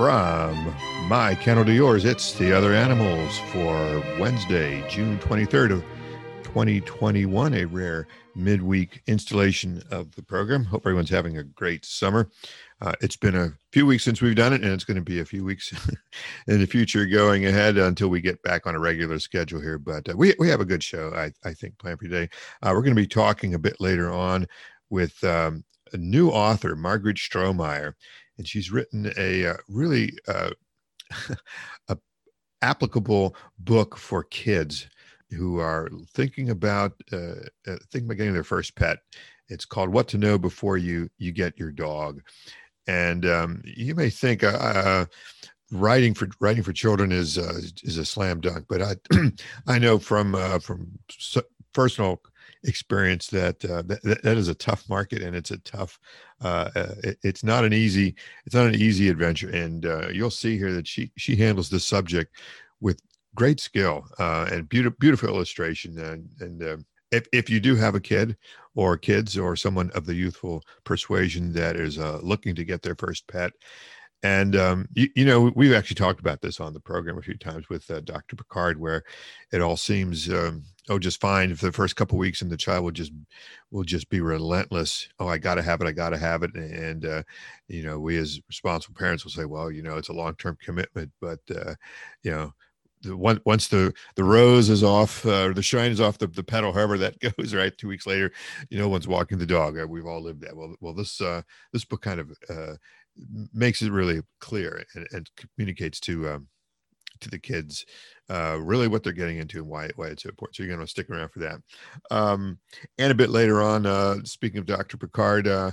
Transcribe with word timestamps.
From 0.00 0.74
my 1.10 1.34
kennel 1.34 1.66
to 1.66 1.74
yours, 1.74 2.06
it's 2.06 2.32
the 2.32 2.56
other 2.56 2.72
animals 2.72 3.38
for 3.52 4.02
Wednesday, 4.18 4.82
June 4.88 5.18
23rd 5.18 5.72
of 5.72 5.84
2021, 6.42 7.52
a 7.52 7.66
rare 7.66 8.06
midweek 8.34 9.02
installation 9.06 9.82
of 9.90 10.10
the 10.14 10.22
program. 10.22 10.64
Hope 10.64 10.84
everyone's 10.86 11.10
having 11.10 11.36
a 11.36 11.44
great 11.44 11.84
summer. 11.84 12.30
Uh, 12.80 12.94
it's 13.02 13.16
been 13.16 13.34
a 13.34 13.52
few 13.72 13.84
weeks 13.84 14.02
since 14.02 14.22
we've 14.22 14.34
done 14.34 14.54
it, 14.54 14.62
and 14.62 14.72
it's 14.72 14.84
going 14.84 14.96
to 14.96 15.02
be 15.02 15.20
a 15.20 15.24
few 15.26 15.44
weeks 15.44 15.70
in 16.46 16.60
the 16.60 16.66
future 16.66 17.04
going 17.04 17.44
ahead 17.44 17.76
until 17.76 18.08
we 18.08 18.22
get 18.22 18.42
back 18.42 18.66
on 18.66 18.74
a 18.74 18.80
regular 18.80 19.18
schedule 19.18 19.60
here. 19.60 19.76
But 19.76 20.08
uh, 20.08 20.14
we, 20.16 20.34
we 20.38 20.48
have 20.48 20.62
a 20.62 20.64
good 20.64 20.82
show, 20.82 21.12
I, 21.14 21.30
I 21.46 21.52
think, 21.52 21.76
planned 21.76 21.98
for 21.98 22.06
today. 22.06 22.30
Uh, 22.62 22.70
we're 22.72 22.80
going 22.80 22.96
to 22.96 23.02
be 23.02 23.06
talking 23.06 23.52
a 23.52 23.58
bit 23.58 23.78
later 23.80 24.10
on 24.10 24.46
with 24.88 25.22
um, 25.24 25.62
a 25.92 25.98
new 25.98 26.30
author, 26.30 26.74
Margaret 26.74 27.18
Strohmaier, 27.18 27.92
and 28.40 28.48
she's 28.48 28.72
written 28.72 29.12
a 29.18 29.48
uh, 29.48 29.56
really 29.68 30.14
uh, 30.26 30.48
a 31.88 31.98
applicable 32.62 33.36
book 33.58 33.98
for 33.98 34.24
kids 34.24 34.88
who 35.30 35.58
are 35.58 35.90
thinking 36.14 36.48
about 36.48 36.92
uh, 37.12 37.34
uh, 37.68 37.76
thinking 37.92 38.06
about 38.06 38.16
getting 38.16 38.32
their 38.32 38.42
first 38.42 38.74
pet. 38.76 38.96
It's 39.50 39.66
called 39.66 39.90
"What 39.90 40.08
to 40.08 40.18
Know 40.18 40.38
Before 40.38 40.78
You 40.78 41.10
You 41.18 41.32
Get 41.32 41.58
Your 41.58 41.70
Dog," 41.70 42.22
and 42.86 43.26
um, 43.26 43.62
you 43.64 43.94
may 43.94 44.10
think. 44.10 44.42
Uh, 44.42 44.48
uh 44.48 45.04
writing 45.72 46.12
for 46.14 46.28
writing 46.40 46.64
for 46.64 46.72
children 46.72 47.12
is 47.12 47.38
uh, 47.38 47.60
is 47.84 47.96
a 47.96 48.04
slam 48.04 48.40
dunk, 48.40 48.64
but 48.68 48.82
I 48.82 48.96
I 49.68 49.78
know 49.78 49.98
from 49.98 50.34
uh, 50.34 50.58
from 50.58 50.98
personal 51.74 52.20
experience 52.64 53.28
that, 53.28 53.64
uh, 53.64 53.82
that 53.82 54.22
that 54.22 54.36
is 54.36 54.48
a 54.48 54.54
tough 54.54 54.88
market 54.88 55.22
and 55.22 55.34
it's 55.34 55.50
a 55.50 55.58
tough 55.58 55.98
uh, 56.42 56.70
uh, 56.74 56.94
it, 57.02 57.18
it's 57.22 57.44
not 57.44 57.64
an 57.64 57.72
easy 57.72 58.14
it's 58.46 58.54
not 58.54 58.66
an 58.66 58.74
easy 58.74 59.08
adventure. 59.08 59.50
And 59.50 59.86
uh, 59.86 60.08
you'll 60.08 60.30
see 60.30 60.58
here 60.58 60.72
that 60.72 60.86
she 60.86 61.10
she 61.16 61.36
handles 61.36 61.68
this 61.70 61.86
subject 61.86 62.36
with 62.80 63.00
great 63.34 63.60
skill 63.60 64.04
uh, 64.18 64.48
and 64.50 64.68
beautiful 64.68 64.96
beautiful 65.00 65.28
illustration. 65.28 65.98
And 65.98 66.28
and 66.40 66.62
uh, 66.62 66.76
if, 67.10 67.26
if 67.32 67.50
you 67.50 67.60
do 67.60 67.74
have 67.76 67.94
a 67.94 68.00
kid 68.00 68.36
or 68.74 68.96
kids 68.96 69.36
or 69.36 69.56
someone 69.56 69.90
of 69.94 70.06
the 70.06 70.14
youthful 70.14 70.62
persuasion 70.84 71.52
that 71.54 71.76
is 71.76 71.98
looking 71.98 72.54
to 72.54 72.64
get 72.64 72.82
their 72.82 72.94
first 72.94 73.26
pet 73.26 73.52
and 74.22 74.54
um, 74.54 74.88
you, 74.92 75.08
you, 75.16 75.24
know, 75.24 75.50
we've 75.54 75.72
actually 75.72 75.94
talked 75.94 76.20
about 76.20 76.42
this 76.42 76.60
on 76.60 76.74
the 76.74 76.80
program 76.80 77.16
a 77.16 77.22
few 77.22 77.36
times 77.36 77.68
with 77.68 77.90
uh, 77.90 78.00
Dr. 78.00 78.36
Pickard, 78.36 78.78
where 78.78 79.02
it 79.52 79.62
all 79.62 79.76
seems 79.76 80.28
um, 80.28 80.64
oh 80.90 80.98
just 80.98 81.20
fine 81.20 81.54
for 81.54 81.66
the 81.66 81.72
first 81.72 81.96
couple 81.96 82.18
weeks, 82.18 82.42
and 82.42 82.50
the 82.50 82.56
child 82.56 82.84
will 82.84 82.90
just 82.90 83.12
will 83.70 83.84
just 83.84 84.10
be 84.10 84.20
relentless. 84.20 85.08
Oh, 85.18 85.28
I 85.28 85.38
got 85.38 85.54
to 85.54 85.62
have 85.62 85.80
it, 85.80 85.86
I 85.86 85.92
got 85.92 86.10
to 86.10 86.18
have 86.18 86.42
it, 86.42 86.54
and 86.54 87.04
uh, 87.04 87.22
you 87.68 87.82
know, 87.82 87.98
we 87.98 88.18
as 88.18 88.40
responsible 88.48 88.98
parents 88.98 89.24
will 89.24 89.32
say, 89.32 89.46
well, 89.46 89.70
you 89.70 89.82
know, 89.82 89.96
it's 89.96 90.10
a 90.10 90.14
long 90.14 90.34
term 90.36 90.58
commitment, 90.62 91.10
but 91.20 91.40
uh, 91.54 91.74
you 92.22 92.30
know. 92.30 92.52
The 93.02 93.16
once 93.16 93.68
the 93.68 93.94
the 94.14 94.24
rose 94.24 94.68
is 94.68 94.82
off 94.82 95.24
uh, 95.24 95.46
or 95.46 95.54
the 95.54 95.62
shine 95.62 95.90
is 95.90 96.00
off 96.00 96.18
the, 96.18 96.26
the 96.26 96.42
petal, 96.42 96.72
however 96.72 96.98
that 96.98 97.18
goes, 97.38 97.54
right? 97.54 97.76
Two 97.76 97.88
weeks 97.88 98.06
later, 98.06 98.30
you 98.68 98.78
know, 98.78 98.88
one's 98.88 99.08
walking 99.08 99.38
the 99.38 99.46
dog. 99.46 99.78
We've 99.88 100.06
all 100.06 100.22
lived 100.22 100.42
that. 100.42 100.56
Well, 100.56 100.74
well, 100.80 100.94
this 100.94 101.20
uh, 101.20 101.42
this 101.72 101.84
book 101.84 102.02
kind 102.02 102.20
of 102.20 102.32
uh, 102.48 102.74
makes 103.52 103.82
it 103.82 103.92
really 103.92 104.22
clear 104.40 104.84
and, 104.94 105.06
and 105.12 105.30
communicates 105.36 106.00
to 106.00 106.28
um, 106.28 106.48
to 107.20 107.30
the 107.30 107.38
kids 107.38 107.86
uh, 108.30 108.56
really 108.60 108.86
what 108.86 109.02
they're 109.02 109.12
getting 109.12 109.38
into 109.38 109.58
and 109.58 109.68
why 109.68 109.90
why 109.96 110.06
it's 110.06 110.22
so 110.22 110.28
important. 110.28 110.54
So 110.54 110.62
you're 110.62 110.74
going 110.74 110.86
to 110.86 110.90
stick 110.90 111.10
around 111.10 111.30
for 111.30 111.40
that. 111.40 111.60
Um, 112.12 112.58
and 112.96 113.10
a 113.10 113.14
bit 113.14 113.30
later 113.30 113.60
on, 113.60 113.86
uh, 113.86 114.18
speaking 114.22 114.58
of 114.58 114.66
Dr. 114.66 114.96
Pickard, 114.96 115.48
uh, 115.48 115.72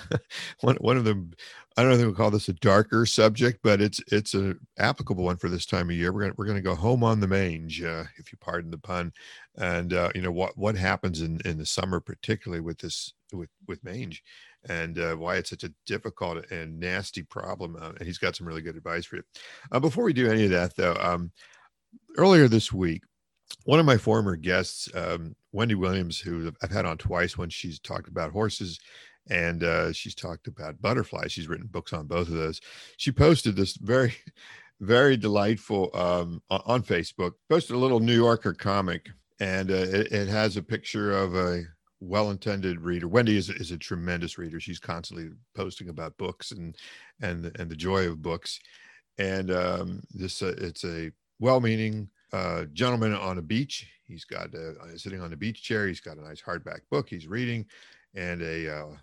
one 0.60 0.76
one 0.76 0.96
of 0.96 1.04
them, 1.04 1.32
I 1.76 1.82
don't 1.82 1.92
know 1.92 1.98
if 1.98 2.06
we 2.06 2.14
call 2.14 2.30
this 2.30 2.48
a 2.48 2.54
darker 2.54 3.04
subject, 3.04 3.60
but 3.62 3.82
it's 3.82 4.00
it's 4.10 4.32
an 4.32 4.58
applicable 4.78 5.24
one 5.24 5.36
for 5.36 5.50
this 5.50 5.66
time 5.66 5.90
of 5.90 5.96
year. 5.96 6.12
We're 6.12 6.22
gonna 6.22 6.34
we're 6.38 6.46
gonna 6.46 6.62
go 6.62 6.74
home 6.74 7.04
on 7.04 7.20
the 7.20 7.28
mange, 7.28 7.82
uh, 7.82 8.04
if 8.16 8.32
you 8.32 8.38
pardon 8.40 8.70
the 8.70 8.78
pun, 8.78 9.12
and 9.58 9.92
uh, 9.92 10.10
you 10.14 10.22
know 10.22 10.32
what 10.32 10.56
what 10.56 10.76
happens 10.76 11.20
in 11.20 11.40
in 11.44 11.58
the 11.58 11.66
summer, 11.66 12.00
particularly 12.00 12.62
with 12.62 12.78
this 12.78 13.12
with 13.34 13.50
with 13.68 13.84
mange 13.84 14.22
and 14.68 14.98
uh, 14.98 15.14
why 15.14 15.36
it's 15.36 15.50
such 15.50 15.64
a 15.64 15.72
difficult 15.86 16.50
and 16.50 16.78
nasty 16.78 17.22
problem. 17.22 17.76
Uh, 17.80 17.90
and 17.98 18.02
he's 18.02 18.18
got 18.18 18.36
some 18.36 18.46
really 18.46 18.62
good 18.62 18.76
advice 18.76 19.04
for 19.04 19.16
you. 19.16 19.22
Uh, 19.70 19.80
before 19.80 20.04
we 20.04 20.12
do 20.12 20.30
any 20.30 20.44
of 20.44 20.50
that, 20.50 20.76
though, 20.76 20.96
um, 21.00 21.30
earlier 22.16 22.48
this 22.48 22.72
week, 22.72 23.02
one 23.64 23.80
of 23.80 23.86
my 23.86 23.96
former 23.96 24.36
guests, 24.36 24.88
um, 24.94 25.34
Wendy 25.52 25.74
Williams, 25.74 26.18
who 26.18 26.52
I've 26.62 26.70
had 26.70 26.86
on 26.86 26.98
twice 26.98 27.36
when 27.36 27.50
she's 27.50 27.78
talked 27.78 28.08
about 28.08 28.32
horses 28.32 28.78
and 29.30 29.62
uh, 29.62 29.92
she's 29.92 30.14
talked 30.14 30.46
about 30.48 30.80
butterflies. 30.80 31.32
She's 31.32 31.48
written 31.48 31.68
books 31.68 31.92
on 31.92 32.06
both 32.06 32.28
of 32.28 32.34
those. 32.34 32.60
She 32.96 33.12
posted 33.12 33.56
this 33.56 33.76
very, 33.76 34.14
very 34.80 35.16
delightful 35.16 35.90
um, 35.94 36.42
on 36.50 36.82
Facebook, 36.82 37.32
posted 37.48 37.76
a 37.76 37.78
little 37.78 38.00
New 38.00 38.16
Yorker 38.16 38.52
comic. 38.52 39.10
And 39.40 39.70
uh, 39.70 39.74
it, 39.74 40.12
it 40.12 40.28
has 40.28 40.56
a 40.56 40.62
picture 40.62 41.12
of 41.12 41.34
a 41.34 41.64
well-intended 42.02 42.80
reader. 42.80 43.06
Wendy 43.06 43.36
is, 43.36 43.48
is 43.48 43.70
a 43.70 43.78
tremendous 43.78 44.36
reader. 44.38 44.58
She's 44.58 44.80
constantly 44.80 45.30
posting 45.54 45.88
about 45.88 46.18
books 46.18 46.50
and 46.50 46.76
and 47.20 47.52
and 47.58 47.70
the 47.70 47.76
joy 47.76 48.08
of 48.08 48.22
books. 48.22 48.58
And 49.18 49.50
um, 49.50 50.02
this 50.12 50.42
uh, 50.42 50.54
it's 50.58 50.84
a 50.84 51.12
well-meaning 51.38 52.08
uh, 52.32 52.64
gentleman 52.72 53.14
on 53.14 53.38
a 53.38 53.42
beach. 53.42 53.86
He's 54.04 54.24
got 54.24 54.54
uh, 54.54 54.96
sitting 54.96 55.20
on 55.20 55.32
a 55.32 55.36
beach 55.36 55.62
chair. 55.62 55.86
He's 55.86 56.00
got 56.00 56.18
a 56.18 56.24
nice 56.24 56.42
hardback 56.42 56.80
book. 56.90 57.08
He's 57.08 57.28
reading, 57.28 57.66
and 58.14 58.42
a 58.42 58.78
uh, 58.78 58.96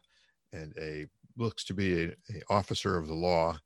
and 0.53 0.73
a 0.79 1.07
looks 1.37 1.63
to 1.65 1.73
be 1.73 2.03
a, 2.03 2.07
a 2.07 2.41
officer 2.49 2.97
of 2.97 3.07
the 3.07 3.13
law 3.13 3.57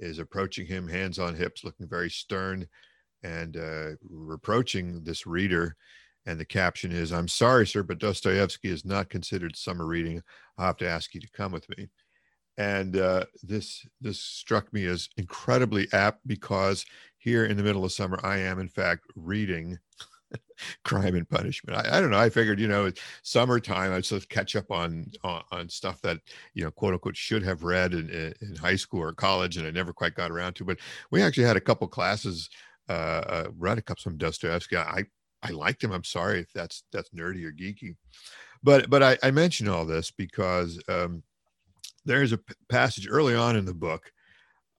is 0.00 0.18
approaching 0.18 0.66
him, 0.66 0.88
hands 0.88 1.18
on 1.18 1.34
hips, 1.34 1.64
looking 1.64 1.88
very 1.88 2.10
stern, 2.10 2.66
and 3.22 3.56
uh, 3.56 3.90
reproaching 4.10 5.02
this 5.02 5.26
reader 5.26 5.76
and 6.26 6.38
the 6.38 6.44
caption 6.44 6.92
is, 6.92 7.12
I'm 7.12 7.28
sorry, 7.28 7.66
sir, 7.66 7.82
but 7.82 7.98
Dostoevsky 7.98 8.68
is 8.68 8.84
not 8.84 9.10
considered 9.10 9.56
summer 9.56 9.86
reading. 9.86 10.22
I'll 10.56 10.66
have 10.66 10.76
to 10.78 10.88
ask 10.88 11.14
you 11.14 11.20
to 11.20 11.30
come 11.30 11.52
with 11.52 11.68
me. 11.76 11.88
And 12.58 12.96
uh, 12.96 13.24
this 13.42 13.86
this 14.00 14.20
struck 14.20 14.72
me 14.72 14.84
as 14.84 15.08
incredibly 15.16 15.88
apt 15.92 16.26
because 16.26 16.84
here 17.18 17.46
in 17.46 17.56
the 17.56 17.62
middle 17.62 17.84
of 17.84 17.92
summer, 17.92 18.20
I 18.22 18.38
am 18.38 18.58
in 18.58 18.68
fact 18.68 19.04
reading 19.16 19.78
Crime 20.84 21.14
and 21.14 21.28
Punishment. 21.28 21.78
I, 21.78 21.96
I, 21.96 22.00
don't 22.00 22.10
know. 22.10 22.18
I 22.18 22.28
figured, 22.28 22.60
you 22.60 22.68
know, 22.68 22.86
it's 22.86 23.00
summertime, 23.22 23.92
I'd 23.92 24.04
sort 24.04 24.22
of 24.22 24.28
catch 24.28 24.54
up 24.54 24.70
on, 24.70 25.10
on, 25.24 25.42
on 25.50 25.68
stuff 25.68 26.00
that 26.02 26.18
you 26.54 26.62
know, 26.62 26.70
quote 26.70 26.92
unquote, 26.92 27.16
should 27.16 27.42
have 27.42 27.62
read 27.62 27.94
in, 27.94 28.10
in, 28.10 28.34
in, 28.42 28.56
high 28.56 28.76
school 28.76 29.02
or 29.02 29.12
college, 29.12 29.56
and 29.56 29.66
I 29.66 29.70
never 29.70 29.92
quite 29.92 30.14
got 30.14 30.30
around 30.30 30.54
to. 30.56 30.64
But 30.64 30.78
we 31.10 31.22
actually 31.22 31.44
had 31.44 31.56
a 31.56 31.60
couple 31.60 31.88
classes, 31.88 32.50
uh, 32.88 32.92
uh, 32.92 33.48
read 33.56 33.78
a 33.78 33.82
couple 33.82 34.02
from 34.02 34.18
Dostoevsky. 34.18 34.76
I 34.76 35.04
I 35.42 35.50
liked 35.50 35.82
him. 35.82 35.92
I'm 35.92 36.04
sorry 36.04 36.40
if 36.40 36.52
that's 36.52 36.84
that's 36.92 37.10
nerdy 37.10 37.44
or 37.44 37.52
geeky, 37.52 37.96
but 38.62 38.88
but 38.90 39.02
I, 39.02 39.18
I 39.22 39.30
mention 39.30 39.68
all 39.68 39.84
this 39.84 40.10
because 40.10 40.80
um, 40.88 41.22
there's 42.04 42.32
a 42.32 42.38
p- 42.38 42.54
passage 42.68 43.08
early 43.10 43.34
on 43.34 43.56
in 43.56 43.64
the 43.64 43.74
book 43.74 44.12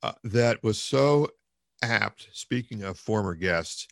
uh, 0.01 0.13
that 0.23 0.63
was 0.63 0.79
so 0.79 1.29
apt. 1.81 2.29
Speaking 2.31 2.83
of 2.83 2.97
former 2.97 3.35
guests, 3.35 3.87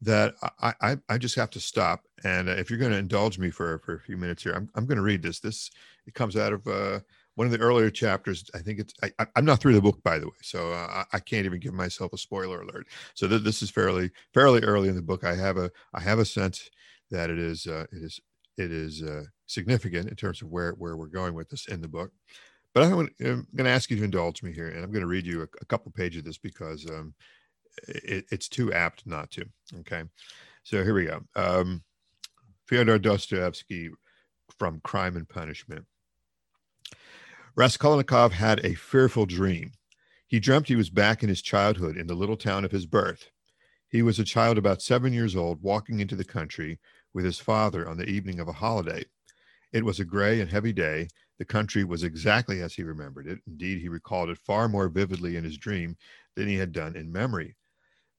that 0.00 0.34
I, 0.60 0.74
I, 0.80 0.96
I 1.08 1.18
just 1.18 1.36
have 1.36 1.50
to 1.50 1.60
stop. 1.60 2.04
And 2.24 2.48
if 2.48 2.68
you're 2.68 2.78
going 2.78 2.92
to 2.92 2.98
indulge 2.98 3.38
me 3.38 3.50
for 3.50 3.78
for 3.78 3.94
a 3.94 4.00
few 4.00 4.16
minutes 4.16 4.42
here, 4.42 4.52
I'm 4.52 4.68
I'm 4.74 4.86
going 4.86 4.96
to 4.96 5.02
read 5.02 5.22
this. 5.22 5.40
This 5.40 5.70
it 6.06 6.14
comes 6.14 6.36
out 6.36 6.52
of 6.52 6.66
uh, 6.66 7.00
one 7.34 7.46
of 7.46 7.52
the 7.52 7.58
earlier 7.58 7.90
chapters 7.90 8.44
i 8.54 8.58
think 8.58 8.78
it's 8.78 8.94
I, 9.02 9.26
am 9.36 9.44
not 9.44 9.60
through 9.60 9.74
the 9.74 9.80
book 9.80 10.02
by 10.02 10.18
the 10.18 10.26
way 10.26 10.32
so 10.42 10.72
uh, 10.72 11.04
I, 11.12 11.18
can't 11.20 11.46
even 11.46 11.60
give 11.60 11.74
myself 11.74 12.12
a 12.12 12.18
spoiler 12.18 12.62
alert. 12.62 12.86
So 13.14 13.28
th- 13.28 13.42
this 13.42 13.62
is 13.62 13.70
fairly 13.70 14.10
fairly 14.34 14.62
early 14.62 14.88
in 14.88 14.96
the 14.96 15.02
book. 15.02 15.24
I 15.24 15.34
have 15.34 15.56
a 15.56 15.70
i 15.94 16.00
have 16.00 16.18
a 16.18 16.24
sense 16.24 16.68
that 17.10 17.30
it 17.30 17.38
is 17.38 17.66
uh, 17.66 17.86
it 17.92 18.02
is 18.02 18.20
it 18.58 18.70
is 18.70 19.02
uh, 19.02 19.24
significant 19.46 20.08
in 20.08 20.16
terms 20.16 20.42
of 20.42 20.48
where 20.48 20.72
where 20.72 20.96
we're 20.96 21.06
going 21.06 21.34
with 21.34 21.48
this 21.48 21.66
in 21.68 21.80
the 21.80 21.88
book. 21.88 22.10
But 22.74 22.84
i'm 22.84 22.90
going 22.90 23.46
to 23.56 23.68
ask 23.68 23.90
you 23.90 23.96
to 23.98 24.04
indulge 24.04 24.42
me 24.42 24.52
here 24.52 24.68
and 24.68 24.82
i'm 24.82 24.90
going 24.90 25.02
to 25.02 25.06
read 25.06 25.26
you 25.26 25.42
a, 25.42 25.48
a 25.60 25.64
couple 25.66 25.92
pages 25.92 26.20
of 26.20 26.24
this 26.24 26.38
because 26.38 26.88
um, 26.90 27.14
it, 27.88 28.24
it's 28.30 28.48
too 28.48 28.72
apt 28.72 29.06
not 29.06 29.30
to 29.32 29.44
okay? 29.80 30.04
So 30.64 30.82
here 30.82 30.94
we 30.94 31.06
go. 31.06 31.20
Um, 31.36 31.82
fyodor 32.66 32.98
dostoevsky 32.98 33.90
from 34.58 34.80
crime 34.84 35.16
and 35.16 35.28
punishment 35.28 35.84
Raskolnikov 37.54 38.32
had 38.32 38.64
a 38.64 38.72
fearful 38.72 39.26
dream. 39.26 39.72
He 40.26 40.40
dreamt 40.40 40.68
he 40.68 40.76
was 40.76 40.88
back 40.88 41.22
in 41.22 41.28
his 41.28 41.42
childhood 41.42 41.98
in 41.98 42.06
the 42.06 42.14
little 42.14 42.38
town 42.38 42.64
of 42.64 42.70
his 42.70 42.86
birth. 42.86 43.28
He 43.90 44.00
was 44.00 44.18
a 44.18 44.24
child 44.24 44.56
about 44.56 44.80
seven 44.80 45.12
years 45.12 45.36
old 45.36 45.60
walking 45.60 46.00
into 46.00 46.16
the 46.16 46.24
country 46.24 46.80
with 47.12 47.26
his 47.26 47.38
father 47.38 47.86
on 47.86 47.98
the 47.98 48.08
evening 48.08 48.40
of 48.40 48.48
a 48.48 48.54
holiday. 48.54 49.04
It 49.70 49.84
was 49.84 50.00
a 50.00 50.04
gray 50.06 50.40
and 50.40 50.50
heavy 50.50 50.72
day. 50.72 51.08
The 51.38 51.44
country 51.44 51.84
was 51.84 52.04
exactly 52.04 52.62
as 52.62 52.72
he 52.72 52.84
remembered 52.84 53.26
it. 53.26 53.40
Indeed, 53.46 53.82
he 53.82 53.90
recalled 53.90 54.30
it 54.30 54.38
far 54.38 54.66
more 54.66 54.88
vividly 54.88 55.36
in 55.36 55.44
his 55.44 55.58
dream 55.58 55.98
than 56.34 56.48
he 56.48 56.56
had 56.56 56.72
done 56.72 56.96
in 56.96 57.12
memory. 57.12 57.54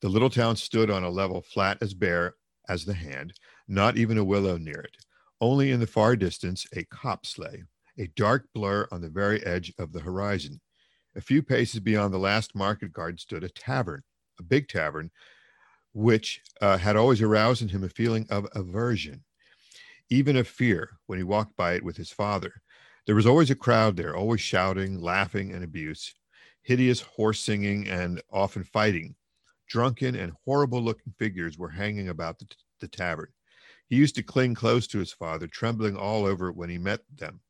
The 0.01 0.09
little 0.09 0.30
town 0.30 0.57
stood 0.57 0.91
on 0.91 1.03
a 1.03 1.09
level 1.09 1.41
flat 1.41 1.80
as 1.81 1.95
bare 1.95 2.35
as 2.69 2.85
the 2.85 2.94
hand, 2.94 3.33
not 3.68 3.97
even 3.97 4.19
a 4.19 4.24
willow 4.24 4.57
near 4.57 4.80
it. 4.80 4.95
Only 5.41 5.71
in 5.71 5.80
the 5.80 5.88
far 5.88 6.15
distance 6.15 6.68
a 6.75 6.83
cop 6.83 7.25
sleigh 7.25 7.63
a 7.98 8.07
dark 8.16 8.48
blur 8.54 8.88
on 8.92 9.01
the 9.01 9.10
very 9.10 9.44
edge 9.45 9.74
of 9.78 9.92
the 9.92 10.00
horizon. 10.00 10.60
A 11.16 11.22
few 11.22 11.44
paces 11.44 11.80
beyond 11.80 12.13
the 12.13 12.19
last 12.19 12.56
market 12.56 12.92
garden 12.92 13.18
stood 13.18 13.44
a 13.44 13.50
tavern, 13.50 14.04
a 14.40 14.44
big 14.44 14.68
tavern, 14.68 15.12
which 15.94 16.42
uh, 16.62 16.78
had 16.78 16.95
always 16.95 17.22
aroused 17.22 17.62
in 17.62 17.69
him 17.69 17.84
a 17.84 17.90
feeling 17.90 18.25
of 18.30 18.48
aversion, 18.56 19.24
even 20.10 20.36
of 20.36 20.48
fear, 20.48 20.98
when 21.06 21.19
he 21.19 21.24
walked 21.24 21.56
by 21.56 21.74
it 21.74 21.84
with 21.84 21.98
his 21.98 22.10
father. 22.10 22.62
There 23.06 23.16
was 23.16 23.28
always 23.28 23.51
a 23.51 23.56
crowd 23.56 23.95
there, 23.95 24.16
always 24.16 24.42
shouting, 24.42 25.00
laughing, 25.00 25.51
and 25.51 25.63
abuse, 25.63 26.16
hideous 26.63 27.01
hoarse 27.01 27.42
singing, 27.42 27.88
and 27.88 28.22
often 28.31 28.63
fighting. 28.63 29.16
Drunken 29.68 30.16
and 30.16 30.34
horrible 30.45 30.81
looking 30.81 31.13
figures 31.19 31.57
were 31.57 31.69
hanging 31.69 32.10
about 32.10 32.40
the, 32.40 32.48
the 32.80 32.88
tavern. 32.88 33.30
He 33.88 33.95
used 33.98 34.16
to 34.16 34.24
cling 34.24 34.56
close 34.56 34.88
to 34.88 35.00
his 35.00 35.12
father, 35.12 35.48
trembling 35.48 35.95
all 35.95 36.25
over 36.25 36.51
when 36.51 36.69
he 36.69 36.78
met 36.78 37.01
them. 37.16 37.42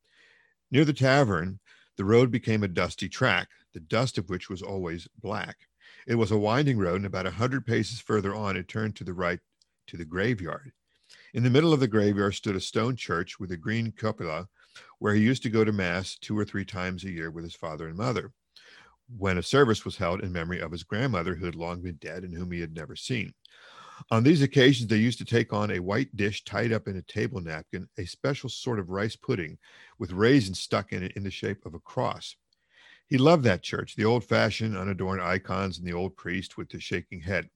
Near 0.73 0.85
the 0.85 0.91
tavern, 0.91 1.59
the 1.97 2.03
road 2.03 2.31
became 2.31 2.63
a 2.63 2.67
dusty 2.67 3.07
track, 3.07 3.47
the 3.73 3.79
dust 3.79 4.17
of 4.17 4.27
which 4.31 4.49
was 4.49 4.63
always 4.63 5.07
black. 5.21 5.55
It 6.07 6.15
was 6.15 6.31
a 6.31 6.37
winding 6.39 6.79
road, 6.79 6.95
and 6.95 7.05
about 7.05 7.27
a 7.27 7.31
hundred 7.31 7.67
paces 7.67 7.99
further 7.99 8.33
on, 8.33 8.57
it 8.57 8.67
turned 8.67 8.95
to 8.95 9.03
the 9.03 9.13
right 9.13 9.39
to 9.85 9.97
the 9.97 10.03
graveyard. 10.03 10.71
In 11.31 11.43
the 11.43 11.51
middle 11.51 11.73
of 11.73 11.79
the 11.79 11.87
graveyard 11.87 12.33
stood 12.33 12.55
a 12.55 12.59
stone 12.59 12.95
church 12.95 13.39
with 13.39 13.51
a 13.51 13.55
green 13.55 13.91
cupola, 13.91 14.49
where 14.97 15.13
he 15.13 15.21
used 15.21 15.43
to 15.43 15.51
go 15.51 15.63
to 15.63 15.71
mass 15.71 16.15
two 16.15 16.35
or 16.35 16.43
three 16.43 16.65
times 16.65 17.03
a 17.03 17.11
year 17.11 17.29
with 17.29 17.43
his 17.43 17.53
father 17.53 17.87
and 17.87 17.95
mother, 17.95 18.33
when 19.15 19.37
a 19.37 19.43
service 19.43 19.85
was 19.85 19.97
held 19.97 20.21
in 20.21 20.31
memory 20.31 20.59
of 20.59 20.71
his 20.71 20.81
grandmother, 20.81 21.35
who 21.35 21.45
had 21.45 21.53
long 21.53 21.83
been 21.83 21.97
dead 21.97 22.23
and 22.23 22.33
whom 22.33 22.51
he 22.51 22.61
had 22.61 22.73
never 22.73 22.95
seen. 22.95 23.31
On 24.11 24.23
these 24.23 24.41
occasions, 24.41 24.89
they 24.89 24.97
used 24.97 25.19
to 25.19 25.25
take 25.25 25.53
on 25.53 25.71
a 25.71 25.79
white 25.79 26.15
dish 26.15 26.43
tied 26.43 26.71
up 26.71 26.87
in 26.87 26.97
a 26.97 27.01
table 27.01 27.41
napkin, 27.41 27.87
a 27.97 28.05
special 28.05 28.49
sort 28.49 28.79
of 28.79 28.89
rice 28.89 29.15
pudding 29.15 29.57
with 29.97 30.11
raisins 30.11 30.59
stuck 30.59 30.91
in 30.91 31.03
it 31.03 31.13
in 31.13 31.23
the 31.23 31.31
shape 31.31 31.65
of 31.65 31.73
a 31.73 31.79
cross. 31.79 32.35
He 33.07 33.17
loved 33.17 33.43
that 33.43 33.63
church, 33.63 33.95
the 33.95 34.05
old 34.05 34.23
fashioned, 34.23 34.77
unadorned 34.77 35.21
icons 35.21 35.77
and 35.77 35.87
the 35.87 35.93
old 35.93 36.15
priest 36.15 36.57
with 36.57 36.69
the 36.69 36.79
shaking 36.79 37.21
head. 37.21 37.49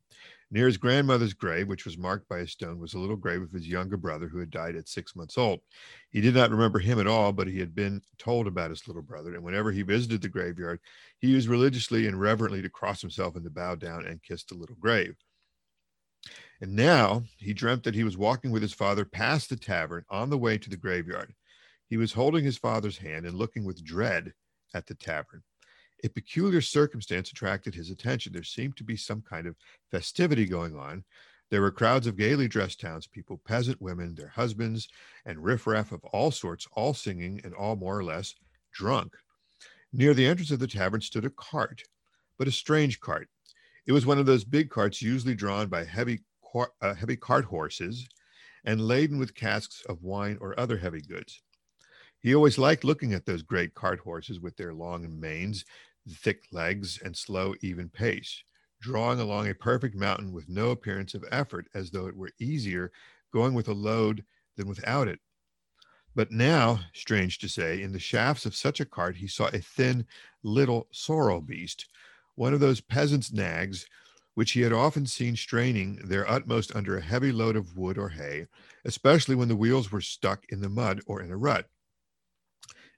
Near 0.49 0.67
his 0.67 0.77
grandmother's 0.77 1.33
grave, 1.33 1.67
which 1.67 1.83
was 1.83 1.97
marked 1.97 2.29
by 2.29 2.39
a 2.39 2.47
stone, 2.47 2.79
was 2.79 2.93
a 2.93 2.99
little 2.99 3.17
grave 3.17 3.41
of 3.41 3.51
his 3.51 3.67
younger 3.67 3.97
brother 3.97 4.29
who 4.29 4.37
had 4.37 4.49
died 4.49 4.75
at 4.75 4.87
six 4.87 5.15
months 5.15 5.37
old. 5.37 5.59
He 6.09 6.21
did 6.21 6.35
not 6.35 6.51
remember 6.51 6.79
him 6.79 6.99
at 6.99 7.07
all, 7.07 7.33
but 7.33 7.47
he 7.47 7.59
had 7.59 7.75
been 7.75 8.01
told 8.17 8.47
about 8.47 8.69
his 8.69 8.87
little 8.87 9.01
brother. 9.01 9.35
And 9.35 9.43
whenever 9.43 9.71
he 9.71 9.81
visited 9.81 10.21
the 10.21 10.29
graveyard, 10.29 10.79
he 11.19 11.27
used 11.27 11.49
religiously 11.49 12.07
and 12.07 12.19
reverently 12.19 12.61
to 12.61 12.69
cross 12.69 13.01
himself 13.01 13.35
and 13.35 13.43
to 13.43 13.49
bow 13.49 13.75
down 13.75 14.05
and 14.05 14.23
kiss 14.23 14.43
the 14.43 14.55
little 14.55 14.77
grave. 14.79 15.15
And 16.61 16.75
now 16.75 17.23
he 17.37 17.53
dreamt 17.53 17.83
that 17.83 17.95
he 17.95 18.03
was 18.03 18.17
walking 18.17 18.51
with 18.51 18.61
his 18.61 18.73
father 18.73 19.05
past 19.05 19.49
the 19.49 19.55
tavern 19.55 20.03
on 20.09 20.29
the 20.29 20.37
way 20.37 20.57
to 20.57 20.69
the 20.69 20.77
graveyard. 20.77 21.33
He 21.87 21.97
was 21.97 22.13
holding 22.13 22.43
his 22.43 22.57
father's 22.57 22.97
hand 22.97 23.25
and 23.25 23.37
looking 23.37 23.63
with 23.63 23.83
dread 23.83 24.33
at 24.73 24.87
the 24.87 24.95
tavern. 24.95 25.43
A 26.03 26.09
peculiar 26.09 26.61
circumstance 26.61 27.31
attracted 27.31 27.73
his 27.73 27.89
attention. 27.89 28.33
There 28.33 28.43
seemed 28.43 28.77
to 28.77 28.83
be 28.83 28.97
some 28.97 29.21
kind 29.21 29.47
of 29.47 29.55
festivity 29.89 30.45
going 30.45 30.75
on. 30.75 31.03
There 31.49 31.61
were 31.61 31.71
crowds 31.71 32.07
of 32.07 32.17
gaily 32.17 32.47
dressed 32.47 32.81
townspeople, 32.81 33.41
peasant 33.45 33.81
women, 33.81 34.15
their 34.15 34.27
husbands, 34.27 34.89
and 35.25 35.43
riffraff 35.43 35.91
of 35.91 36.03
all 36.05 36.29
sorts, 36.29 36.67
all 36.73 36.93
singing 36.93 37.39
and 37.43 37.53
all 37.53 37.75
more 37.75 37.97
or 37.97 38.03
less 38.03 38.35
drunk. 38.73 39.13
Near 39.93 40.13
the 40.13 40.27
entrance 40.27 40.51
of 40.51 40.59
the 40.59 40.67
tavern 40.67 41.01
stood 41.01 41.25
a 41.25 41.29
cart, 41.29 41.83
but 42.37 42.47
a 42.47 42.51
strange 42.51 42.99
cart. 42.99 43.29
It 43.87 43.93
was 43.93 44.05
one 44.05 44.19
of 44.19 44.25
those 44.25 44.43
big 44.43 44.69
carts 44.69 45.01
usually 45.01 45.33
drawn 45.33 45.69
by 45.69 45.85
heavy 45.85 46.19
uh, 46.81 46.93
heavy 46.93 47.15
cart 47.15 47.45
horses 47.45 48.07
and 48.65 48.81
laden 48.81 49.17
with 49.17 49.33
casks 49.33 49.83
of 49.87 50.03
wine 50.03 50.37
or 50.41 50.59
other 50.59 50.77
heavy 50.77 51.01
goods. 51.01 51.41
He 52.19 52.35
always 52.35 52.57
liked 52.57 52.83
looking 52.83 53.13
at 53.13 53.25
those 53.25 53.43
great 53.43 53.73
cart 53.75 53.99
horses 53.99 54.39
with 54.41 54.57
their 54.57 54.73
long 54.73 55.19
manes, 55.19 55.63
thick 56.09 56.43
legs, 56.51 56.99
and 57.03 57.15
slow, 57.15 57.53
even 57.61 57.89
pace, 57.89 58.43
drawing 58.81 59.19
along 59.19 59.47
a 59.47 59.55
perfect 59.55 59.95
mountain 59.95 60.33
with 60.33 60.49
no 60.49 60.71
appearance 60.71 61.13
of 61.13 61.23
effort, 61.31 61.67
as 61.73 61.91
though 61.91 62.07
it 62.07 62.15
were 62.15 62.31
easier 62.39 62.91
going 63.31 63.53
with 63.53 63.69
a 63.69 63.73
load 63.73 64.25
than 64.57 64.67
without 64.67 65.07
it. 65.07 65.19
But 66.15 66.31
now, 66.31 66.79
strange 66.93 67.37
to 67.39 67.47
say, 67.47 67.81
in 67.81 67.91
the 67.93 67.99
shafts 67.99 68.45
of 68.45 68.55
such 68.55 68.79
a 68.79 68.85
cart, 68.85 69.15
he 69.15 69.27
saw 69.27 69.47
a 69.47 69.59
thin, 69.59 70.05
little 70.43 70.87
sorrel 70.91 71.39
beast, 71.39 71.87
one 72.37 72.53
of 72.53 72.59
those 72.59 72.79
peasants' 72.79 73.33
nags 73.33 73.87
which 74.35 74.51
he 74.51 74.61
had 74.61 74.71
often 74.71 75.07
seen 75.07 75.35
straining 75.35 75.95
their 75.95 76.29
utmost 76.29 76.75
under 76.75 76.95
a 76.95 77.01
heavy 77.01 77.31
load 77.31 77.55
of 77.55 77.75
wood 77.75 77.97
or 77.97 78.09
hay, 78.09 78.45
especially 78.85 79.33
when 79.33 79.47
the 79.47 79.55
wheels 79.55 79.91
were 79.91 79.99
stuck 79.99 80.45
in 80.49 80.61
the 80.61 80.69
mud 80.69 81.01
or 81.07 81.23
in 81.23 81.31
a 81.31 81.35
rut. 81.35 81.67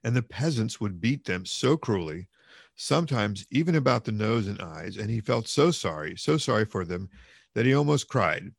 And 0.04 0.14
the 0.14 0.22
peasants 0.22 0.82
would 0.82 1.00
beat 1.00 1.24
them 1.24 1.46
so 1.46 1.78
cruelly, 1.78 2.28
sometimes 2.76 3.46
even 3.50 3.74
about 3.74 4.04
the 4.04 4.12
nose 4.12 4.46
and 4.46 4.60
eyes, 4.60 4.98
and 4.98 5.08
he 5.08 5.20
felt 5.20 5.48
so 5.48 5.70
sorry, 5.70 6.14
so 6.18 6.36
sorry 6.36 6.66
for 6.66 6.84
them, 6.84 7.08
that 7.54 7.64
he 7.64 7.72
almost 7.72 8.08
cried. 8.08 8.52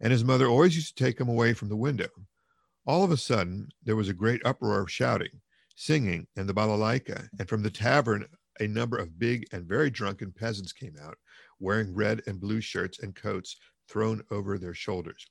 And 0.00 0.12
his 0.12 0.22
mother 0.22 0.46
always 0.46 0.76
used 0.76 0.96
to 0.96 1.04
take 1.04 1.20
him 1.20 1.28
away 1.28 1.52
from 1.52 1.68
the 1.68 1.76
window. 1.76 2.08
All 2.86 3.02
of 3.02 3.10
a 3.10 3.16
sudden, 3.16 3.70
there 3.82 3.96
was 3.96 4.08
a 4.08 4.14
great 4.14 4.40
uproar 4.44 4.82
of 4.82 4.90
shouting, 4.92 5.40
singing, 5.74 6.28
and 6.36 6.48
the 6.48 6.54
balalaika, 6.54 7.28
and 7.40 7.48
from 7.48 7.64
the 7.64 7.70
tavern 7.70 8.24
a 8.60 8.68
number 8.68 8.96
of 8.96 9.18
big 9.18 9.46
and 9.52 9.66
very 9.66 9.90
drunken 9.90 10.32
peasants 10.32 10.72
came 10.72 10.94
out, 11.02 11.16
wearing 11.58 11.94
red 11.94 12.22
and 12.26 12.40
blue 12.40 12.60
shirts 12.60 13.00
and 13.00 13.14
coats 13.14 13.56
thrown 13.88 14.22
over 14.30 14.58
their 14.58 14.74
shoulders. 14.74 15.26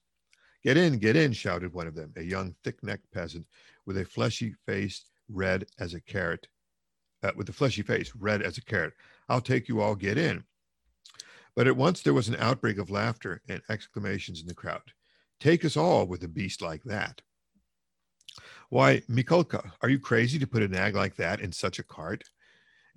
Get 0.64 0.76
in, 0.76 0.98
get 0.98 1.16
in, 1.16 1.32
shouted 1.32 1.74
one 1.74 1.88
of 1.88 1.96
them, 1.96 2.12
a 2.18 2.22
young, 2.22 2.54
thick 2.64 2.84
necked 2.84 3.12
peasant 3.12 3.46
with 3.86 3.98
a 3.98 4.06
fleshy 4.06 4.54
face 4.66 5.06
red 5.30 5.66
as 5.80 5.94
a 5.94 6.02
carrot, 6.02 6.48
uh, 7.24 7.32
with 7.36 7.48
a 7.50 7.54
fleshy 7.54 7.82
face 7.82 8.12
red 8.18 8.42
as 8.42 8.58
a 8.58 8.66
carrot. 8.66 8.94
I'll 9.30 9.42
take 9.42 9.70
you 9.70 9.80
all, 9.80 9.96
get 9.96 10.18
in. 10.18 10.44
But 11.56 11.68
at 11.68 11.78
once 11.78 12.02
there 12.02 12.14
was 12.14 12.28
an 12.28 12.36
outbreak 12.40 12.78
of 12.78 12.90
laughter 12.90 13.42
and 13.48 13.62
exclamations 13.70 14.42
in 14.42 14.48
the 14.48 14.54
crowd. 14.54 14.82
Take 15.40 15.64
us 15.64 15.78
all 15.78 16.06
with 16.06 16.24
a 16.24 16.28
beast 16.28 16.62
like 16.62 16.84
that. 16.84 17.22
Why, 18.70 19.02
Mikolka, 19.10 19.72
are 19.82 19.90
you 19.90 20.00
crazy 20.00 20.38
to 20.40 20.48
put 20.48 20.62
a 20.62 20.68
nag 20.68 20.96
like 20.96 21.16
that 21.16 21.40
in 21.40 21.52
such 21.52 21.80
a 21.80 21.84
cart? 21.84 22.24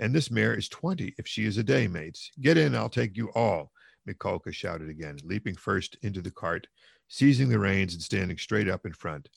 And 0.03 0.13
this 0.13 0.33
mare 0.33 0.53
is 0.53 0.69
20 0.69 1.15
if 1.17 1.29
she 1.29 1.45
is 1.45 1.59
a 1.59 1.63
day, 1.63 1.87
mates. 1.87 2.33
Get 2.41 2.59
in, 2.59 2.75
I'll 2.75 2.89
take 2.89 3.17
you 3.17 3.31
all, 3.37 3.71
Mikolka 4.09 4.53
shouted 4.53 4.91
again, 4.91 5.17
leaping 5.23 5.55
first 5.55 5.97
into 6.03 6.21
the 6.21 6.33
cart, 6.33 6.67
seizing 7.07 7.49
the 7.49 7.61
reins 7.61 7.95
and 7.95 8.03
standing 8.03 8.37
straight 8.37 8.69
up 8.69 8.85
in 8.85 8.93
front. 8.93 9.29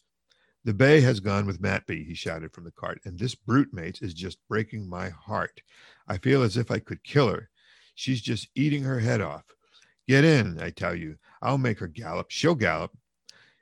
The 0.64 0.74
bay 0.74 1.02
has 1.02 1.20
gone 1.20 1.46
with 1.46 1.62
Matvey, 1.62 2.04
he 2.04 2.16
shouted 2.16 2.52
from 2.52 2.64
the 2.64 2.72
cart, 2.72 3.00
and 3.06 3.20
this 3.20 3.36
brute, 3.36 3.72
mates, 3.74 4.02
is 4.02 4.16
just 4.16 4.40
breaking 4.50 4.90
my 4.90 5.10
heart. 5.10 5.62
I 6.08 6.18
feel 6.18 6.42
as 6.42 6.58
if 6.58 6.72
I 6.72 6.80
could 6.80 7.04
kill 7.04 7.28
her. 7.30 7.48
She's 7.94 8.22
just 8.22 8.48
eating 8.56 8.82
her 8.82 9.00
head 9.00 9.22
off. 9.22 9.44
Get 10.08 10.26
in, 10.26 10.60
I 10.60 10.72
tell 10.72 10.96
you. 10.96 11.18
I'll 11.44 11.60
make 11.60 11.78
her 11.78 11.88
gallop. 11.88 12.32
She'll 12.32 12.56
gallop. 12.56 12.92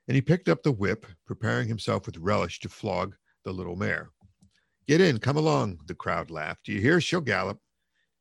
And 0.08 0.16
he 0.16 0.22
picked 0.22 0.48
up 0.48 0.64
the 0.64 0.72
whip, 0.72 1.06
preparing 1.26 1.68
himself 1.68 2.06
with 2.06 2.16
relish 2.16 2.62
to 2.62 2.70
flog 2.70 3.14
the 3.44 3.52
little 3.52 3.76
mare. 3.76 4.10
Get 4.88 5.02
in, 5.02 5.20
come 5.20 5.38
along, 5.38 5.80
the 5.86 5.96
crowd 5.96 6.30
laughed. 6.30 6.66
Do 6.66 6.74
you 6.74 6.82
hear? 6.82 7.00
She'll 7.00 7.22
gallop. 7.22 7.60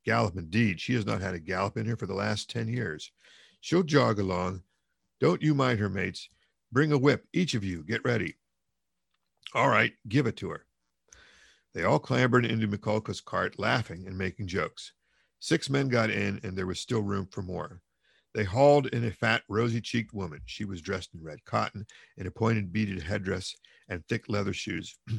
Gallop 0.04 0.36
indeed. 0.36 0.80
She 0.80 0.94
has 0.94 1.06
not 1.06 1.20
had 1.20 1.34
a 1.34 1.40
gallop 1.40 1.76
in 1.76 1.86
her 1.86 1.96
for 1.96 2.06
the 2.06 2.14
last 2.14 2.50
10 2.50 2.68
years. 2.68 3.10
She'll 3.60 3.82
jog 3.82 4.18
along. 4.18 4.62
Don't 5.20 5.42
you 5.42 5.54
mind 5.54 5.78
her, 5.80 5.88
mates. 5.88 6.28
Bring 6.70 6.92
a 6.92 6.98
whip, 6.98 7.24
each 7.32 7.54
of 7.54 7.64
you. 7.64 7.82
Get 7.84 8.04
ready. 8.04 8.36
All 9.54 9.68
right, 9.68 9.92
give 10.08 10.26
it 10.26 10.36
to 10.38 10.50
her. 10.50 10.66
They 11.74 11.84
all 11.84 11.98
clambered 11.98 12.44
into 12.44 12.68
Mikolka's 12.68 13.20
cart, 13.20 13.58
laughing 13.58 14.06
and 14.06 14.16
making 14.16 14.46
jokes. 14.46 14.92
Six 15.40 15.68
men 15.68 15.88
got 15.88 16.10
in, 16.10 16.40
and 16.42 16.56
there 16.56 16.66
was 16.66 16.80
still 16.80 17.02
room 17.02 17.26
for 17.30 17.42
more. 17.42 17.80
They 18.34 18.44
hauled 18.44 18.86
in 18.88 19.04
a 19.04 19.10
fat, 19.10 19.42
rosy 19.48 19.80
cheeked 19.80 20.14
woman. 20.14 20.40
She 20.46 20.64
was 20.64 20.80
dressed 20.80 21.14
in 21.14 21.22
red 21.22 21.44
cotton, 21.44 21.86
in 22.16 22.26
a 22.26 22.30
pointed 22.30 22.72
beaded 22.72 23.02
headdress, 23.02 23.54
and 23.88 24.06
thick 24.06 24.28
leather 24.28 24.52
shoes. 24.52 24.96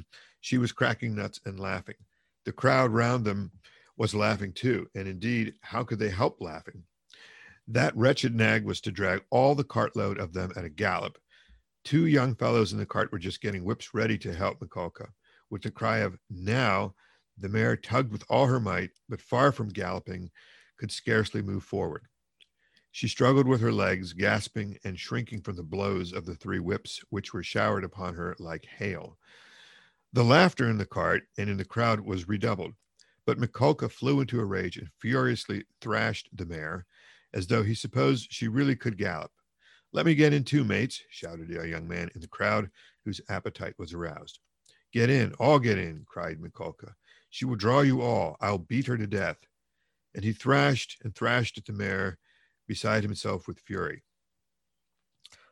she 0.44 0.58
was 0.58 0.74
cracking 0.74 1.16
nuts 1.16 1.40
and 1.46 1.58
laughing. 1.58 1.96
The 2.44 2.52
crowd 2.52 2.92
round 2.92 3.24
them 3.24 3.50
was 3.96 4.14
laughing 4.14 4.52
too, 4.52 4.90
and 4.94 5.08
indeed, 5.08 5.54
how 5.62 5.86
could 5.86 6.00
they 6.00 6.10
help 6.10 6.42
laughing? 6.42 6.84
That 7.70 7.96
wretched 7.96 8.36
nag 8.36 8.66
was 8.66 8.82
to 8.82 8.92
drag 8.92 9.24
all 9.30 9.56
the 9.56 9.64
cartload 9.64 10.20
of 10.20 10.34
them 10.34 10.52
at 10.58 10.66
a 10.66 10.70
gallop. 10.70 11.18
Two 11.86 12.08
young 12.08 12.36
fellows 12.36 12.74
in 12.74 12.78
the 12.78 12.86
cart 12.86 13.10
were 13.14 13.20
just 13.20 13.40
getting 13.40 13.64
whips 13.64 13.94
ready 13.94 14.18
to 14.18 14.34
help 14.34 14.60
Mikolka. 14.60 15.08
With 15.50 15.62
the 15.62 15.72
cry 15.72 16.00
of 16.00 16.18
now, 16.30 16.94
the 17.38 17.48
mare 17.48 17.78
tugged 17.78 18.12
with 18.12 18.26
all 18.28 18.48
her 18.48 18.60
might, 18.60 18.92
but 19.08 19.22
far 19.22 19.54
from 19.54 19.70
galloping, 19.70 20.30
could 20.78 20.92
scarcely 20.92 21.42
move 21.42 21.64
forward. 21.64 22.04
She 22.92 23.08
struggled 23.08 23.48
with 23.48 23.62
her 23.62 23.72
legs, 23.72 24.12
gasping 24.12 24.78
and 24.84 25.00
shrinking 25.00 25.42
from 25.42 25.56
the 25.56 25.64
blows 25.64 26.12
of 26.12 26.26
the 26.26 26.36
three 26.36 26.60
whips, 26.60 27.00
which 27.12 27.34
were 27.34 27.44
showered 27.44 27.86
upon 27.86 28.16
her 28.16 28.36
like 28.40 28.66
hail. 28.66 29.18
The 30.14 30.24
laughter 30.24 30.70
in 30.70 30.78
the 30.78 30.86
cart 30.86 31.24
and 31.40 31.50
in 31.50 31.58
the 31.58 31.66
crowd 31.66 32.00
was 32.00 32.28
redoubled, 32.28 32.74
but 33.26 33.40
Mikolka 33.40 33.90
flew 33.90 34.22
into 34.22 34.40
a 34.40 34.46
rage 34.46 34.78
and 34.78 34.88
furiously 35.00 35.66
thrashed 35.82 36.30
the 36.32 36.46
mare, 36.46 36.86
as 37.34 37.48
though 37.48 37.64
he 37.64 37.74
supposed 37.74 38.32
she 38.32 38.48
really 38.48 38.76
could 38.76 38.96
gallop. 38.96 39.32
Let 39.92 40.06
me 40.06 40.14
get 40.14 40.32
in 40.32 40.44
too, 40.44 40.64
mates, 40.64 41.02
shouted 41.10 41.50
a 41.50 41.68
young 41.68 41.88
man 41.88 42.12
in 42.14 42.22
the 42.22 42.28
crowd 42.28 42.70
whose 43.04 43.22
appetite 43.28 43.74
was 43.80 43.92
aroused. 43.92 44.40
Get 44.92 45.10
in, 45.10 45.34
all 45.40 45.58
get 45.58 45.80
in, 45.80 46.04
cried 46.08 46.40
Mikolka. 46.40 46.94
She 47.32 47.46
will 47.46 47.56
draw 47.56 47.82
you 47.82 48.02
all. 48.02 48.38
I'll 48.40 48.60
beat 48.60 48.86
her 48.86 48.98
to 48.98 49.08
death. 49.08 49.38
And 50.14 50.24
he 50.24 50.32
thrashed 50.32 50.98
and 51.04 51.16
thrashed 51.16 51.58
at 51.58 51.66
the 51.66 51.74
mare, 51.74 52.20
beside 52.68 53.02
himself 53.02 53.48
with 53.48 53.60
fury. 53.60 54.04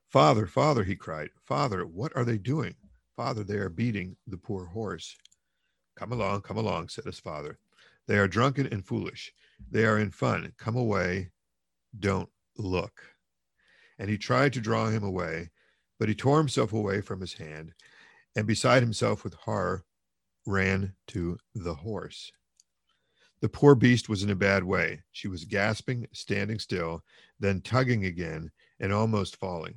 Father, 0.07 0.45
father, 0.45 0.83
he 0.83 0.95
cried, 0.95 1.29
Father, 1.45 1.85
what 1.85 2.15
are 2.15 2.25
they 2.25 2.37
doing? 2.37 2.75
Father, 3.21 3.43
they 3.43 3.57
are 3.57 3.69
beating 3.69 4.15
the 4.25 4.37
poor 4.37 4.65
horse. 4.65 5.15
Come 5.95 6.11
along, 6.11 6.41
come 6.41 6.57
along, 6.57 6.89
said 6.89 7.05
his 7.05 7.19
father. 7.19 7.59
They 8.07 8.17
are 8.17 8.27
drunken 8.27 8.65
and 8.71 8.83
foolish. 8.83 9.31
They 9.69 9.85
are 9.85 9.99
in 9.99 10.09
fun. 10.09 10.51
Come 10.57 10.75
away. 10.75 11.29
Don't 11.99 12.29
look. 12.57 12.99
And 13.99 14.09
he 14.09 14.17
tried 14.17 14.53
to 14.53 14.59
draw 14.59 14.87
him 14.87 15.03
away, 15.03 15.51
but 15.99 16.09
he 16.09 16.15
tore 16.15 16.39
himself 16.39 16.73
away 16.73 16.99
from 17.01 17.21
his 17.21 17.33
hand, 17.33 17.73
and 18.35 18.47
beside 18.47 18.81
himself 18.81 19.23
with 19.23 19.35
horror, 19.35 19.85
ran 20.47 20.95
to 21.09 21.37
the 21.53 21.75
horse. 21.75 22.31
The 23.41 23.49
poor 23.49 23.75
beast 23.75 24.09
was 24.09 24.23
in 24.23 24.31
a 24.31 24.35
bad 24.35 24.63
way. 24.63 25.03
She 25.11 25.27
was 25.27 25.45
gasping, 25.45 26.07
standing 26.11 26.57
still, 26.57 27.03
then 27.39 27.61
tugging 27.61 28.05
again, 28.05 28.49
and 28.79 28.91
almost 28.91 29.35
falling. 29.35 29.75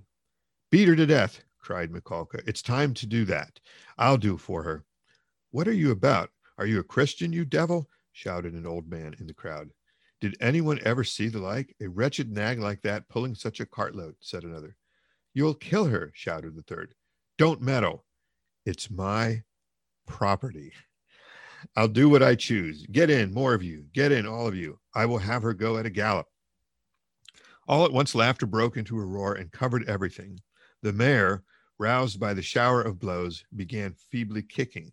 Beat 0.70 0.88
her 0.88 0.96
to 0.96 1.04
death, 1.04 1.42
cried 1.64 1.90
Mikolka. 1.90 2.46
It's 2.46 2.60
time 2.60 2.92
to 2.92 3.06
do 3.06 3.24
that. 3.24 3.58
I'll 3.96 4.18
do 4.18 4.36
for 4.36 4.62
her. 4.64 4.84
What 5.50 5.66
are 5.66 5.72
you 5.72 5.92
about? 5.92 6.28
Are 6.58 6.66
you 6.66 6.78
a 6.78 6.84
Christian, 6.84 7.32
you 7.32 7.46
devil? 7.46 7.88
shouted 8.12 8.52
an 8.52 8.66
old 8.66 8.88
man 8.88 9.16
in 9.18 9.26
the 9.26 9.32
crowd. 9.32 9.70
Did 10.20 10.36
anyone 10.40 10.78
ever 10.84 11.04
see 11.04 11.28
the 11.28 11.38
like? 11.38 11.74
A 11.80 11.88
wretched 11.88 12.30
nag 12.30 12.60
like 12.60 12.82
that 12.82 13.08
pulling 13.08 13.34
such 13.34 13.60
a 13.60 13.66
cartload, 13.66 14.14
said 14.20 14.44
another. 14.44 14.76
You'll 15.32 15.54
kill 15.54 15.86
her, 15.86 16.12
shouted 16.14 16.54
the 16.54 16.62
third. 16.62 16.94
Don't 17.38 17.62
meddle. 17.62 18.04
It's 18.66 18.90
my 18.90 19.42
property. 20.06 20.72
I'll 21.76 21.88
do 21.88 22.10
what 22.10 22.22
I 22.22 22.34
choose. 22.34 22.86
Get 22.92 23.08
in, 23.08 23.32
more 23.32 23.54
of 23.54 23.62
you. 23.62 23.86
Get 23.94 24.12
in, 24.12 24.26
all 24.26 24.46
of 24.46 24.54
you. 24.54 24.78
I 24.94 25.06
will 25.06 25.18
have 25.18 25.42
her 25.42 25.54
go 25.54 25.78
at 25.78 25.86
a 25.86 25.90
gallop. 25.90 26.26
All 27.66 27.86
at 27.86 27.92
once, 27.92 28.14
laughter 28.14 28.44
broke 28.44 28.76
into 28.76 29.00
a 29.00 29.04
roar 29.04 29.32
and 29.32 29.50
covered 29.50 29.88
everything. 29.88 30.40
The 30.82 30.92
mare, 30.92 31.42
roused 31.78 32.20
by 32.20 32.34
the 32.34 32.42
shower 32.42 32.82
of 32.82 32.98
blows, 32.98 33.44
began 33.54 33.94
feebly 34.10 34.42
kicking. 34.42 34.92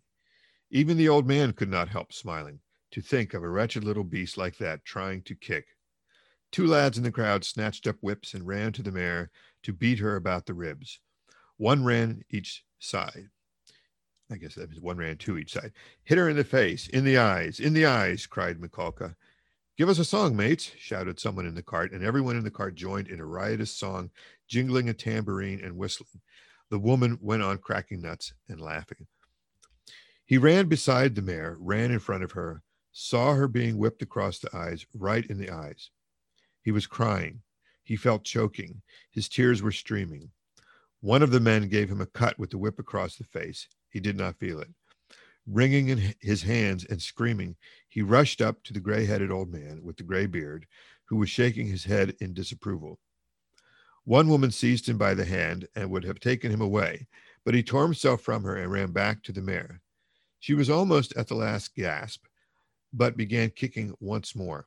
Even 0.70 0.96
the 0.96 1.08
old 1.08 1.26
man 1.26 1.52
could 1.52 1.70
not 1.70 1.88
help 1.88 2.12
smiling 2.12 2.60
to 2.90 3.00
think 3.00 3.34
of 3.34 3.42
a 3.42 3.48
wretched 3.48 3.84
little 3.84 4.04
beast 4.04 4.36
like 4.36 4.56
that 4.58 4.84
trying 4.84 5.22
to 5.22 5.34
kick. 5.34 5.66
Two 6.50 6.66
lads 6.66 6.98
in 6.98 7.04
the 7.04 7.10
crowd 7.10 7.44
snatched 7.44 7.86
up 7.86 7.96
whips 8.00 8.34
and 8.34 8.46
ran 8.46 8.72
to 8.72 8.82
the 8.82 8.92
mare 8.92 9.30
to 9.62 9.72
beat 9.72 9.98
her 9.98 10.16
about 10.16 10.46
the 10.46 10.54
ribs. 10.54 11.00
One 11.56 11.84
ran 11.84 12.22
each 12.30 12.64
side. 12.78 13.28
I 14.30 14.36
guess 14.36 14.54
that 14.54 14.68
was 14.68 14.80
one 14.80 14.96
ran 14.96 15.16
two 15.16 15.38
each 15.38 15.52
side. 15.52 15.72
Hit 16.04 16.18
her 16.18 16.28
in 16.28 16.36
the 16.36 16.44
face, 16.44 16.88
in 16.88 17.04
the 17.04 17.18
eyes, 17.18 17.60
in 17.60 17.74
the 17.74 17.86
eyes, 17.86 18.26
cried 18.26 18.58
Mikolka. 18.58 19.14
Give 19.78 19.88
us 19.88 19.98
a 19.98 20.04
song, 20.04 20.36
mates, 20.36 20.70
shouted 20.78 21.18
someone 21.18 21.46
in 21.46 21.54
the 21.54 21.62
cart, 21.62 21.92
and 21.92 22.04
everyone 22.04 22.36
in 22.36 22.44
the 22.44 22.50
cart 22.50 22.74
joined 22.74 23.08
in 23.08 23.20
a 23.20 23.26
riotous 23.26 23.70
song, 23.70 24.10
jingling 24.48 24.88
a 24.88 24.94
tambourine 24.94 25.60
and 25.64 25.76
whistling. 25.76 26.20
The 26.72 26.78
woman 26.78 27.18
went 27.20 27.42
on 27.42 27.58
cracking 27.58 28.00
nuts 28.00 28.32
and 28.48 28.58
laughing. 28.58 29.06
He 30.24 30.38
ran 30.38 30.70
beside 30.70 31.14
the 31.14 31.20
mare, 31.20 31.58
ran 31.60 31.90
in 31.90 31.98
front 31.98 32.24
of 32.24 32.32
her, 32.32 32.62
saw 32.92 33.34
her 33.34 33.46
being 33.46 33.76
whipped 33.76 34.00
across 34.00 34.38
the 34.38 34.56
eyes, 34.56 34.86
right 34.94 35.26
in 35.26 35.36
the 35.36 35.50
eyes. 35.50 35.90
He 36.62 36.70
was 36.70 36.86
crying. 36.86 37.42
He 37.82 37.94
felt 37.94 38.24
choking. 38.24 38.80
His 39.10 39.28
tears 39.28 39.60
were 39.60 39.70
streaming. 39.70 40.30
One 41.02 41.22
of 41.22 41.30
the 41.30 41.40
men 41.40 41.68
gave 41.68 41.90
him 41.90 42.00
a 42.00 42.06
cut 42.06 42.38
with 42.38 42.48
the 42.48 42.56
whip 42.56 42.78
across 42.78 43.16
the 43.16 43.24
face. 43.24 43.68
He 43.90 44.00
did 44.00 44.16
not 44.16 44.38
feel 44.38 44.58
it. 44.58 44.70
Wringing 45.46 45.90
in 45.90 46.14
his 46.20 46.42
hands 46.42 46.86
and 46.86 47.02
screaming, 47.02 47.54
he 47.90 48.00
rushed 48.00 48.40
up 48.40 48.62
to 48.62 48.72
the 48.72 48.80
gray 48.80 49.04
headed 49.04 49.30
old 49.30 49.52
man 49.52 49.82
with 49.82 49.98
the 49.98 50.04
gray 50.04 50.24
beard, 50.24 50.64
who 51.04 51.16
was 51.16 51.28
shaking 51.28 51.66
his 51.66 51.84
head 51.84 52.16
in 52.18 52.32
disapproval. 52.32 52.98
One 54.04 54.28
woman 54.28 54.50
seized 54.50 54.88
him 54.88 54.98
by 54.98 55.14
the 55.14 55.24
hand 55.24 55.68
and 55.76 55.90
would 55.90 56.04
have 56.04 56.18
taken 56.18 56.50
him 56.50 56.60
away, 56.60 57.06
but 57.44 57.54
he 57.54 57.62
tore 57.62 57.84
himself 57.84 58.20
from 58.20 58.42
her 58.42 58.56
and 58.56 58.70
ran 58.70 58.92
back 58.92 59.22
to 59.22 59.32
the 59.32 59.42
mare. 59.42 59.80
She 60.40 60.54
was 60.54 60.68
almost 60.68 61.16
at 61.16 61.28
the 61.28 61.36
last 61.36 61.74
gasp, 61.74 62.24
but 62.92 63.16
began 63.16 63.50
kicking 63.50 63.94
once 64.00 64.34
more. 64.34 64.66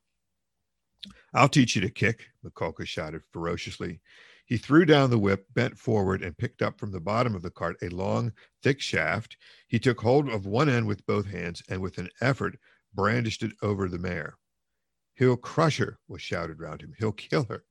I'll 1.33 1.49
teach 1.49 1.75
you 1.75 1.81
to 1.81 1.89
kick, 1.89 2.29
Mikolka 2.43 2.87
shouted 2.87 3.23
ferociously. 3.31 3.99
He 4.45 4.57
threw 4.57 4.85
down 4.85 5.09
the 5.09 5.19
whip, 5.19 5.47
bent 5.53 5.77
forward, 5.77 6.23
and 6.23 6.37
picked 6.37 6.61
up 6.61 6.79
from 6.79 6.91
the 6.91 7.01
bottom 7.01 7.35
of 7.35 7.41
the 7.41 7.49
cart 7.49 7.75
a 7.81 7.89
long, 7.89 8.31
thick 8.63 8.79
shaft. 8.79 9.37
He 9.67 9.79
took 9.79 9.99
hold 9.99 10.29
of 10.29 10.45
one 10.45 10.69
end 10.69 10.87
with 10.87 11.05
both 11.05 11.25
hands 11.25 11.61
and 11.67 11.81
with 11.81 11.97
an 11.97 12.09
effort 12.21 12.57
brandished 12.93 13.43
it 13.43 13.51
over 13.61 13.89
the 13.89 13.99
mare. 13.99 14.37
He'll 15.15 15.35
crush 15.35 15.77
her, 15.77 15.99
was 16.07 16.21
shouted 16.21 16.59
round 16.59 16.81
him. 16.81 16.93
He'll 16.97 17.11
kill 17.11 17.45
her. 17.49 17.65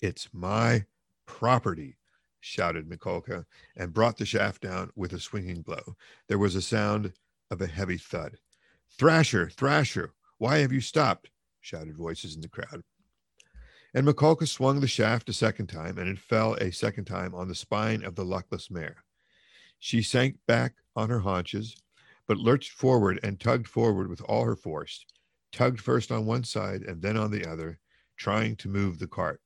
It's 0.00 0.28
my 0.32 0.84
property, 1.26 1.96
shouted 2.40 2.88
Mikolka, 2.88 3.44
and 3.76 3.92
brought 3.92 4.16
the 4.16 4.24
shaft 4.24 4.62
down 4.62 4.90
with 4.94 5.12
a 5.12 5.18
swinging 5.18 5.62
blow. 5.62 5.96
There 6.28 6.38
was 6.38 6.54
a 6.54 6.62
sound 6.62 7.12
of 7.50 7.60
a 7.60 7.66
heavy 7.66 7.98
thud. 7.98 8.38
Thrasher, 8.96 9.50
Thrasher, 9.50 10.12
why 10.38 10.58
have 10.58 10.72
you 10.72 10.80
stopped? 10.80 11.30
shouted 11.60 11.96
voices 11.96 12.36
in 12.36 12.40
the 12.40 12.48
crowd. 12.48 12.82
And 13.92 14.06
Mikolka 14.06 14.46
swung 14.46 14.80
the 14.80 14.86
shaft 14.86 15.28
a 15.28 15.32
second 15.32 15.66
time, 15.66 15.98
and 15.98 16.08
it 16.08 16.18
fell 16.18 16.54
a 16.54 16.70
second 16.70 17.06
time 17.06 17.34
on 17.34 17.48
the 17.48 17.54
spine 17.54 18.04
of 18.04 18.14
the 18.14 18.24
luckless 18.24 18.70
mare. 18.70 19.04
She 19.80 20.02
sank 20.02 20.36
back 20.46 20.74
on 20.94 21.10
her 21.10 21.20
haunches, 21.20 21.76
but 22.26 22.38
lurched 22.38 22.72
forward 22.72 23.18
and 23.22 23.40
tugged 23.40 23.66
forward 23.66 24.08
with 24.08 24.20
all 24.22 24.44
her 24.44 24.56
force, 24.56 25.04
tugged 25.50 25.80
first 25.80 26.12
on 26.12 26.26
one 26.26 26.44
side 26.44 26.82
and 26.82 27.02
then 27.02 27.16
on 27.16 27.30
the 27.30 27.46
other, 27.46 27.80
trying 28.16 28.54
to 28.56 28.68
move 28.68 28.98
the 28.98 29.06
cart. 29.06 29.40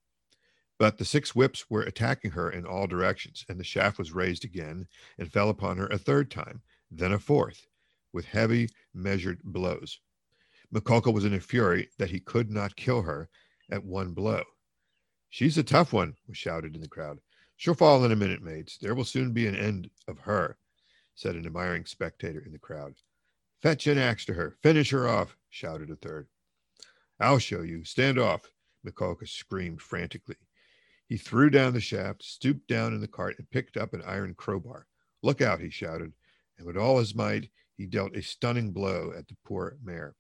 But 0.83 0.99
the 0.99 1.05
six 1.05 1.33
whips 1.33 1.71
were 1.71 1.83
attacking 1.83 2.33
her 2.33 2.51
in 2.51 2.67
all 2.67 2.89
directions, 2.89 3.45
and 3.49 3.57
the 3.57 3.63
shaft 3.63 3.99
was 3.99 4.11
raised 4.11 4.45
again 4.45 4.89
and 5.17 5.31
fell 5.31 5.49
upon 5.49 5.77
her 5.77 5.87
a 5.87 5.97
third 5.97 6.29
time, 6.29 6.61
then 6.91 7.13
a 7.13 7.21
fourth, 7.21 7.69
with 8.13 8.25
heavy, 8.25 8.69
measured 8.93 9.41
blows. 9.45 10.01
Mikolka 10.75 11.13
was 11.13 11.25
in 11.25 11.35
a 11.35 11.39
fury 11.39 11.89
that 11.99 12.11
he 12.11 12.19
could 12.19 12.51
not 12.51 12.75
kill 12.75 13.03
her, 13.03 13.29
at 13.71 13.85
one 13.85 14.13
blow. 14.13 14.43
She's 15.31 15.57
a 15.57 15.63
tough 15.63 15.93
one, 15.93 16.17
was 16.27 16.37
shouted 16.37 16.75
in 16.75 16.81
the 16.81 16.89
crowd. 16.89 17.21
She'll 17.55 17.75
fall 17.75 18.05
in 18.05 18.11
a 18.11 18.17
minute, 18.17 18.43
mates. 18.43 18.77
There 18.77 18.97
will 18.97 19.05
soon 19.05 19.33
be 19.33 19.47
an 19.47 19.55
end 19.55 19.89
of 20.09 20.19
her, 20.19 20.59
said 21.15 21.37
an 21.37 21.47
admiring 21.47 21.87
spectator 21.87 22.41
in 22.41 22.51
the 22.51 22.59
crowd. 22.59 22.95
Fetch 23.63 23.87
an 23.87 23.99
axe 23.99 24.25
to 24.25 24.35
her. 24.35 24.57
Finish 24.65 24.91
her 24.91 25.07
off, 25.07 25.37
shouted 25.49 25.91
a 25.91 25.95
third. 25.95 26.27
I'll 27.21 27.39
show 27.39 27.63
you. 27.63 27.85
Stand 27.85 28.19
off, 28.19 28.51
Mikolka 28.85 29.29
screamed 29.29 29.81
frantically. 29.81 30.35
He 31.13 31.19
threw 31.19 31.51
down 31.51 31.75
the 31.75 31.81
shaft, 31.83 32.25
stooped 32.25 32.67
down 32.69 32.95
in 32.95 33.03
the 33.03 33.07
cart, 33.07 33.35
and 33.37 33.51
picked 33.51 33.77
up 33.77 33.93
an 33.93 34.01
iron 34.07 34.33
crowbar. 34.33 34.87
Look 35.23 35.43
out, 35.43 35.61
he 35.61 35.69
shouted, 35.69 36.15
and 36.57 36.67
with 36.67 36.79
all 36.79 36.99
his 36.99 37.15
might, 37.15 37.51
he 37.77 37.85
dealt 37.85 38.17
a 38.17 38.23
stunning 38.23 38.73
blow 38.73 39.13
at 39.15 39.29
the 39.29 39.37
poor 39.45 39.77
mare. 39.85 40.15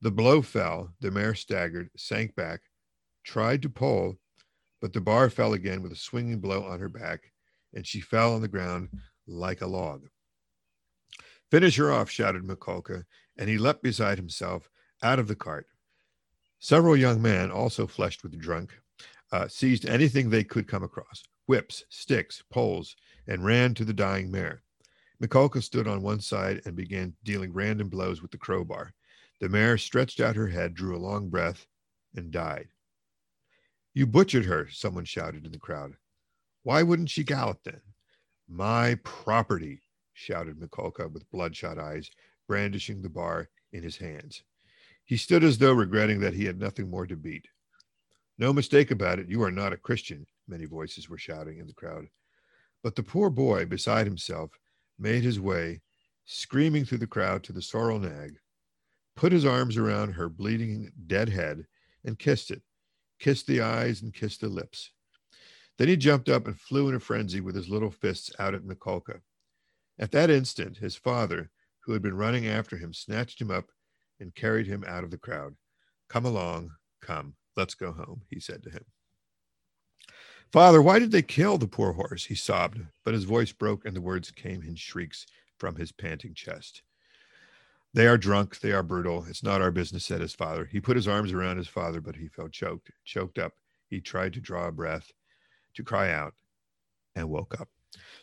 The 0.00 0.10
blow 0.10 0.40
fell, 0.40 0.94
the 1.00 1.10
mare 1.10 1.34
staggered, 1.34 1.90
sank 1.94 2.34
back, 2.34 2.62
tried 3.22 3.60
to 3.60 3.68
pull, 3.68 4.18
but 4.80 4.94
the 4.94 5.02
bar 5.02 5.28
fell 5.28 5.52
again 5.52 5.82
with 5.82 5.92
a 5.92 5.96
swinging 5.96 6.40
blow 6.40 6.64
on 6.64 6.80
her 6.80 6.88
back, 6.88 7.30
and 7.74 7.86
she 7.86 8.00
fell 8.00 8.32
on 8.32 8.40
the 8.40 8.48
ground 8.48 8.88
like 9.26 9.60
a 9.60 9.66
log. 9.66 10.08
Finish 11.50 11.76
her 11.76 11.92
off, 11.92 12.08
shouted 12.08 12.44
Mikolka, 12.44 13.04
and 13.36 13.50
he 13.50 13.58
leapt 13.58 13.82
beside 13.82 14.16
himself 14.16 14.70
out 15.02 15.18
of 15.18 15.28
the 15.28 15.36
cart. 15.36 15.66
Several 16.60 16.96
young 16.96 17.20
men, 17.20 17.50
also 17.50 17.86
flushed 17.86 18.22
with 18.22 18.40
drunk, 18.40 18.72
uh, 19.32 19.48
seized 19.48 19.86
anything 19.86 20.30
they 20.30 20.44
could 20.44 20.68
come 20.68 20.84
across 20.84 21.24
whips, 21.46 21.84
sticks, 21.88 22.42
poles, 22.50 22.94
and 23.26 23.44
ran 23.44 23.74
to 23.74 23.84
the 23.84 23.92
dying 23.92 24.30
mare. 24.30 24.62
Mikolka 25.20 25.62
stood 25.62 25.88
on 25.88 26.00
one 26.00 26.20
side 26.20 26.62
and 26.64 26.76
began 26.76 27.14
dealing 27.24 27.52
random 27.52 27.88
blows 27.88 28.22
with 28.22 28.30
the 28.30 28.38
crowbar. 28.38 28.94
The 29.40 29.48
mare 29.48 29.76
stretched 29.76 30.20
out 30.20 30.36
her 30.36 30.48
head, 30.48 30.74
drew 30.74 30.96
a 30.96 30.98
long 30.98 31.28
breath, 31.28 31.66
and 32.14 32.30
died. 32.30 32.68
You 33.94 34.06
butchered 34.06 34.46
her, 34.46 34.68
someone 34.70 35.04
shouted 35.04 35.44
in 35.44 35.52
the 35.52 35.58
crowd. 35.58 35.96
Why 36.62 36.82
wouldn't 36.82 37.10
she 37.10 37.24
gallop 37.24 37.62
then? 37.64 37.80
My 38.48 38.96
property, 39.02 39.82
shouted 40.14 40.58
Mikolka 40.58 41.10
with 41.10 41.30
bloodshot 41.30 41.78
eyes, 41.78 42.10
brandishing 42.46 43.02
the 43.02 43.08
bar 43.08 43.48
in 43.72 43.82
his 43.82 43.96
hands. 43.96 44.42
He 45.04 45.16
stood 45.16 45.42
as 45.42 45.58
though 45.58 45.72
regretting 45.72 46.20
that 46.20 46.34
he 46.34 46.44
had 46.44 46.58
nothing 46.58 46.88
more 46.88 47.06
to 47.06 47.16
beat. 47.16 47.46
No 48.38 48.52
mistake 48.52 48.90
about 48.90 49.18
it, 49.18 49.28
you 49.28 49.42
are 49.42 49.50
not 49.50 49.72
a 49.72 49.76
Christian, 49.76 50.26
many 50.48 50.64
voices 50.64 51.08
were 51.08 51.18
shouting 51.18 51.58
in 51.58 51.66
the 51.66 51.74
crowd. 51.74 52.06
But 52.82 52.96
the 52.96 53.02
poor 53.02 53.30
boy, 53.30 53.66
beside 53.66 54.06
himself, 54.06 54.50
made 54.98 55.22
his 55.22 55.38
way, 55.38 55.80
screaming 56.24 56.84
through 56.84 56.98
the 56.98 57.06
crowd 57.06 57.44
to 57.44 57.52
the 57.52 57.62
sorrel 57.62 57.98
nag, 57.98 58.36
put 59.14 59.32
his 59.32 59.44
arms 59.44 59.76
around 59.76 60.12
her 60.12 60.28
bleeding 60.28 60.90
dead 61.06 61.28
head 61.28 61.66
and 62.04 62.18
kissed 62.18 62.50
it, 62.50 62.62
kissed 63.18 63.46
the 63.46 63.60
eyes 63.60 64.02
and 64.02 64.14
kissed 64.14 64.40
the 64.40 64.48
lips. 64.48 64.90
Then 65.78 65.88
he 65.88 65.96
jumped 65.96 66.28
up 66.28 66.46
and 66.46 66.58
flew 66.58 66.88
in 66.88 66.94
a 66.94 67.00
frenzy 67.00 67.40
with 67.40 67.54
his 67.54 67.68
little 67.68 67.90
fists 67.90 68.30
out 68.38 68.54
at 68.54 68.64
Mikolka. 68.64 69.20
At 69.98 70.12
that 70.12 70.30
instant, 70.30 70.78
his 70.78 70.96
father, 70.96 71.50
who 71.80 71.92
had 71.92 72.02
been 72.02 72.16
running 72.16 72.46
after 72.46 72.76
him, 72.76 72.92
snatched 72.92 73.40
him 73.40 73.50
up 73.50 73.70
and 74.20 74.34
carried 74.34 74.66
him 74.66 74.84
out 74.86 75.04
of 75.04 75.10
the 75.10 75.18
crowd. 75.18 75.54
Come 76.08 76.24
along, 76.24 76.70
come, 77.00 77.34
let's 77.56 77.74
go 77.74 77.92
home, 77.92 78.22
he 78.28 78.40
said 78.40 78.62
to 78.62 78.70
him. 78.70 78.84
Father, 80.52 80.82
why 80.82 80.98
did 80.98 81.12
they 81.12 81.22
kill 81.22 81.56
the 81.56 81.66
poor 81.66 81.92
horse? 81.92 82.26
He 82.26 82.34
sobbed, 82.34 82.80
but 83.04 83.14
his 83.14 83.24
voice 83.24 83.52
broke 83.52 83.86
and 83.86 83.96
the 83.96 84.02
words 84.02 84.30
came 84.30 84.62
in 84.62 84.74
shrieks 84.74 85.26
from 85.58 85.76
his 85.76 85.92
panting 85.92 86.34
chest. 86.34 86.82
They 87.94 88.06
are 88.06 88.18
drunk. 88.18 88.60
They 88.60 88.72
are 88.72 88.82
brutal. 88.82 89.24
It's 89.28 89.42
not 89.42 89.60
our 89.60 89.70
business, 89.70 90.04
said 90.04 90.20
his 90.20 90.34
father. 90.34 90.64
He 90.64 90.80
put 90.80 90.96
his 90.96 91.08
arms 91.08 91.32
around 91.32 91.58
his 91.58 91.68
father, 91.68 92.00
but 92.00 92.16
he 92.16 92.28
felt 92.28 92.52
choked, 92.52 92.90
choked 93.04 93.38
up. 93.38 93.52
He 93.88 94.00
tried 94.00 94.32
to 94.34 94.40
draw 94.40 94.68
a 94.68 94.72
breath, 94.72 95.10
to 95.74 95.82
cry 95.82 96.10
out, 96.10 96.34
and 97.14 97.28
woke 97.28 97.60
up. 97.60 97.68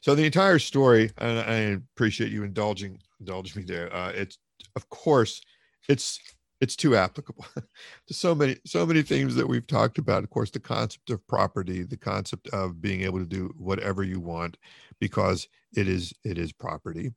So 0.02 0.16
the 0.16 0.26
entire 0.26 0.58
story, 0.58 1.12
and 1.18 1.40
I 1.40 1.82
appreciate 1.94 2.32
you 2.32 2.44
indulging 2.44 3.00
indulging 3.20 3.62
me 3.62 3.68
there. 3.68 3.94
Uh, 3.94 4.10
it's 4.10 4.40
of 4.76 4.90
course, 4.90 5.42
it's 5.88 6.20
it's 6.62 6.76
too 6.76 6.96
applicable 6.96 7.46
to 8.08 8.14
so 8.14 8.36
many 8.36 8.58
so 8.66 8.86
many 8.86 9.02
things 9.02 9.36
that 9.36 9.48
we've 9.48 9.68
talked 9.68 9.98
about. 9.98 10.24
Of 10.24 10.30
course, 10.30 10.52
the 10.52 10.60
concept 10.60 11.10
of 11.10 11.26
property, 11.28 11.84
the 11.84 11.98
concept 11.98 12.48
of 12.50 12.82
being 12.82 13.02
able 13.02 13.20
to 13.20 13.26
do 13.26 13.54
whatever 13.58 14.04
you 14.04 14.20
want 14.20 14.58
because 15.00 15.48
it 15.76 15.88
is 15.88 16.14
it 16.24 16.38
is 16.38 16.52
property. 16.52 17.12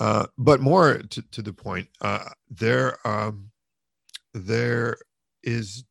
Uh, 0.00 0.26
but 0.36 0.60
more 0.60 0.98
to, 0.98 1.22
to 1.30 1.40
the 1.40 1.52
point, 1.52 1.88
uh, 2.00 2.28
there 2.50 2.98
um, 3.06 3.50
there 4.32 4.96
is 5.44 5.84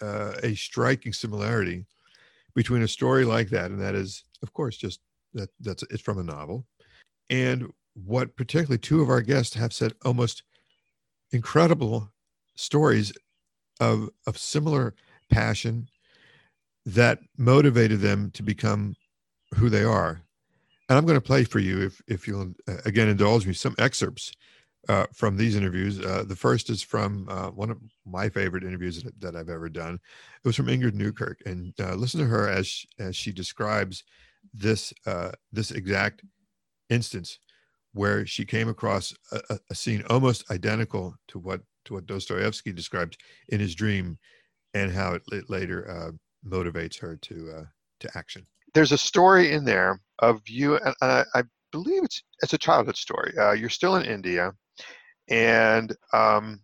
uh, 0.00 0.34
a 0.42 0.54
striking 0.54 1.12
similarity 1.12 1.84
between 2.54 2.82
a 2.82 2.88
story 2.88 3.24
like 3.24 3.48
that, 3.48 3.70
and 3.70 3.80
that 3.80 3.94
is, 3.94 4.24
of 4.42 4.52
course, 4.52 4.76
just 4.76 5.00
that 5.34 5.48
that's 5.60 5.82
it's 5.84 6.02
from 6.02 6.18
a 6.18 6.22
novel, 6.22 6.66
and 7.30 7.72
what 7.94 8.36
particularly 8.36 8.78
two 8.78 9.02
of 9.02 9.10
our 9.10 9.22
guests 9.22 9.54
have 9.54 9.72
said 9.72 9.92
almost 10.04 10.44
incredible 11.32 12.11
stories 12.54 13.12
of 13.80 14.08
of 14.26 14.38
similar 14.38 14.94
passion 15.30 15.88
that 16.84 17.18
motivated 17.38 18.00
them 18.00 18.30
to 18.32 18.42
become 18.42 18.94
who 19.54 19.68
they 19.68 19.84
are 19.84 20.22
and 20.92 20.98
I'm 20.98 21.06
going 21.06 21.16
to 21.16 21.26
play 21.26 21.44
for 21.44 21.58
you, 21.58 21.80
if 21.80 22.02
if 22.06 22.28
you'll 22.28 22.52
uh, 22.68 22.76
again 22.84 23.08
indulge 23.08 23.46
me, 23.46 23.54
some 23.54 23.74
excerpts 23.78 24.32
uh, 24.90 25.06
from 25.14 25.38
these 25.38 25.56
interviews. 25.56 25.98
Uh, 25.98 26.22
the 26.26 26.36
first 26.36 26.68
is 26.68 26.82
from 26.82 27.26
uh, 27.30 27.48
one 27.48 27.70
of 27.70 27.78
my 28.04 28.28
favorite 28.28 28.62
interviews 28.62 29.02
that, 29.02 29.18
that, 29.18 29.34
I've 29.34 29.48
ever 29.48 29.70
done. 29.70 29.94
It 29.94 30.46
was 30.46 30.54
from 30.54 30.66
Ingrid 30.66 30.92
Newkirk, 30.92 31.40
and 31.46 31.72
uh, 31.80 31.94
listen 31.94 32.20
to 32.20 32.26
her 32.26 32.46
as 32.46 32.66
she, 32.66 32.88
as 32.98 33.16
she 33.16 33.32
describes 33.32 34.04
this 34.52 34.92
this 35.50 35.70
exact 35.70 36.24
instance 36.90 37.38
where 37.94 38.26
she 38.26 38.44
came 38.44 38.68
across 38.68 39.14
a, 39.32 39.58
a, 39.70 39.74
scene 39.74 40.02
almost 40.10 40.50
identical 40.50 41.14
to 41.28 41.38
what 41.38 41.62
to 41.84 41.94
what 41.94 42.06
Dostoevsky 42.06 42.72
described 42.72 43.16
in 43.48 43.60
his 43.60 43.74
dream, 43.74 44.18
and 44.74 44.92
how 44.92 45.14
it, 45.14 45.22
it 45.32 45.50
later 45.50 46.12
motivates 46.46 46.98
her 47.00 47.16
to 47.16 47.66
to 48.00 48.18
action 48.18 48.46
there's 48.74 48.92
a 48.92 48.98
story 48.98 49.52
in 49.52 49.64
there 49.64 50.00
of 50.20 50.40
you, 50.48 50.76
and 50.76 50.94
I, 51.00 51.24
I 51.34 51.42
believe 51.72 52.04
it's 52.04 52.22
it's 52.42 52.54
a 52.54 52.58
childhood 52.58 52.96
story. 52.96 53.32
Uh, 53.38 53.52
you're 53.52 53.68
still 53.68 53.96
in 53.96 54.06
India, 54.06 54.52
and 55.28 55.94
um, 56.12 56.60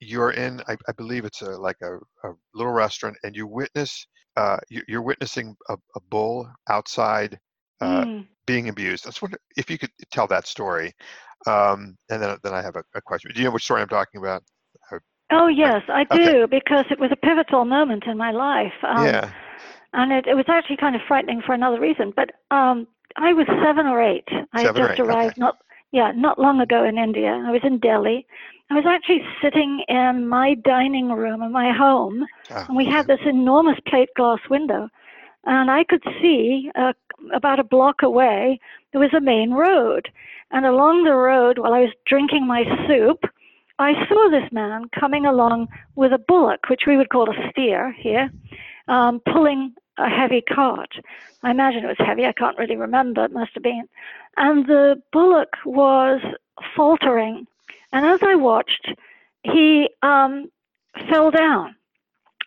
you're 0.00 0.32
in, 0.32 0.60
I, 0.68 0.76
I, 0.88 0.92
believe 0.92 1.24
it's 1.24 1.42
a 1.42 1.50
like 1.50 1.76
a, 1.82 1.96
a, 2.28 2.32
little 2.54 2.72
restaurant, 2.72 3.16
and 3.22 3.34
you 3.34 3.46
witness, 3.46 4.06
uh, 4.36 4.58
you, 4.68 4.82
are 4.96 5.02
witnessing 5.02 5.56
a, 5.68 5.76
a, 5.94 6.00
bull 6.10 6.48
outside 6.68 7.38
uh, 7.80 8.04
mm. 8.04 8.26
being 8.46 8.68
abused. 8.68 9.06
I 9.06 9.10
was 9.10 9.22
wondering 9.22 9.40
if 9.56 9.70
you 9.70 9.78
could 9.78 9.90
tell 10.10 10.26
that 10.28 10.46
story, 10.46 10.92
um, 11.46 11.96
and 12.10 12.22
then 12.22 12.36
then 12.42 12.54
I 12.54 12.62
have 12.62 12.76
a, 12.76 12.84
a, 12.94 13.00
question. 13.00 13.30
Do 13.32 13.38
you 13.40 13.46
know 13.46 13.52
which 13.52 13.64
story 13.64 13.82
I'm 13.82 13.88
talking 13.88 14.20
about? 14.20 14.42
Oh 15.32 15.48
yes, 15.48 15.82
I 15.88 16.04
do 16.04 16.42
okay. 16.42 16.46
because 16.46 16.84
it 16.90 17.00
was 17.00 17.10
a 17.10 17.16
pivotal 17.16 17.64
moment 17.64 18.04
in 18.06 18.16
my 18.16 18.30
life. 18.30 18.72
Um, 18.84 19.06
yeah 19.06 19.32
and 19.96 20.12
it, 20.12 20.26
it 20.26 20.34
was 20.34 20.44
actually 20.48 20.76
kind 20.76 20.94
of 20.94 21.02
frightening 21.08 21.42
for 21.44 21.54
another 21.54 21.80
reason. 21.80 22.12
But 22.14 22.30
um, 22.50 22.86
I 23.16 23.32
was 23.32 23.46
seven 23.64 23.86
or 23.86 24.02
eight. 24.02 24.28
I 24.52 24.62
seven 24.62 24.82
just 24.82 25.00
eight. 25.00 25.00
arrived 25.00 25.32
okay. 25.32 25.40
not 25.40 25.56
yeah 25.90 26.12
not 26.14 26.38
long 26.38 26.60
ago 26.60 26.84
in 26.84 26.98
India. 26.98 27.42
I 27.44 27.50
was 27.50 27.62
in 27.64 27.78
Delhi. 27.78 28.26
I 28.70 28.74
was 28.74 28.84
actually 28.86 29.22
sitting 29.42 29.84
in 29.88 30.28
my 30.28 30.54
dining 30.54 31.10
room 31.10 31.40
in 31.42 31.52
my 31.52 31.72
home, 31.72 32.24
oh, 32.50 32.64
and 32.68 32.76
we 32.76 32.84
had 32.84 33.06
this 33.06 33.20
enormous 33.24 33.78
plate 33.86 34.08
glass 34.16 34.40
window, 34.50 34.88
and 35.44 35.70
I 35.70 35.84
could 35.84 36.02
see 36.20 36.70
uh, 36.74 36.92
about 37.32 37.58
a 37.58 37.64
block 37.64 38.02
away 38.02 38.60
there 38.92 39.00
was 39.00 39.12
a 39.14 39.20
main 39.20 39.52
road, 39.52 40.10
and 40.50 40.64
along 40.64 41.04
the 41.04 41.14
road 41.14 41.58
while 41.58 41.74
I 41.74 41.80
was 41.80 41.92
drinking 42.06 42.46
my 42.46 42.64
soup. 42.86 43.24
I 43.78 43.92
saw 44.08 44.30
this 44.30 44.50
man 44.52 44.88
coming 44.98 45.26
along 45.26 45.68
with 45.96 46.14
a 46.14 46.18
bullock, 46.18 46.70
which 46.70 46.86
we 46.86 46.96
would 46.96 47.10
call 47.10 47.28
a 47.28 47.50
steer 47.50 47.92
here, 47.92 48.30
um, 48.88 49.20
pulling 49.30 49.74
a 49.98 50.08
heavy 50.08 50.40
cart. 50.40 50.94
I 51.42 51.50
imagine 51.50 51.84
it 51.84 51.88
was 51.88 52.06
heavy. 52.06 52.24
I 52.24 52.32
can't 52.32 52.56
really 52.56 52.76
remember. 52.76 53.24
It 53.24 53.32
must 53.32 53.52
have 53.52 53.62
been. 53.62 53.86
And 54.38 54.66
the 54.66 55.02
bullock 55.12 55.56
was 55.66 56.22
faltering. 56.74 57.46
And 57.92 58.06
as 58.06 58.22
I 58.22 58.34
watched, 58.34 58.92
he 59.42 59.90
um, 60.02 60.50
fell 61.10 61.30
down. 61.30 61.76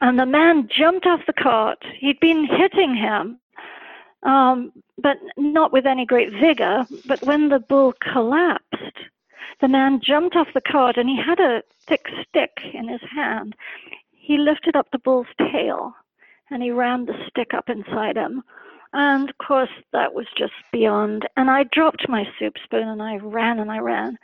And 0.02 0.18
the 0.18 0.26
man 0.26 0.68
jumped 0.68 1.06
off 1.06 1.28
the 1.28 1.34
cart. 1.34 1.84
He'd 2.00 2.20
been 2.20 2.46
hitting 2.46 2.96
him, 2.96 3.40
um, 4.24 4.72
but 4.98 5.18
not 5.38 5.72
with 5.72 5.86
any 5.86 6.06
great 6.06 6.32
vigor. 6.32 6.86
But 7.06 7.24
when 7.24 7.50
the 7.50 7.60
bull 7.60 7.94
collapsed, 8.02 8.98
the 9.62 9.68
man 9.68 10.02
jumped 10.02 10.36
off 10.36 10.48
the 10.54 10.62
cart 10.62 10.98
and 10.98 11.10
he 11.10 11.18
had 11.18 11.40
a 11.40 11.64
thick 11.88 12.08
stick 12.28 12.60
in 12.74 12.88
his 12.88 13.02
hand. 13.14 13.56
He 14.12 14.38
lifted 14.38 14.76
up 14.76 14.88
the 14.92 15.00
bull's 15.00 15.28
tail 15.38 15.94
and 16.50 16.64
he 16.64 16.72
rammed 16.72 17.08
the 17.08 17.26
stick 17.30 17.54
up 17.54 17.70
inside 17.70 18.16
him. 18.16 18.44
And 18.92 19.30
of 19.30 19.38
course, 19.38 19.70
that 19.94 20.14
was 20.14 20.26
just 20.36 20.54
beyond. 20.72 21.28
And 21.38 21.50
I 21.50 21.64
dropped 21.64 22.10
my 22.10 22.28
soup 22.40 22.56
spoon 22.64 22.88
and 22.88 23.02
I 23.02 23.18
ran 23.18 23.60
and 23.60 23.72
I 23.72 23.80
ran 23.80 24.18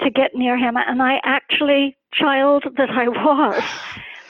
to 0.00 0.10
get 0.10 0.34
near 0.34 0.56
him. 0.56 0.76
And 0.76 1.02
I 1.02 1.20
actually, 1.24 1.96
child 2.12 2.64
that 2.76 2.90
I 2.90 3.08
was, 3.08 3.62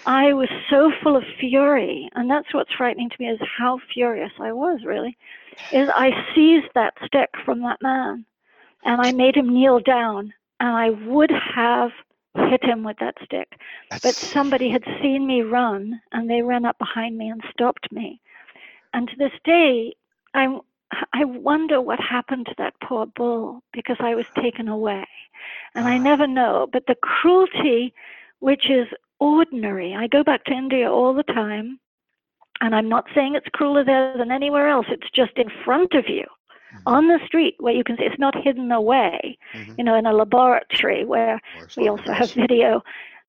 I 0.06 0.32
was 0.32 0.48
so 0.68 0.92
full 1.02 1.16
of 1.16 1.24
fury. 1.38 2.08
And 2.14 2.30
that's 2.30 2.52
what's 2.52 2.72
frightening 2.74 3.10
to 3.10 3.16
me 3.18 3.28
is 3.28 3.40
how 3.58 3.78
furious 3.92 4.32
I 4.40 4.52
was, 4.52 4.80
really. 4.84 5.16
Is 5.72 5.88
I 5.94 6.10
seized 6.34 6.68
that 6.74 6.94
stick 7.04 7.30
from 7.44 7.60
that 7.62 7.82
man 7.82 8.24
and 8.84 9.00
I 9.00 9.12
made 9.12 9.36
him 9.36 9.52
kneel 9.52 9.80
down. 9.80 10.32
And 10.60 10.76
I 10.76 10.90
would 10.90 11.30
have 11.30 11.90
hit 12.34 12.64
him 12.64 12.82
with 12.84 12.96
that 13.00 13.16
stick. 13.24 13.52
That's... 13.90 14.02
But 14.02 14.14
somebody 14.14 14.70
had 14.70 14.84
seen 15.00 15.26
me 15.26 15.42
run 15.42 16.00
and 16.12 16.28
they 16.28 16.42
ran 16.42 16.64
up 16.64 16.78
behind 16.78 17.16
me 17.16 17.28
and 17.28 17.42
stopped 17.50 17.90
me. 17.92 18.20
And 18.94 19.08
to 19.08 19.16
this 19.16 19.32
day, 19.44 19.94
I'm 20.34 20.60
I 21.12 21.24
wonder 21.24 21.80
what 21.80 22.00
happened 22.00 22.46
to 22.46 22.54
that 22.58 22.74
poor 22.82 23.06
bull 23.06 23.62
because 23.72 23.96
I 24.00 24.14
was 24.14 24.26
taken 24.36 24.68
away. 24.68 25.06
And 25.74 25.88
I 25.88 25.96
ah. 25.96 26.02
never 26.02 26.26
know. 26.26 26.68
But 26.70 26.86
the 26.86 26.94
cruelty, 26.94 27.94
which 28.40 28.68
is 28.68 28.88
ordinary, 29.22 29.94
I 29.94 30.08
go 30.08 30.24
back 30.24 30.44
to 30.44 30.52
India 30.52 30.90
all 30.90 31.14
the 31.14 31.22
time. 31.22 31.78
And 32.60 32.74
I'm 32.74 32.88
not 32.88 33.06
saying 33.14 33.34
it's 33.34 33.48
crueler 33.52 33.84
there 33.84 34.16
than 34.16 34.30
anywhere 34.30 34.68
else. 34.68 34.86
It's 34.88 35.10
just 35.14 35.32
in 35.36 35.48
front 35.64 35.94
of 35.94 36.08
you 36.08 36.22
mm-hmm. 36.22 36.82
on 36.86 37.08
the 37.08 37.18
street 37.26 37.56
where 37.58 37.74
you 37.74 37.84
can 37.84 37.96
see 37.96 38.04
it's 38.04 38.18
not 38.18 38.36
hidden 38.36 38.70
away, 38.70 39.38
mm-hmm. 39.54 39.74
you 39.78 39.84
know, 39.84 39.96
in 39.96 40.06
a 40.06 40.12
laboratory 40.12 41.04
where 41.04 41.40
we 41.76 41.88
also 41.88 42.12
have 42.12 42.32
video. 42.32 42.82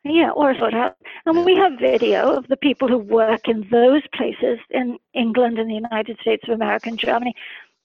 Yeah, 0.03 0.31
or 0.31 0.53
sort 0.57 0.73
of. 0.73 0.93
And 1.25 1.37
yeah. 1.37 1.43
we 1.45 1.55
have 1.55 1.79
video 1.79 2.35
of 2.35 2.47
the 2.49 2.57
people 2.57 2.89
who 2.89 2.97
work 2.97 3.47
in 3.47 3.65
those 3.71 4.01
places 4.13 4.59
in 4.69 4.97
England 5.13 5.57
and 5.57 5.69
the 5.69 5.75
United 5.75 6.19
States 6.19 6.43
of 6.45 6.55
America 6.55 6.89
and 6.89 6.99
Germany 6.99 7.33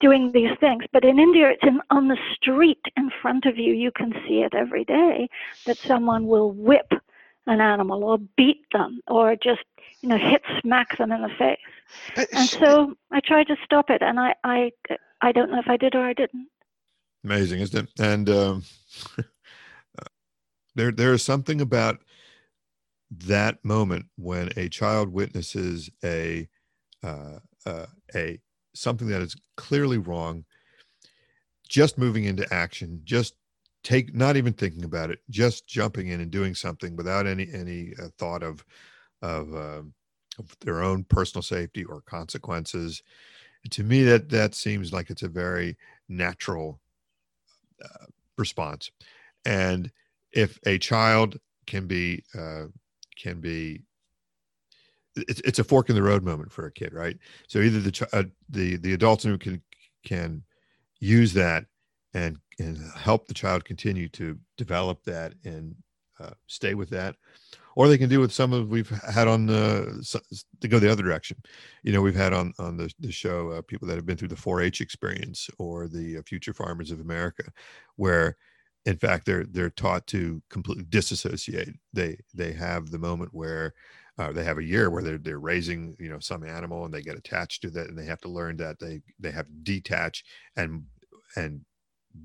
doing 0.00 0.32
these 0.32 0.56
things. 0.58 0.84
But 0.92 1.04
in 1.04 1.18
India, 1.18 1.50
it's 1.50 1.62
in, 1.62 1.80
on 1.90 2.08
the 2.08 2.18
street 2.34 2.82
in 2.96 3.10
front 3.22 3.46
of 3.46 3.56
you. 3.56 3.72
You 3.72 3.92
can 3.92 4.12
see 4.26 4.40
it 4.40 4.54
every 4.54 4.84
day 4.84 5.28
that 5.66 5.76
someone 5.76 6.26
will 6.26 6.50
whip 6.52 6.92
an 7.48 7.60
animal 7.60 8.04
or 8.04 8.18
beat 8.36 8.64
them 8.72 9.00
or 9.08 9.34
just 9.34 9.64
you 10.00 10.08
know 10.08 10.18
hit 10.18 10.42
smack 10.60 10.96
them 10.98 11.10
in 11.10 11.22
the 11.22 11.30
face. 11.38 11.58
But 12.14 12.28
and 12.32 12.48
so 12.48 12.94
I 13.10 13.20
tried 13.20 13.48
to 13.48 13.56
stop 13.64 13.90
it, 13.90 14.02
and 14.02 14.20
I 14.20 14.34
I 14.44 14.70
I 15.20 15.32
don't 15.32 15.50
know 15.50 15.58
if 15.58 15.68
I 15.68 15.76
did 15.76 15.94
or 15.94 16.04
I 16.04 16.12
didn't. 16.12 16.48
Amazing, 17.24 17.60
isn't 17.60 17.88
it? 17.88 18.00
And 18.00 18.30
um, 18.30 18.64
there, 20.74 20.92
there 20.92 21.12
is 21.12 21.22
something 21.22 21.60
about 21.60 21.98
that 23.10 23.64
moment 23.64 24.06
when 24.16 24.50
a 24.56 24.68
child 24.68 25.12
witnesses 25.12 25.90
a, 26.04 26.48
uh, 27.02 27.38
uh, 27.66 27.86
a 28.14 28.38
something 28.74 29.08
that 29.08 29.22
is 29.22 29.34
clearly 29.56 29.98
wrong, 29.98 30.44
just 31.68 31.98
moving 31.98 32.24
into 32.24 32.46
action, 32.52 33.00
just 33.04 33.34
take, 33.82 34.14
not 34.14 34.36
even 34.36 34.52
thinking 34.52 34.84
about 34.84 35.10
it, 35.10 35.20
just 35.30 35.66
jumping 35.66 36.08
in 36.08 36.20
and 36.20 36.30
doing 36.30 36.54
something 36.54 36.96
without 36.96 37.26
any 37.26 37.48
any 37.52 37.92
uh, 38.02 38.08
thought 38.18 38.42
of 38.42 38.64
of, 39.22 39.54
uh, 39.54 39.82
of 40.38 40.56
their 40.60 40.82
own 40.82 41.04
personal 41.04 41.42
safety 41.42 41.84
or 41.84 42.00
consequences 42.02 43.02
to 43.70 43.82
me 43.82 44.02
that 44.04 44.28
that 44.30 44.54
seems 44.54 44.92
like 44.92 45.10
it's 45.10 45.22
a 45.22 45.28
very 45.28 45.76
natural 46.08 46.80
uh, 47.84 48.06
response. 48.36 48.90
And 49.44 49.90
if 50.32 50.58
a 50.66 50.78
child 50.78 51.38
can 51.66 51.86
be 51.86 52.24
uh, 52.38 52.66
can 53.16 53.40
be 53.40 53.82
it's, 55.16 55.40
it's 55.40 55.58
a 55.58 55.64
fork 55.64 55.90
in 55.90 55.96
the 55.96 56.02
road 56.02 56.22
moment 56.22 56.52
for 56.52 56.66
a 56.66 56.72
kid, 56.72 56.92
right? 56.92 57.16
So 57.48 57.58
either 57.60 57.80
the 57.80 58.08
uh, 58.12 58.24
the 58.48 58.76
the 58.76 58.94
adults 58.94 59.24
who 59.24 59.38
can 59.38 59.62
can 60.04 60.42
use 61.00 61.32
that 61.34 61.64
and 62.18 62.38
and 62.58 62.78
help 62.96 63.26
the 63.26 63.34
child 63.34 63.64
continue 63.64 64.08
to 64.08 64.36
develop 64.56 65.04
that 65.04 65.34
and 65.44 65.74
uh, 66.20 66.30
stay 66.48 66.74
with 66.74 66.90
that, 66.90 67.14
or 67.76 67.86
they 67.88 67.98
can 67.98 68.08
do 68.08 68.18
with 68.18 68.32
some 68.32 68.52
of 68.52 68.68
we've 68.68 68.90
had 68.90 69.28
on 69.28 69.46
the 69.46 70.04
to 70.60 70.68
go 70.68 70.78
the 70.78 70.90
other 70.90 71.02
direction. 71.02 71.36
You 71.84 71.92
know, 71.92 72.02
we've 72.02 72.14
had 72.14 72.32
on 72.32 72.52
on 72.58 72.76
the 72.76 72.90
the 72.98 73.12
show 73.12 73.50
uh, 73.50 73.62
people 73.62 73.86
that 73.88 73.96
have 73.96 74.06
been 74.06 74.16
through 74.16 74.28
the 74.28 74.34
4-H 74.34 74.80
experience 74.80 75.48
or 75.58 75.86
the 75.86 76.18
uh, 76.18 76.22
Future 76.22 76.52
Farmers 76.52 76.90
of 76.90 77.00
America, 77.00 77.44
where 77.96 78.36
in 78.84 78.96
fact 78.96 79.26
they're 79.26 79.44
they're 79.44 79.70
taught 79.70 80.06
to 80.08 80.42
completely 80.50 80.86
disassociate. 80.88 81.74
They 81.92 82.18
they 82.34 82.52
have 82.52 82.90
the 82.90 82.98
moment 82.98 83.30
where 83.32 83.74
uh, 84.18 84.32
they 84.32 84.42
have 84.42 84.58
a 84.58 84.64
year 84.64 84.90
where 84.90 85.02
they're 85.02 85.18
they're 85.18 85.38
raising 85.38 85.94
you 86.00 86.08
know 86.08 86.18
some 86.18 86.42
animal 86.42 86.84
and 86.84 86.92
they 86.92 87.02
get 87.02 87.16
attached 87.16 87.62
to 87.62 87.70
that 87.70 87.88
and 87.88 87.96
they 87.96 88.06
have 88.06 88.20
to 88.22 88.28
learn 88.28 88.56
that 88.56 88.80
they 88.80 89.00
they 89.20 89.30
have 89.30 89.46
to 89.46 89.52
detach 89.62 90.24
and 90.56 90.82
and 91.36 91.60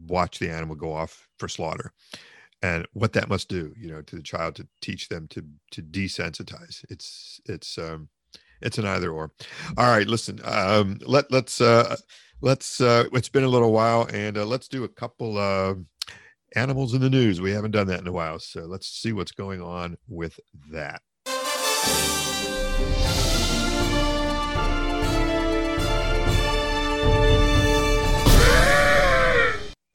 watch 0.07 0.39
the 0.39 0.49
animal 0.49 0.75
go 0.75 0.93
off 0.93 1.27
for 1.37 1.47
slaughter 1.47 1.93
and 2.63 2.87
what 2.93 3.13
that 3.13 3.29
must 3.29 3.49
do 3.49 3.73
you 3.77 3.91
know 3.91 4.01
to 4.01 4.15
the 4.15 4.23
child 4.23 4.55
to 4.55 4.67
teach 4.81 5.09
them 5.09 5.27
to 5.27 5.43
to 5.71 5.81
desensitize. 5.81 6.83
It's 6.89 7.39
it's 7.45 7.77
um 7.77 8.09
it's 8.61 8.77
an 8.77 8.85
either 8.85 9.11
or. 9.11 9.31
All 9.77 9.87
right 9.87 10.07
listen 10.07 10.39
um 10.43 10.99
let 11.05 11.31
let's 11.31 11.61
uh 11.61 11.95
let's 12.41 12.81
uh 12.81 13.05
it's 13.13 13.29
been 13.29 13.43
a 13.43 13.49
little 13.49 13.71
while 13.71 14.07
and 14.11 14.37
uh, 14.37 14.45
let's 14.45 14.67
do 14.67 14.83
a 14.85 14.89
couple 14.89 15.37
uh 15.37 15.75
animals 16.55 16.93
in 16.93 17.01
the 17.01 17.09
news. 17.09 17.41
We 17.41 17.51
haven't 17.51 17.71
done 17.71 17.87
that 17.87 17.99
in 17.99 18.07
a 18.07 18.11
while 18.11 18.39
so 18.39 18.61
let's 18.61 18.87
see 18.87 19.11
what's 19.11 19.31
going 19.31 19.61
on 19.61 19.97
with 20.07 20.39
that 20.71 21.01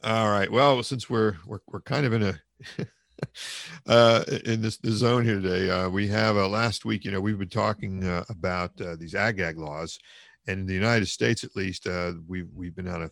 all 0.08 0.30
right. 0.30 0.50
Well, 0.50 0.82
since 0.82 1.10
we're 1.10 1.36
we're 1.46 1.60
we're 1.70 1.82
kind 1.82 2.06
of 2.06 2.14
in 2.14 2.22
a 2.22 2.40
uh, 3.86 4.24
in 4.46 4.62
this 4.62 4.78
the 4.78 4.90
zone 4.90 5.24
here 5.24 5.38
today, 5.40 5.70
uh, 5.70 5.90
we 5.90 6.08
have 6.08 6.36
uh, 6.38 6.48
last 6.48 6.86
week. 6.86 7.04
You 7.04 7.10
know, 7.10 7.20
we've 7.20 7.38
been 7.38 7.48
talking 7.48 8.04
uh, 8.04 8.24
about 8.30 8.70
uh, 8.80 8.96
these 8.96 9.14
ag-gag 9.14 9.58
laws, 9.58 9.98
and 10.46 10.60
in 10.60 10.66
the 10.66 10.72
United 10.72 11.06
States, 11.06 11.44
at 11.44 11.54
least, 11.54 11.86
uh, 11.86 12.12
we've 12.26 12.48
we've 12.54 12.74
been 12.74 12.88
on 12.88 13.02
a 13.02 13.10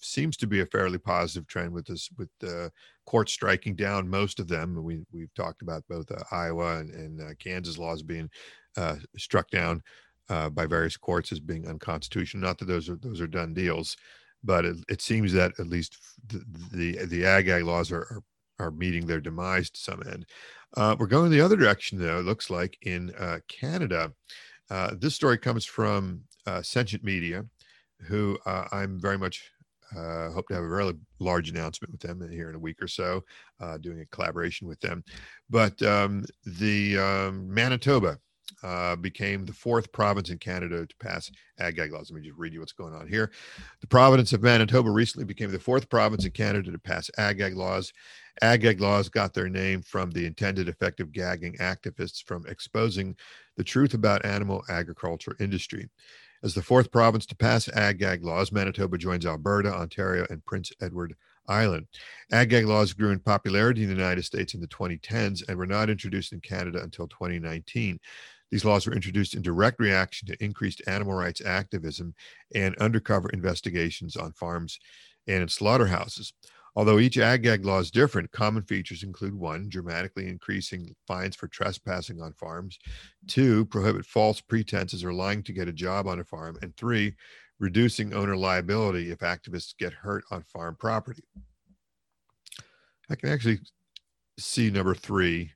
seems 0.00 0.36
to 0.36 0.48
be 0.48 0.60
a 0.60 0.66
fairly 0.66 0.98
positive 0.98 1.46
trend 1.46 1.72
with 1.72 1.86
this 1.86 2.08
with 2.18 2.28
the 2.40 2.72
courts 3.06 3.32
striking 3.32 3.76
down 3.76 4.08
most 4.08 4.40
of 4.40 4.48
them. 4.48 4.82
We 4.82 5.04
we've 5.12 5.32
talked 5.34 5.62
about 5.62 5.84
both 5.88 6.10
uh, 6.10 6.24
Iowa 6.32 6.78
and, 6.78 6.90
and 6.90 7.20
uh, 7.20 7.34
Kansas 7.38 7.78
laws 7.78 8.02
being 8.02 8.28
uh, 8.76 8.96
struck 9.16 9.48
down 9.50 9.80
uh, 10.28 10.50
by 10.50 10.66
various 10.66 10.96
courts 10.96 11.30
as 11.30 11.38
being 11.38 11.68
unconstitutional. 11.68 12.42
Not 12.42 12.58
that 12.58 12.64
those 12.64 12.88
are 12.88 12.96
those 12.96 13.20
are 13.20 13.28
done 13.28 13.54
deals, 13.54 13.96
but 14.44 14.64
it, 14.64 14.76
it 14.88 15.02
seems 15.02 15.32
that 15.32 15.52
at 15.58 15.66
least 15.66 15.98
the 16.26 16.44
the, 16.72 17.06
the 17.06 17.24
ag 17.24 17.46
gag 17.46 17.64
laws 17.64 17.92
are, 17.92 18.02
are, 18.02 18.22
are 18.58 18.70
meeting 18.70 19.06
their 19.06 19.20
demise 19.20 19.70
to 19.70 19.80
some 19.80 20.02
end. 20.10 20.26
Uh, 20.76 20.96
we're 20.98 21.06
going 21.06 21.30
the 21.30 21.40
other 21.40 21.56
direction 21.56 21.98
though. 21.98 22.18
It 22.18 22.24
looks 22.24 22.50
like 22.50 22.78
in 22.82 23.14
uh, 23.18 23.40
Canada. 23.48 24.12
this 24.94 25.14
story 25.14 25.38
comes 25.38 25.64
from 25.64 26.22
Sentient 26.62 27.04
Media, 27.04 27.44
who 28.00 28.38
I'm 28.46 28.98
very 29.00 29.18
much 29.18 29.52
uh, 29.96 30.30
hope 30.30 30.48
to 30.48 30.54
have 30.54 30.64
a 30.64 30.68
really 30.68 30.94
large 31.18 31.50
announcement 31.50 31.92
with 31.92 32.00
them 32.00 32.26
here 32.30 32.48
in 32.48 32.54
a 32.54 32.58
week 32.58 32.82
or 32.82 32.88
so, 32.88 33.22
uh, 33.60 33.76
doing 33.78 34.00
a 34.00 34.06
collaboration 34.06 34.66
with 34.66 34.80
them. 34.80 35.04
But 35.50 35.80
um, 35.82 36.24
the 36.44 36.98
um, 36.98 37.52
Manitoba 37.52 38.18
uh, 38.62 38.96
became 38.96 39.44
the 39.44 39.52
fourth 39.52 39.90
province 39.92 40.30
in 40.30 40.38
Canada 40.38 40.86
to 40.86 40.96
pass 40.96 41.30
ag 41.58 41.76
gag 41.76 41.92
laws. 41.92 42.10
Let 42.10 42.20
me 42.20 42.26
just 42.26 42.38
read 42.38 42.52
you 42.52 42.60
what's 42.60 42.72
going 42.72 42.94
on 42.94 43.08
here. 43.08 43.30
The 43.80 43.86
province 43.86 44.32
of 44.32 44.42
Manitoba 44.42 44.90
recently 44.90 45.24
became 45.24 45.50
the 45.50 45.58
fourth 45.58 45.88
province 45.88 46.24
in 46.24 46.32
Canada 46.32 46.70
to 46.70 46.78
pass 46.78 47.10
ag 47.18 47.38
gag 47.38 47.56
laws. 47.56 47.92
Ag 48.40 48.62
gag 48.62 48.80
laws 48.80 49.08
got 49.08 49.34
their 49.34 49.48
name 49.48 49.82
from 49.82 50.10
the 50.10 50.26
intended 50.26 50.68
effective 50.68 51.12
gagging 51.12 51.54
activists 51.54 52.22
from 52.24 52.46
exposing 52.46 53.16
the 53.56 53.64
truth 53.64 53.94
about 53.94 54.24
animal 54.24 54.62
agriculture 54.68 55.36
industry. 55.40 55.88
As 56.42 56.54
the 56.54 56.62
fourth 56.62 56.90
province 56.90 57.24
to 57.26 57.36
pass 57.36 57.68
ag-gag 57.68 58.24
laws, 58.24 58.50
Manitoba 58.50 58.98
joins 58.98 59.24
Alberta, 59.24 59.72
Ontario, 59.72 60.26
and 60.28 60.44
Prince 60.44 60.72
Edward 60.80 61.14
Island. 61.48 61.86
Ag-gag 62.30 62.66
laws 62.66 62.92
grew 62.92 63.10
in 63.10 63.20
popularity 63.20 63.82
in 63.82 63.88
the 63.88 63.94
United 63.94 64.24
States 64.24 64.54
in 64.54 64.60
the 64.60 64.68
2010s 64.68 65.42
and 65.48 65.56
were 65.56 65.66
not 65.66 65.90
introduced 65.90 66.32
in 66.32 66.40
Canada 66.40 66.82
until 66.82 67.08
2019. 67.08 67.98
These 68.50 68.64
laws 68.64 68.86
were 68.86 68.94
introduced 68.94 69.34
in 69.34 69.42
direct 69.42 69.80
reaction 69.80 70.28
to 70.28 70.44
increased 70.44 70.82
animal 70.86 71.14
rights 71.14 71.40
activism 71.40 72.14
and 72.54 72.76
undercover 72.76 73.30
investigations 73.30 74.16
on 74.16 74.32
farms 74.32 74.78
and 75.26 75.42
in 75.42 75.48
slaughterhouses. 75.48 76.34
Although 76.74 76.98
each 76.98 77.18
ag-gag 77.18 77.66
law 77.66 77.80
is 77.80 77.90
different, 77.90 78.30
common 78.30 78.62
features 78.62 79.02
include 79.02 79.34
one, 79.34 79.68
dramatically 79.68 80.26
increasing 80.26 80.94
fines 81.06 81.36
for 81.36 81.46
trespassing 81.48 82.22
on 82.22 82.32
farms, 82.32 82.78
two, 83.26 83.66
prohibit 83.66 84.06
false 84.06 84.40
pretenses 84.40 85.04
or 85.04 85.12
lying 85.12 85.42
to 85.42 85.52
get 85.52 85.68
a 85.68 85.72
job 85.72 86.06
on 86.06 86.20
a 86.20 86.24
farm, 86.24 86.56
and 86.62 86.74
three, 86.76 87.14
reducing 87.62 88.12
owner 88.12 88.36
liability 88.36 89.12
if 89.12 89.20
activists 89.20 89.76
get 89.78 89.92
hurt 89.92 90.24
on 90.32 90.42
farm 90.42 90.76
property. 90.78 91.22
I 93.08 93.14
can 93.14 93.28
actually 93.28 93.60
see 94.36 94.68
number 94.68 94.94
three. 94.94 95.52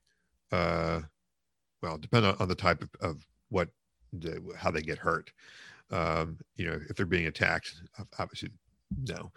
Uh, 0.53 1.01
well, 1.83 1.99
depend 1.99 2.25
on, 2.25 2.37
on 2.39 2.49
the 2.49 2.55
type 2.55 2.81
of, 2.81 2.91
of 3.01 3.27
what 3.49 3.69
the, 4.13 4.41
how 4.57 4.71
they 4.71 4.83
get 4.83 4.99
hurt. 4.99 5.33
Um, 5.91 6.39
you 6.57 6.67
know, 6.67 6.79
if 6.89 6.97
they're 6.97 7.07
being 7.07 7.27
attacked, 7.27 7.75
obviously 8.21 8.51
no. 9.05 9.33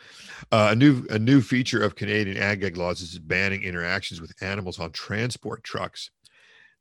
Uh, 0.52 0.70
a 0.72 0.76
new 0.76 1.06
a 1.10 1.18
new 1.18 1.42
feature 1.42 1.82
of 1.82 1.96
Canadian 1.96 2.38
ag 2.38 2.78
laws 2.78 3.02
is 3.02 3.18
banning 3.18 3.64
interactions 3.64 4.22
with 4.22 4.32
animals 4.42 4.80
on 4.80 4.92
transport 4.92 5.64
trucks. 5.64 6.12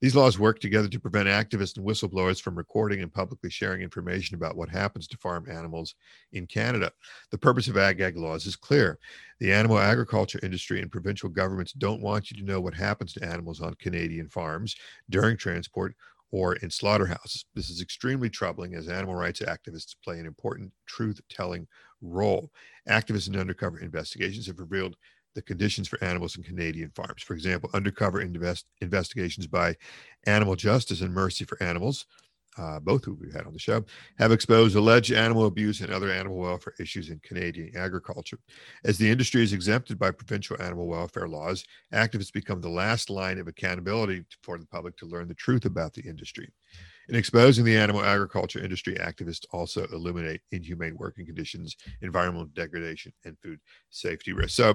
These 0.00 0.14
laws 0.14 0.38
work 0.38 0.60
together 0.60 0.88
to 0.88 1.00
prevent 1.00 1.28
activists 1.28 1.76
and 1.76 1.84
whistleblowers 1.86 2.40
from 2.40 2.56
recording 2.56 3.00
and 3.00 3.12
publicly 3.12 3.50
sharing 3.50 3.82
information 3.82 4.36
about 4.36 4.56
what 4.56 4.68
happens 4.68 5.08
to 5.08 5.16
farm 5.16 5.46
animals 5.50 5.94
in 6.32 6.46
Canada. 6.46 6.92
The 7.30 7.38
purpose 7.38 7.66
of 7.66 7.76
ag 7.76 7.98
gag 7.98 8.16
laws 8.16 8.46
is 8.46 8.54
clear. 8.54 8.98
The 9.40 9.52
animal 9.52 9.78
agriculture 9.78 10.38
industry 10.42 10.80
and 10.80 10.90
provincial 10.92 11.28
governments 11.28 11.72
don't 11.72 12.00
want 12.00 12.30
you 12.30 12.36
to 12.38 12.44
know 12.44 12.60
what 12.60 12.74
happens 12.74 13.12
to 13.14 13.24
animals 13.24 13.60
on 13.60 13.74
Canadian 13.74 14.28
farms 14.28 14.76
during 15.10 15.36
transport 15.36 15.94
or 16.30 16.54
in 16.56 16.70
slaughterhouses. 16.70 17.46
This 17.54 17.70
is 17.70 17.80
extremely 17.80 18.28
troubling 18.30 18.74
as 18.74 18.88
animal 18.88 19.14
rights 19.14 19.40
activists 19.40 19.96
play 20.04 20.18
an 20.20 20.26
important 20.26 20.72
truth 20.86 21.20
telling 21.28 21.66
role. 22.02 22.50
Activists 22.88 23.26
and 23.28 23.36
undercover 23.36 23.78
investigations 23.80 24.46
have 24.46 24.58
revealed 24.60 24.96
the 25.34 25.42
conditions 25.42 25.88
for 25.88 26.02
animals 26.02 26.36
in 26.36 26.42
Canadian 26.42 26.90
farms. 26.90 27.22
For 27.22 27.34
example, 27.34 27.70
undercover 27.74 28.20
invest- 28.20 28.66
investigations 28.80 29.46
by 29.46 29.76
Animal 30.26 30.56
Justice 30.56 31.00
and 31.00 31.12
Mercy 31.14 31.44
for 31.44 31.62
Animals 31.62 32.06
uh, 32.58 32.80
both 32.80 33.04
who 33.04 33.14
we've 33.14 33.32
had 33.32 33.46
on 33.46 33.52
the 33.52 33.58
show, 33.58 33.84
have 34.18 34.32
exposed 34.32 34.76
alleged 34.76 35.12
animal 35.12 35.46
abuse 35.46 35.80
and 35.80 35.92
other 35.92 36.10
animal 36.10 36.36
welfare 36.36 36.74
issues 36.80 37.10
in 37.10 37.20
Canadian 37.20 37.70
agriculture. 37.76 38.38
As 38.84 38.98
the 38.98 39.08
industry 39.08 39.42
is 39.42 39.52
exempted 39.52 39.98
by 39.98 40.10
provincial 40.10 40.60
animal 40.60 40.86
welfare 40.86 41.28
laws, 41.28 41.64
activists 41.92 42.32
become 42.32 42.60
the 42.60 42.68
last 42.68 43.10
line 43.10 43.38
of 43.38 43.48
accountability 43.48 44.24
for 44.42 44.58
the 44.58 44.66
public 44.66 44.96
to 44.98 45.06
learn 45.06 45.28
the 45.28 45.34
truth 45.34 45.64
about 45.64 45.94
the 45.94 46.02
industry. 46.02 46.50
In 47.08 47.14
exposing 47.14 47.64
the 47.64 47.76
animal 47.76 48.04
agriculture 48.04 48.62
industry, 48.62 48.94
activists 48.96 49.46
also 49.50 49.86
eliminate 49.92 50.42
inhumane 50.52 50.96
working 50.96 51.24
conditions, 51.24 51.76
environmental 52.02 52.48
degradation, 52.54 53.12
and 53.24 53.38
food 53.38 53.58
safety 53.90 54.32
risks. 54.32 54.54
So, 54.54 54.74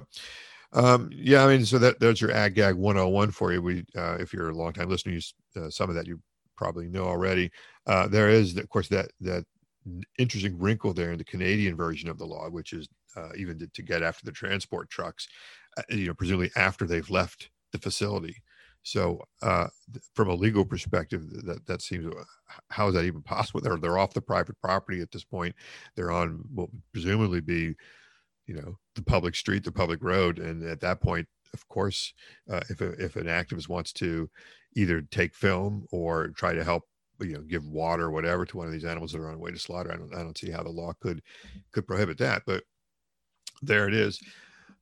um, 0.74 1.10
yeah, 1.14 1.46
I 1.46 1.48
mean, 1.48 1.66
so 1.66 1.78
that 1.78 2.00
there's 2.00 2.22
your 2.22 2.32
ag 2.32 2.56
gag 2.56 2.76
101 2.76 3.32
for 3.32 3.54
you. 3.54 3.62
We, 3.62 3.86
uh, 3.96 4.18
if 4.20 4.34
you're 4.34 4.50
a 4.50 4.56
long 4.56 4.74
time 4.74 4.90
listener, 4.90 5.14
you, 5.14 5.22
uh, 5.56 5.70
some 5.70 5.90
of 5.90 5.96
that 5.96 6.08
you 6.08 6.20
probably 6.58 6.90
know 6.90 7.06
already. 7.06 7.52
Uh, 7.86 8.08
there 8.08 8.30
is, 8.30 8.58
of 8.58 8.68
course, 8.70 8.88
that 8.88 9.12
that 9.22 9.46
interesting 10.18 10.58
wrinkle 10.58 10.94
there 10.94 11.12
in 11.12 11.18
the 11.18 11.24
Canadian 11.24 11.76
version 11.76 12.10
of 12.10 12.18
the 12.18 12.26
law, 12.26 12.50
which 12.50 12.74
is 12.74 12.88
uh, 13.16 13.30
even 13.38 13.60
to, 13.60 13.68
to, 13.68 13.82
get 13.82 14.02
after 14.02 14.26
the 14.26 14.32
transport 14.32 14.90
trucks, 14.90 15.28
uh, 15.78 15.82
you 15.90 16.08
know, 16.08 16.14
presumably 16.14 16.50
after 16.56 16.88
they've 16.88 17.10
left 17.10 17.50
the 17.74 17.78
facility. 17.78 18.42
So, 18.84 19.24
uh, 19.42 19.68
from 20.14 20.30
a 20.30 20.36
legal 20.36 20.66
perspective, 20.66 21.30
that 21.46 21.66
that 21.66 21.82
seems 21.82 22.06
uh, 22.06 22.24
how 22.70 22.90
is 22.90 22.94
that 22.96 23.06
even 23.06 23.22
possible? 23.24 23.62
They're 23.62 23.78
they're 23.78 23.98
off 23.98 24.14
the 24.14 24.22
private 24.22 24.60
property 24.62 25.02
at 25.02 25.12
this 25.12 25.24
point. 25.24 25.56
They're 25.96 26.12
on 26.12 26.44
what 26.54 26.72
would 26.72 26.82
presumably 26.92 27.42
be, 27.42 27.76
you 28.46 28.56
know, 28.56 28.78
the 28.96 29.04
public 29.04 29.36
street, 29.36 29.64
the 29.64 29.72
public 29.72 30.04
road, 30.04 30.40
and 30.40 30.64
at 30.64 30.82
that 30.82 31.02
point, 31.02 31.28
of 31.54 31.68
course, 31.70 32.14
uh, 32.52 32.62
if 32.70 32.82
a, 32.82 32.92
if 33.04 33.16
an 33.16 33.28
activist 33.28 33.70
wants 33.70 33.94
to 33.94 34.30
either 34.76 35.02
take 35.02 35.34
film 35.34 35.86
or 35.92 36.30
try 36.30 36.54
to 36.54 36.64
help 36.64 36.84
you 37.22 37.34
know 37.34 37.42
give 37.42 37.66
water 37.68 38.06
or 38.06 38.12
whatever 38.12 38.46
to 38.46 38.58
one 38.58 38.66
of 38.66 38.74
these 38.74 38.86
animals 38.86 39.12
that 39.12 39.20
are 39.20 39.28
on 39.28 39.36
the 39.36 39.40
way 39.40 39.52
to 39.52 39.60
slaughter 39.60 39.92
i 39.92 39.96
don't 39.96 40.14
i 40.16 40.24
don't 40.24 40.38
see 40.38 40.50
how 40.50 40.64
the 40.64 40.70
law 40.70 40.92
could 41.00 41.22
could 41.72 41.88
prohibit 41.88 42.18
that 42.18 42.42
but 42.48 42.64
there 43.62 43.88
it 43.88 43.94
is 43.94 44.20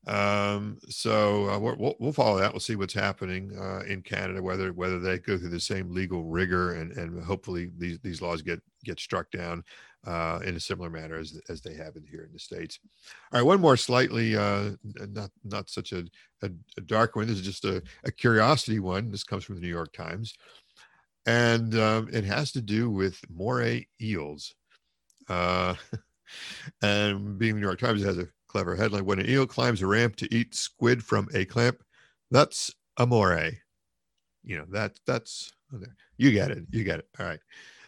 Um, 0.07 0.79
so 0.89 1.49
uh, 1.49 1.59
we'll, 1.59 1.95
we'll 1.99 2.11
follow 2.11 2.39
that. 2.39 2.51
We'll 2.51 2.59
see 2.59 2.75
what's 2.75 2.93
happening 2.93 3.55
uh, 3.57 3.81
in 3.87 4.01
Canada, 4.01 4.41
whether 4.41 4.73
whether 4.73 4.99
they 4.99 5.19
go 5.19 5.37
through 5.37 5.49
the 5.49 5.59
same 5.59 5.93
legal 5.93 6.23
rigor, 6.23 6.73
and 6.73 6.91
and 6.93 7.23
hopefully 7.23 7.69
these 7.77 7.99
these 7.99 8.21
laws 8.21 8.41
get 8.41 8.61
get 8.83 8.99
struck 8.99 9.29
down 9.29 9.63
uh, 10.05 10.39
in 10.43 10.55
a 10.55 10.59
similar 10.59 10.89
manner 10.89 11.17
as 11.17 11.39
as 11.49 11.61
they 11.61 11.75
have 11.75 11.95
in 11.95 12.05
here 12.05 12.23
in 12.23 12.33
the 12.33 12.39
states. 12.39 12.79
All 13.31 13.39
right, 13.39 13.45
one 13.45 13.61
more 13.61 13.77
slightly 13.77 14.35
uh, 14.35 14.71
not 14.83 15.29
not 15.43 15.69
such 15.69 15.91
a, 15.91 16.05
a, 16.41 16.49
a, 16.77 16.81
dark 16.81 17.15
one. 17.15 17.27
This 17.27 17.37
is 17.37 17.45
just 17.45 17.65
a, 17.65 17.83
a 18.03 18.11
curiosity 18.11 18.79
one. 18.79 19.11
This 19.11 19.23
comes 19.23 19.43
from 19.43 19.55
the 19.55 19.61
New 19.61 19.67
York 19.67 19.93
Times, 19.93 20.33
and 21.27 21.75
um, 21.75 22.09
it 22.11 22.23
has 22.23 22.51
to 22.53 22.61
do 22.61 22.89
with 22.89 23.19
moray 23.29 23.85
eels. 24.01 24.55
Uh, 25.29 25.75
and 26.81 27.37
being 27.37 27.55
the 27.55 27.61
New 27.61 27.67
York 27.67 27.79
Times, 27.79 28.03
has 28.03 28.17
a 28.17 28.27
clever 28.51 28.75
headline: 28.75 29.05
When 29.05 29.19
an 29.19 29.29
eel 29.29 29.47
climbs 29.47 29.81
a 29.81 29.87
ramp 29.87 30.15
to 30.17 30.33
eat 30.33 30.53
squid 30.53 31.03
from 31.03 31.29
a 31.33 31.45
clamp, 31.45 31.83
that's 32.29 32.73
amore. 32.97 33.51
You 34.43 34.57
know 34.57 34.65
that 34.71 34.99
that's 35.05 35.53
you 36.17 36.31
get 36.31 36.51
it. 36.51 36.65
You 36.71 36.83
get 36.83 36.99
it. 36.99 37.07
All 37.19 37.25
right. 37.25 37.39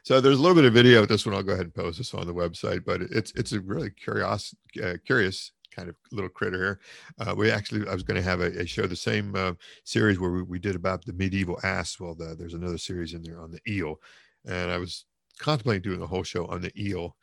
So 0.04 0.20
there's 0.20 0.38
a 0.38 0.42
little 0.42 0.56
bit 0.56 0.66
of 0.66 0.74
video 0.74 1.00
with 1.00 1.10
this 1.10 1.26
one. 1.26 1.34
I'll 1.34 1.44
go 1.44 1.54
ahead 1.54 1.66
and 1.66 1.74
post 1.74 1.98
this 1.98 2.14
on 2.14 2.28
the 2.28 2.34
website, 2.34 2.84
but 2.86 3.02
it's 3.02 3.32
it's 3.34 3.52
a 3.52 3.62
really 3.62 3.90
curious 3.90 4.54
uh, 4.84 4.96
curious 5.06 5.52
kind 5.72 5.90
of 5.90 5.96
little 6.12 6.30
critter 6.30 6.58
here. 6.58 6.80
Uh, 7.20 7.34
we 7.36 7.52
actually 7.52 7.88
I 7.88 7.94
was 7.94 8.04
going 8.04 8.22
to 8.22 8.30
have 8.30 8.42
a, 8.42 8.62
a, 8.62 8.66
show 8.66 8.86
the 8.86 8.96
same 8.96 9.36
uh, 9.36 9.54
series 9.86 10.20
where 10.20 10.32
we, 10.32 10.44
we 10.44 10.60
did 10.60 10.76
about 10.76 11.04
the 11.04 11.14
medieval 11.14 11.60
ass. 11.64 12.00
Well, 12.00 12.16
the, 12.16 12.36
there's 12.38 12.54
another 12.54 12.78
series 12.78 13.14
in 13.14 13.24
there 13.24 13.42
on 13.42 13.52
the 13.52 13.62
eel, 13.68 14.00
and 14.46 14.72
I 14.72 14.78
was 14.78 15.06
contemplating 15.40 15.82
doing 15.82 16.02
a 16.02 16.08
whole 16.08 16.24
show 16.24 16.46
on 16.48 16.62
the 16.62 16.72
eel. 16.80 17.16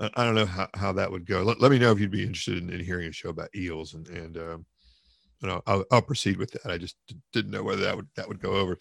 I 0.00 0.24
don't 0.24 0.34
know 0.34 0.46
how, 0.46 0.68
how 0.74 0.92
that 0.92 1.10
would 1.10 1.24
go. 1.24 1.42
Let, 1.42 1.60
let 1.60 1.70
me 1.70 1.78
know 1.78 1.92
if 1.92 2.00
you'd 2.00 2.10
be 2.10 2.22
interested 2.22 2.58
in, 2.58 2.70
in 2.70 2.84
hearing 2.84 3.08
a 3.08 3.12
show 3.12 3.28
about 3.28 3.54
eels 3.54 3.94
and 3.94 4.08
and 4.08 4.36
um, 4.36 4.66
you 5.40 5.48
know 5.48 5.62
I'll, 5.66 5.84
I'll 5.92 6.02
proceed 6.02 6.36
with 6.36 6.50
that. 6.52 6.70
I 6.70 6.78
just 6.78 6.96
didn't 7.32 7.52
know 7.52 7.62
whether 7.62 7.82
that 7.82 7.96
would 7.96 8.08
that 8.16 8.26
would 8.28 8.40
go 8.40 8.52
over. 8.54 8.78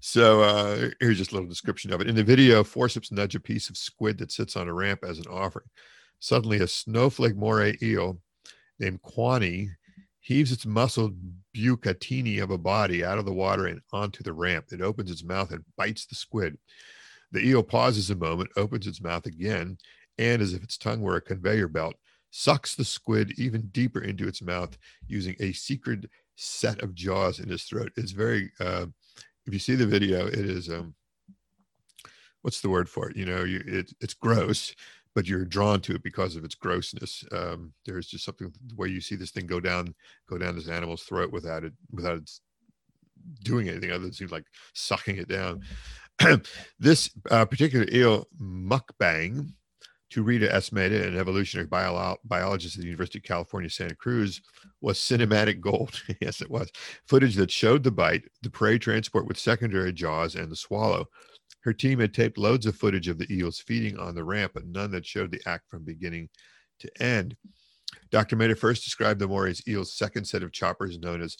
So 0.00 0.42
uh, 0.42 0.90
here's 1.00 1.18
just 1.18 1.32
a 1.32 1.34
little 1.34 1.48
description 1.48 1.92
of 1.92 2.00
it. 2.00 2.08
In 2.08 2.14
the 2.14 2.24
video, 2.24 2.64
forceps 2.64 3.12
nudge 3.12 3.34
a 3.34 3.40
piece 3.40 3.68
of 3.68 3.76
squid 3.76 4.18
that 4.18 4.32
sits 4.32 4.56
on 4.56 4.68
a 4.68 4.74
ramp 4.74 5.00
as 5.04 5.18
an 5.18 5.26
offering. 5.30 5.66
Suddenly, 6.20 6.58
a 6.58 6.68
snowflake 6.68 7.36
moray 7.36 7.76
eel 7.82 8.20
named 8.80 9.00
Kwani 9.02 9.70
heaves 10.20 10.52
its 10.52 10.66
muscled 10.66 11.16
bucatini 11.56 12.42
of 12.42 12.50
a 12.50 12.58
body 12.58 13.04
out 13.04 13.18
of 13.18 13.24
the 13.24 13.32
water 13.32 13.66
and 13.66 13.80
onto 13.92 14.22
the 14.22 14.32
ramp. 14.32 14.66
It 14.72 14.82
opens 14.82 15.10
its 15.10 15.24
mouth 15.24 15.52
and 15.52 15.64
bites 15.76 16.06
the 16.06 16.14
squid. 16.14 16.58
The 17.32 17.40
eel 17.40 17.62
pauses 17.62 18.10
a 18.10 18.16
moment, 18.16 18.50
opens 18.56 18.86
its 18.86 19.00
mouth 19.00 19.26
again, 19.26 19.78
and 20.18 20.42
as 20.42 20.52
if 20.52 20.62
its 20.62 20.76
tongue 20.76 21.00
were 21.00 21.16
a 21.16 21.20
conveyor 21.20 21.68
belt, 21.68 21.94
sucks 22.30 22.74
the 22.74 22.84
squid 22.84 23.32
even 23.38 23.68
deeper 23.68 24.00
into 24.00 24.28
its 24.28 24.42
mouth 24.42 24.76
using 25.06 25.34
a 25.40 25.52
secret 25.52 26.06
set 26.36 26.80
of 26.82 26.94
jaws 26.94 27.40
in 27.40 27.50
its 27.50 27.64
throat. 27.64 27.92
It's 27.96 28.12
very 28.12 28.52
uh, 28.60 28.86
if 29.46 29.52
you 29.54 29.58
see 29.58 29.74
the 29.74 29.86
video, 29.86 30.26
it 30.26 30.34
is 30.34 30.68
um, 30.68 30.94
what's 32.42 32.60
the 32.60 32.68
word 32.68 32.88
for 32.88 33.10
it? 33.10 33.16
You 33.16 33.24
know, 33.26 33.44
you 33.44 33.62
it, 33.66 33.92
it's 34.00 34.14
gross, 34.14 34.74
but 35.14 35.26
you're 35.26 35.44
drawn 35.44 35.80
to 35.80 35.94
it 35.94 36.02
because 36.02 36.36
of 36.36 36.44
its 36.44 36.54
grossness. 36.54 37.24
Um, 37.32 37.72
there's 37.86 38.08
just 38.08 38.24
something 38.24 38.52
the 38.66 38.74
way 38.76 38.88
you 38.88 39.00
see 39.00 39.16
this 39.16 39.30
thing 39.30 39.46
go 39.46 39.58
down, 39.58 39.94
go 40.28 40.38
down 40.38 40.54
this 40.54 40.68
animal's 40.68 41.02
throat 41.02 41.32
without 41.32 41.64
it, 41.64 41.72
without 41.90 42.18
it 42.18 42.30
doing 43.42 43.68
anything 43.68 43.90
other 43.90 44.08
than 44.08 44.28
like 44.28 44.44
sucking 44.74 45.16
it 45.16 45.28
down. 45.28 45.62
this 46.78 47.10
uh, 47.30 47.44
particular 47.44 47.86
eel 47.92 48.26
mukbang 48.40 49.52
to 50.10 50.22
Rita 50.22 50.52
S. 50.54 50.72
Mehta, 50.72 51.06
an 51.06 51.18
evolutionary 51.18 51.66
bio- 51.66 52.16
biologist 52.24 52.76
at 52.76 52.80
the 52.80 52.86
University 52.86 53.18
of 53.18 53.24
California, 53.24 53.68
Santa 53.68 53.94
Cruz, 53.94 54.40
was 54.80 54.98
cinematic 54.98 55.60
gold. 55.60 56.02
yes, 56.20 56.40
it 56.40 56.50
was. 56.50 56.70
Footage 57.06 57.34
that 57.36 57.50
showed 57.50 57.82
the 57.82 57.90
bite, 57.90 58.24
the 58.42 58.50
prey 58.50 58.78
transport 58.78 59.26
with 59.26 59.38
secondary 59.38 59.92
jaws, 59.92 60.34
and 60.34 60.50
the 60.50 60.56
swallow. 60.56 61.06
Her 61.60 61.72
team 61.72 62.00
had 62.00 62.14
taped 62.14 62.38
loads 62.38 62.66
of 62.66 62.76
footage 62.76 63.08
of 63.08 63.18
the 63.18 63.30
eels 63.32 63.58
feeding 63.58 63.98
on 63.98 64.14
the 64.14 64.24
ramp, 64.24 64.52
but 64.54 64.66
none 64.66 64.90
that 64.92 65.04
showed 65.04 65.30
the 65.30 65.42
act 65.46 65.68
from 65.68 65.84
beginning 65.84 66.28
to 66.80 67.02
end. 67.02 67.36
Dr. 68.10 68.36
Mehta 68.36 68.54
first 68.54 68.84
described 68.84 69.20
the 69.20 69.28
Moray's 69.28 69.62
eel's 69.68 69.92
second 69.92 70.24
set 70.24 70.42
of 70.42 70.52
choppers 70.52 70.98
known 70.98 71.20
as 71.20 71.36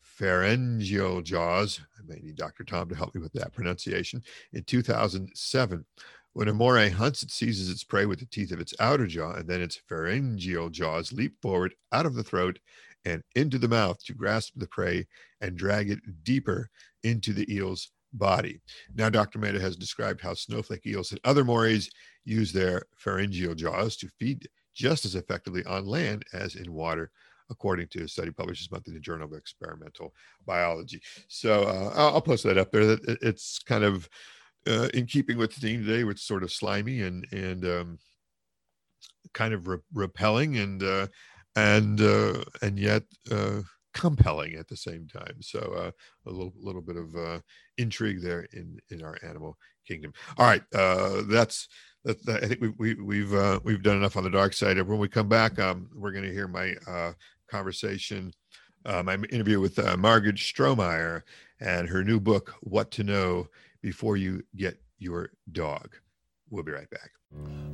pharyngeal 0.00 1.22
jaws. 1.22 1.80
I 1.98 2.02
may 2.06 2.20
need 2.20 2.36
Dr. 2.36 2.64
Tom 2.64 2.88
to 2.88 2.94
help 2.94 3.14
me 3.14 3.20
with 3.20 3.32
that 3.32 3.52
pronunciation. 3.52 4.22
In 4.52 4.62
2007, 4.64 5.84
when 6.32 6.48
a 6.48 6.54
moray 6.54 6.90
hunts, 6.90 7.22
it 7.22 7.30
seizes 7.30 7.68
its 7.68 7.84
prey 7.84 8.06
with 8.06 8.18
the 8.18 8.26
teeth 8.26 8.52
of 8.52 8.60
its 8.60 8.74
outer 8.80 9.06
jaw, 9.06 9.32
and 9.32 9.48
then 9.48 9.60
its 9.60 9.80
pharyngeal 9.88 10.70
jaws 10.70 11.12
leap 11.12 11.34
forward 11.42 11.74
out 11.92 12.06
of 12.06 12.14
the 12.14 12.24
throat 12.24 12.58
and 13.04 13.22
into 13.34 13.58
the 13.58 13.68
mouth 13.68 14.02
to 14.04 14.14
grasp 14.14 14.52
the 14.56 14.66
prey 14.66 15.06
and 15.40 15.56
drag 15.56 15.90
it 15.90 15.98
deeper 16.24 16.70
into 17.02 17.32
the 17.32 17.52
eel's 17.52 17.90
body. 18.12 18.60
Now, 18.94 19.08
Dr. 19.08 19.38
Mehta 19.38 19.60
has 19.60 19.76
described 19.76 20.20
how 20.20 20.34
snowflake 20.34 20.86
eels 20.86 21.10
and 21.10 21.20
other 21.24 21.44
morays 21.44 21.90
use 22.24 22.52
their 22.52 22.84
pharyngeal 22.96 23.54
jaws 23.54 23.96
to 23.96 24.08
feed 24.18 24.48
just 24.74 25.04
as 25.04 25.14
effectively 25.14 25.64
on 25.64 25.86
land 25.86 26.24
as 26.32 26.54
in 26.54 26.72
water, 26.72 27.10
according 27.50 27.88
to 27.88 28.04
a 28.04 28.08
study 28.08 28.30
published 28.30 28.62
this 28.62 28.70
month 28.70 28.88
in 28.88 28.94
the 28.94 29.00
Journal 29.00 29.26
of 29.26 29.36
Experimental 29.36 30.14
Biology. 30.46 31.00
So 31.28 31.64
uh, 31.64 31.92
I'll 31.94 32.22
post 32.22 32.44
that 32.44 32.58
up 32.58 32.70
there. 32.72 32.98
It's 33.20 33.58
kind 33.58 33.84
of 33.84 34.08
uh, 34.66 34.88
in 34.94 35.06
keeping 35.06 35.38
with 35.38 35.54
the 35.54 35.60
theme 35.60 35.84
today, 35.84 36.04
which 36.04 36.20
sort 36.20 36.42
of 36.42 36.52
slimy 36.52 37.02
and 37.02 37.26
and 37.32 37.64
um, 37.64 37.98
kind 39.34 39.54
of 39.54 39.66
re- 39.66 39.78
repelling 39.92 40.58
and 40.58 40.82
uh, 40.82 41.06
and 41.56 42.00
uh, 42.00 42.42
and 42.62 42.78
yet 42.78 43.02
uh, 43.30 43.60
compelling 43.94 44.54
at 44.54 44.68
the 44.68 44.76
same 44.76 45.06
time. 45.06 45.36
So 45.40 45.58
uh, 45.58 45.90
a 46.26 46.30
little 46.30 46.52
little 46.56 46.82
bit 46.82 46.96
of 46.96 47.14
uh, 47.16 47.40
intrigue 47.78 48.22
there 48.22 48.46
in 48.52 48.78
in 48.90 49.02
our 49.02 49.18
animal 49.22 49.56
kingdom. 49.86 50.12
All 50.38 50.46
right, 50.46 50.62
that's. 51.28 51.68
That, 52.04 52.20
that, 52.26 52.42
I 52.42 52.48
think 52.48 52.60
we, 52.60 52.70
we, 52.78 52.94
we've 52.94 53.62
we've 53.62 53.82
done 53.82 53.96
enough 53.96 54.16
on 54.16 54.24
the 54.24 54.30
dark 54.30 54.54
side. 54.54 54.76
When 54.82 54.98
we 54.98 55.06
come 55.06 55.28
back, 55.28 55.60
um, 55.60 55.88
we're 55.94 56.10
going 56.10 56.24
to 56.24 56.32
hear 56.32 56.48
my 56.48 56.74
conversation, 57.48 58.32
my 58.84 59.14
interview 59.30 59.60
with 59.60 59.78
Margaret 59.98 60.34
Strohmaier 60.34 61.22
and 61.60 61.88
her 61.88 62.02
new 62.02 62.18
book, 62.18 62.54
What 62.60 62.90
to 62.92 63.04
Know 63.04 63.46
before 63.82 64.16
you 64.16 64.42
get 64.56 64.78
your 64.98 65.30
dog. 65.50 65.96
We'll 66.48 66.62
be 66.62 66.72
right 66.72 66.88
back. 66.90 67.10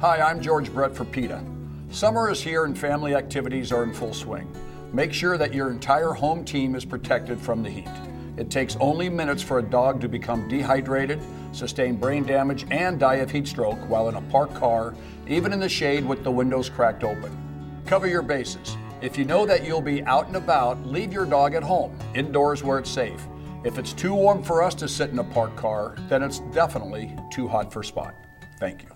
Hi, 0.00 0.20
I'm 0.20 0.40
George 0.40 0.72
Brett 0.72 0.96
for 0.96 1.04
PETA. 1.04 1.44
Summer 1.90 2.30
is 2.30 2.40
here 2.40 2.64
and 2.64 2.78
family 2.78 3.14
activities 3.14 3.72
are 3.72 3.82
in 3.82 3.92
full 3.92 4.14
swing. 4.14 4.50
Make 4.92 5.12
sure 5.12 5.36
that 5.36 5.52
your 5.52 5.70
entire 5.70 6.12
home 6.12 6.44
team 6.44 6.74
is 6.74 6.84
protected 6.84 7.40
from 7.40 7.62
the 7.62 7.70
heat. 7.70 7.88
It 8.36 8.50
takes 8.50 8.76
only 8.76 9.08
minutes 9.08 9.42
for 9.42 9.58
a 9.58 9.62
dog 9.62 10.00
to 10.00 10.08
become 10.08 10.48
dehydrated, 10.48 11.20
sustain 11.52 11.96
brain 11.96 12.24
damage, 12.24 12.66
and 12.70 12.98
die 12.98 13.16
of 13.16 13.30
heat 13.30 13.48
stroke 13.48 13.78
while 13.88 14.08
in 14.08 14.14
a 14.14 14.22
parked 14.22 14.54
car, 14.54 14.94
even 15.26 15.52
in 15.52 15.60
the 15.60 15.68
shade 15.68 16.06
with 16.06 16.22
the 16.22 16.30
windows 16.30 16.70
cracked 16.70 17.04
open. 17.04 17.36
Cover 17.84 18.06
your 18.06 18.22
bases. 18.22 18.76
If 19.00 19.18
you 19.18 19.24
know 19.24 19.44
that 19.44 19.64
you'll 19.64 19.80
be 19.80 20.04
out 20.04 20.28
and 20.28 20.36
about, 20.36 20.86
leave 20.86 21.12
your 21.12 21.26
dog 21.26 21.54
at 21.54 21.62
home, 21.62 21.98
indoors 22.14 22.62
where 22.62 22.78
it's 22.78 22.90
safe. 22.90 23.26
If 23.64 23.76
it's 23.76 23.92
too 23.92 24.14
warm 24.14 24.44
for 24.44 24.62
us 24.62 24.74
to 24.76 24.86
sit 24.86 25.10
in 25.10 25.18
a 25.18 25.24
parked 25.24 25.56
car, 25.56 25.96
then 26.08 26.22
it's 26.22 26.38
definitely 26.52 27.16
too 27.32 27.48
hot 27.48 27.72
for 27.72 27.82
Spot. 27.82 28.14
Thank 28.60 28.84
you. 28.84 28.88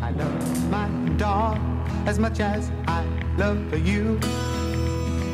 I 0.00 0.10
love 0.10 0.70
my 0.70 0.88
dog 1.16 1.58
as 2.06 2.18
much 2.18 2.40
as 2.40 2.70
I 2.86 3.04
love 3.36 3.86
you. 3.86 4.18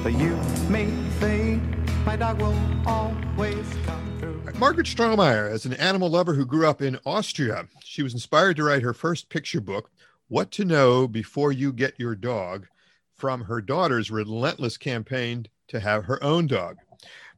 But 0.03 0.15
you 0.15 0.37
may 0.69 0.87
think 1.21 1.63
my 2.05 2.17
dog 2.17 2.41
will 2.41 2.57
always 2.85 3.65
come 3.85 4.17
through. 4.19 4.43
Margaret 4.59 4.89
Strohmaier 4.89 5.53
is 5.53 5.65
an 5.65 5.75
animal 5.75 6.11
lover 6.11 6.35
who 6.35 6.45
grew 6.45 6.67
up 6.67 6.83
in 6.83 6.99
Austria. 7.07 7.69
She 7.85 8.03
was 8.03 8.13
inspired 8.13 8.57
to 8.57 8.65
write 8.65 8.83
her 8.83 8.93
first 8.93 9.29
picture 9.29 9.61
book, 9.61 9.91
What 10.27 10.51
to 10.53 10.65
Know 10.65 11.07
Before 11.07 11.53
You 11.53 11.73
Get 11.73 11.99
Your 11.99 12.17
Dog, 12.17 12.67
from 13.15 13.43
her 13.45 13.61
daughter's 13.61 14.11
relentless 14.11 14.77
campaign 14.77 15.47
to 15.69 15.79
have 15.79 16.07
her 16.07 16.23
own 16.25 16.49
dog. 16.49 16.79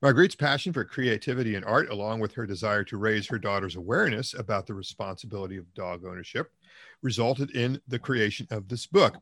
Marguerite's 0.02 0.34
passion 0.34 0.72
for 0.72 0.84
creativity 0.84 1.54
and 1.54 1.64
art, 1.64 1.88
along 1.88 2.18
with 2.18 2.34
her 2.34 2.44
desire 2.44 2.82
to 2.82 2.96
raise 2.96 3.28
her 3.28 3.38
daughter's 3.38 3.76
awareness 3.76 4.34
about 4.34 4.66
the 4.66 4.74
responsibility 4.74 5.56
of 5.56 5.72
dog 5.74 6.04
ownership, 6.04 6.50
resulted 7.02 7.54
in 7.54 7.80
the 7.86 8.00
creation 8.00 8.48
of 8.50 8.66
this 8.66 8.84
book. 8.84 9.16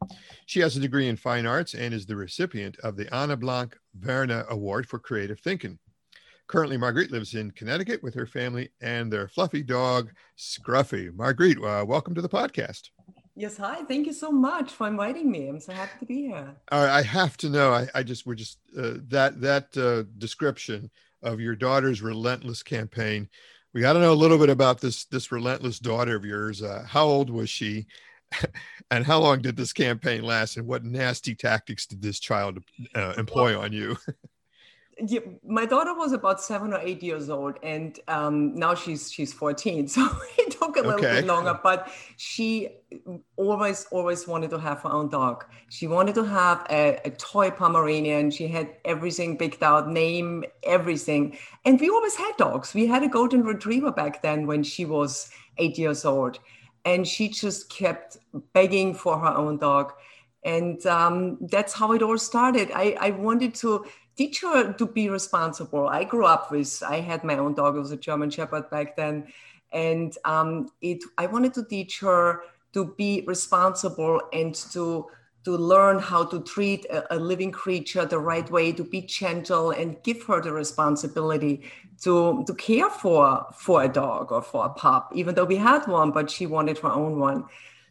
She 0.47 0.61
has 0.61 0.79
a 0.79 0.81
degree 0.81 1.09
in 1.09 1.17
fine 1.17 1.45
arts 1.45 1.75
and 1.75 1.93
is 1.93 2.07
the 2.07 2.17
recipient 2.17 2.79
of 2.79 2.97
the 2.97 3.15
Anna 3.15 3.37
Blank 3.37 3.77
Verna 3.95 4.47
Award 4.49 4.89
for 4.89 4.99
Creative 4.99 5.39
Thinking. 5.39 5.79
Currently, 6.47 6.79
Marguerite 6.79 7.13
lives 7.13 7.35
in 7.35 7.51
Connecticut 7.51 8.03
with 8.03 8.15
her 8.15 8.27
family 8.27 8.71
and 8.81 9.13
their 9.13 9.29
fluffy 9.29 9.63
dog, 9.63 10.11
Scruffy. 10.39 11.15
Marguerite, 11.15 11.63
uh, 11.63 11.85
welcome 11.87 12.15
to 12.15 12.23
the 12.23 12.29
podcast. 12.29 12.89
Yes, 13.37 13.57
hi. 13.57 13.85
Thank 13.85 14.07
you 14.07 14.13
so 14.13 14.31
much 14.31 14.73
for 14.73 14.87
inviting 14.87 15.31
me. 15.31 15.49
I'm 15.49 15.61
so 15.61 15.73
happy 15.73 15.99
to 16.01 16.07
be 16.07 16.23
here. 16.23 16.57
I 16.71 17.03
have 17.03 17.37
to 17.39 17.49
know. 17.49 17.73
I, 17.73 17.89
I 17.95 18.03
just 18.03 18.27
we're 18.27 18.35
just 18.35 18.59
uh, 18.77 18.95
that 19.09 19.41
that 19.41 19.77
uh, 19.77 20.05
description 20.19 20.91
of 21.23 21.41
your 21.41 21.55
daughter's 21.55 22.03
relentless 22.03 22.63
campaign. 22.63 23.29
We 23.73 23.81
got 23.81 23.93
to 23.93 24.01
know 24.01 24.13
a 24.13 24.15
little 24.15 24.39
bit 24.39 24.51
about 24.51 24.81
this 24.81 25.05
this 25.07 25.31
relentless 25.31 25.79
daughter 25.79 26.17
of 26.17 26.25
yours. 26.25 26.63
Uh, 26.63 26.85
how 26.87 27.05
old 27.05 27.31
was 27.31 27.49
she, 27.49 27.87
and 28.91 29.07
how 29.07 29.21
long 29.21 29.41
did 29.41 29.57
this 29.57 29.73
campaign 29.73 30.23
last? 30.23 30.57
And 30.57 30.67
what 30.67 30.85
nasty 30.85 31.35
tactics 31.35 31.87
did 31.87 32.03
this 32.03 32.19
child 32.19 32.59
uh, 32.95 33.15
employ 33.17 33.59
on 33.59 33.73
you? 33.73 33.97
yeah, 35.07 35.21
my 35.47 35.67
daughter 35.67 35.95
was 35.95 36.13
about 36.13 36.41
seven 36.41 36.73
or 36.73 36.81
eight 36.81 37.03
years 37.03 37.31
old, 37.31 37.59
and 37.63 37.99
um, 38.09 38.55
now 38.55 38.75
she's 38.75 39.11
she's 39.11 39.33
fourteen. 39.33 39.89
So 40.01 40.09
it 40.39 40.53
took 40.53 40.77
a 40.77 40.81
little 40.81 40.93
okay. 40.95 41.21
bit 41.21 41.27
longer, 41.27 41.59
but 41.63 41.91
she 42.17 42.69
always 43.37 43.87
always 43.91 44.27
wanted 44.27 44.51
to 44.51 44.59
have 44.59 44.83
her 44.83 44.91
own 44.91 45.09
dog. 45.09 45.45
She 45.69 45.87
wanted 45.87 46.15
to 46.17 46.25
have 46.25 46.67
a, 46.71 47.01
a 47.05 47.11
toy 47.11 47.51
Pomeranian. 47.51 48.31
She 48.31 48.49
had 48.49 48.77
everything 48.85 49.39
picked 49.39 49.63
out, 49.63 49.89
name, 49.89 50.45
everything, 50.63 51.39
and 51.65 51.81
we 51.81 51.89
always 51.89 52.17
had 52.17 52.33
dogs. 52.37 52.75
We 52.75 52.87
had 52.87 53.03
a 53.03 53.09
golden 53.09 53.43
retriever 53.43 53.93
back 53.93 54.23
then 54.23 54.47
when 54.47 54.63
she 54.63 54.85
was 54.85 55.31
eight 55.59 55.79
years 55.79 56.05
old, 56.05 56.39
and 56.85 57.07
she 57.07 57.29
just 57.29 57.71
kept 57.71 58.19
begging 58.53 58.95
for 58.95 59.19
her 59.19 59.35
own 59.35 59.59
dog 59.59 59.93
and 60.43 60.85
um, 60.87 61.37
that's 61.51 61.75
how 61.75 61.93
it 61.93 62.03
all 62.03 62.17
started. 62.17 62.71
I, 62.75 62.97
I 62.99 63.11
wanted 63.11 63.55
to 63.57 63.85
teach 64.21 64.43
her 64.43 64.71
to 64.75 64.87
be 64.87 65.09
responsible. 65.09 65.89
I 65.89 66.05
grew 66.05 66.27
up 66.27 66.51
with, 66.51 66.83
I 66.87 67.01
had 67.01 67.25
my 67.25 67.39
own 67.39 67.55
dog, 67.55 67.77
it 67.77 67.79
was 67.87 67.91
a 67.91 67.97
German 67.97 68.29
Shepherd 68.29 68.69
back 68.69 68.95
then. 68.95 69.29
And 69.73 70.15
um, 70.27 70.69
it, 70.83 71.03
I 71.17 71.25
wanted 71.25 71.55
to 71.55 71.65
teach 71.65 72.01
her 72.01 72.43
to 72.75 72.95
be 72.99 73.25
responsible 73.27 74.21
and 74.35 74.55
to, 74.75 75.07
to 75.47 75.51
learn 75.57 75.99
how 75.99 76.23
to 76.27 76.41
treat 76.41 76.85
a, 76.87 77.17
a 77.17 77.19
living 77.19 77.51
creature 77.51 78.05
the 78.05 78.19
right 78.19 78.49
way, 78.51 78.73
to 78.73 78.85
be 78.85 79.01
gentle 79.01 79.71
and 79.71 79.97
give 80.03 80.23
her 80.25 80.43
the 80.43 80.53
responsibility 80.53 81.63
to, 82.03 82.45
to 82.47 82.55
care 82.55 82.91
for, 82.91 83.47
for 83.55 83.85
a 83.85 83.89
dog 83.89 84.33
or 84.33 84.43
for 84.43 84.67
a 84.67 84.69
pup, 84.69 85.13
even 85.15 85.35
though 85.35 85.47
we 85.47 85.57
had 85.57 85.87
one, 85.87 86.11
but 86.11 86.31
she 86.31 86.45
wanted 86.45 86.77
her 86.81 86.91
own 86.91 87.19
one. 87.19 87.47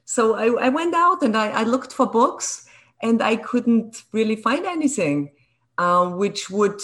So 0.05 0.35
I, 0.35 0.67
I 0.67 0.69
went 0.69 0.93
out 0.93 1.23
and 1.23 1.35
I, 1.35 1.47
I 1.61 1.63
looked 1.63 1.91
for 1.91 2.05
books 2.05 2.67
and 3.01 3.19
I 3.23 3.35
couldn't 3.35 4.03
really 4.11 4.35
find 4.35 4.67
anything. 4.67 5.31
Uh, 5.79 6.09
which 6.09 6.49
would 6.49 6.81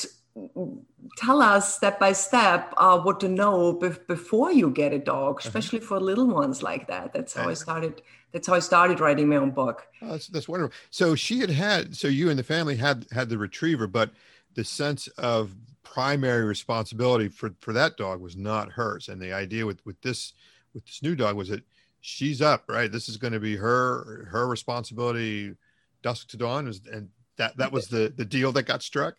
tell 1.18 1.42
us 1.42 1.76
step 1.76 2.00
by 2.00 2.14
step 2.14 2.74
uh, 2.78 2.98
what 2.98 3.20
to 3.20 3.28
know 3.28 3.74
be- 3.74 3.90
before 4.08 4.54
you 4.54 4.70
get 4.70 4.94
a 4.94 5.00
dog, 5.00 5.34
uh-huh. 5.36 5.48
especially 5.48 5.80
uh-huh. 5.80 6.00
for 6.00 6.00
little 6.00 6.28
ones 6.28 6.64
like 6.64 6.88
that. 6.88 7.12
That's 7.12 7.34
how 7.34 7.50
I 7.50 7.56
started. 7.56 8.02
That's 8.32 8.48
how 8.48 8.54
I 8.54 8.60
started 8.60 9.02
writing 9.02 9.28
my 9.28 9.36
own 9.36 9.52
book. 9.52 9.86
Oh, 10.02 10.12
that's, 10.12 10.28
that's 10.28 10.48
wonderful. 10.48 10.74
So 10.92 11.14
she 11.14 11.42
had 11.42 11.50
had, 11.50 11.96
so 11.96 12.08
you 12.08 12.30
and 12.30 12.40
the 12.40 12.44
family 12.56 12.78
had 12.78 13.06
had 13.12 13.28
the 13.28 13.38
retriever, 13.38 13.88
but 13.88 14.12
the 14.54 14.64
sense 14.64 15.08
of 15.18 15.52
primary 15.84 16.46
responsibility 16.46 17.28
for 17.28 17.54
for 17.60 17.74
that 17.74 17.98
dog 17.98 18.22
was 18.22 18.38
not 18.38 18.72
hers. 18.72 19.10
And 19.10 19.22
the 19.22 19.34
idea 19.34 19.66
with 19.66 19.86
with 19.86 20.00
this 20.02 20.32
with 20.74 20.86
this 20.86 21.04
new 21.04 21.16
dog 21.16 21.36
was 21.36 21.50
that 21.50 21.64
she's 22.00 22.42
up, 22.42 22.64
right? 22.70 22.90
This 22.90 23.10
is 23.10 23.18
going 23.18 23.34
to 23.34 23.42
be 23.42 23.58
her 23.58 24.30
her 24.32 24.48
responsibility, 24.48 25.54
dusk 26.02 26.30
to 26.30 26.38
dawn, 26.38 26.68
is, 26.68 26.80
and 26.92 27.10
that 27.38 27.58
that 27.58 27.72
was 27.72 27.88
the 27.88 28.14
the 28.16 28.26
deal 28.26 28.52
that 28.54 28.64
got 28.64 28.84
struck. 28.84 29.16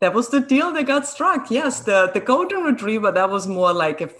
That 0.00 0.14
was 0.14 0.28
the 0.28 0.40
deal 0.40 0.72
that 0.74 0.86
got 0.86 1.08
struck. 1.08 1.50
Yes, 1.50 1.80
the 1.80 2.10
the 2.14 2.20
golden 2.20 2.62
retriever 2.62 3.10
that 3.10 3.30
was 3.30 3.48
more 3.48 3.72
like 3.72 4.00
a, 4.00 4.10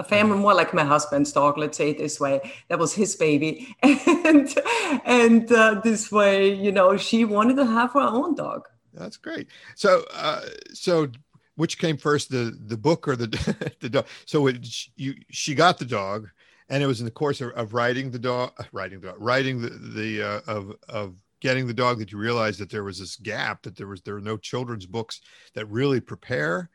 a 0.00 0.04
family, 0.04 0.36
more 0.36 0.54
like 0.54 0.74
my 0.74 0.84
husband's 0.84 1.32
dog. 1.32 1.58
Let's 1.58 1.78
say 1.78 1.90
it 1.90 1.98
this 1.98 2.18
way. 2.18 2.40
That 2.68 2.80
was 2.80 2.92
his 2.92 3.14
baby, 3.14 3.74
and 3.82 4.52
and 5.04 5.52
uh, 5.52 5.80
this 5.84 6.10
way, 6.10 6.52
you 6.52 6.72
know, 6.72 6.96
she 6.96 7.24
wanted 7.24 7.56
to 7.56 7.66
have 7.66 7.92
her 7.92 8.00
own 8.00 8.34
dog. 8.34 8.66
That's 8.92 9.16
great. 9.16 9.48
So, 9.74 10.04
uh, 10.12 10.42
so 10.72 11.08
which 11.54 11.78
came 11.78 11.96
first, 11.96 12.30
the 12.30 12.58
the 12.66 12.76
book 12.76 13.06
or 13.06 13.14
the 13.14 13.28
the 13.80 13.88
dog? 13.88 14.06
So 14.26 14.48
it, 14.48 14.66
you 14.96 15.14
she 15.30 15.54
got 15.54 15.78
the 15.78 15.84
dog, 15.84 16.28
and 16.68 16.82
it 16.82 16.86
was 16.86 17.00
in 17.00 17.04
the 17.04 17.12
course 17.12 17.40
of, 17.40 17.50
of 17.52 17.74
writing 17.74 18.10
the 18.10 18.18
dog, 18.18 18.52
writing 18.72 19.00
the 19.00 19.14
writing 19.18 19.60
the 19.60 19.68
the 19.68 20.22
uh, 20.22 20.40
of 20.46 20.74
of 20.88 21.14
getting 21.42 21.66
the 21.66 21.74
dog 21.74 21.98
that 21.98 22.12
you 22.12 22.18
realized 22.18 22.60
that 22.60 22.70
there 22.70 22.84
was 22.84 23.00
this 23.00 23.16
gap 23.16 23.62
that 23.62 23.76
there 23.76 23.88
was 23.88 24.00
there 24.02 24.16
are 24.16 24.20
no 24.20 24.36
children's 24.36 24.86
books 24.86 25.20
that 25.54 25.66
really 25.66 26.00
prepare 26.00 26.70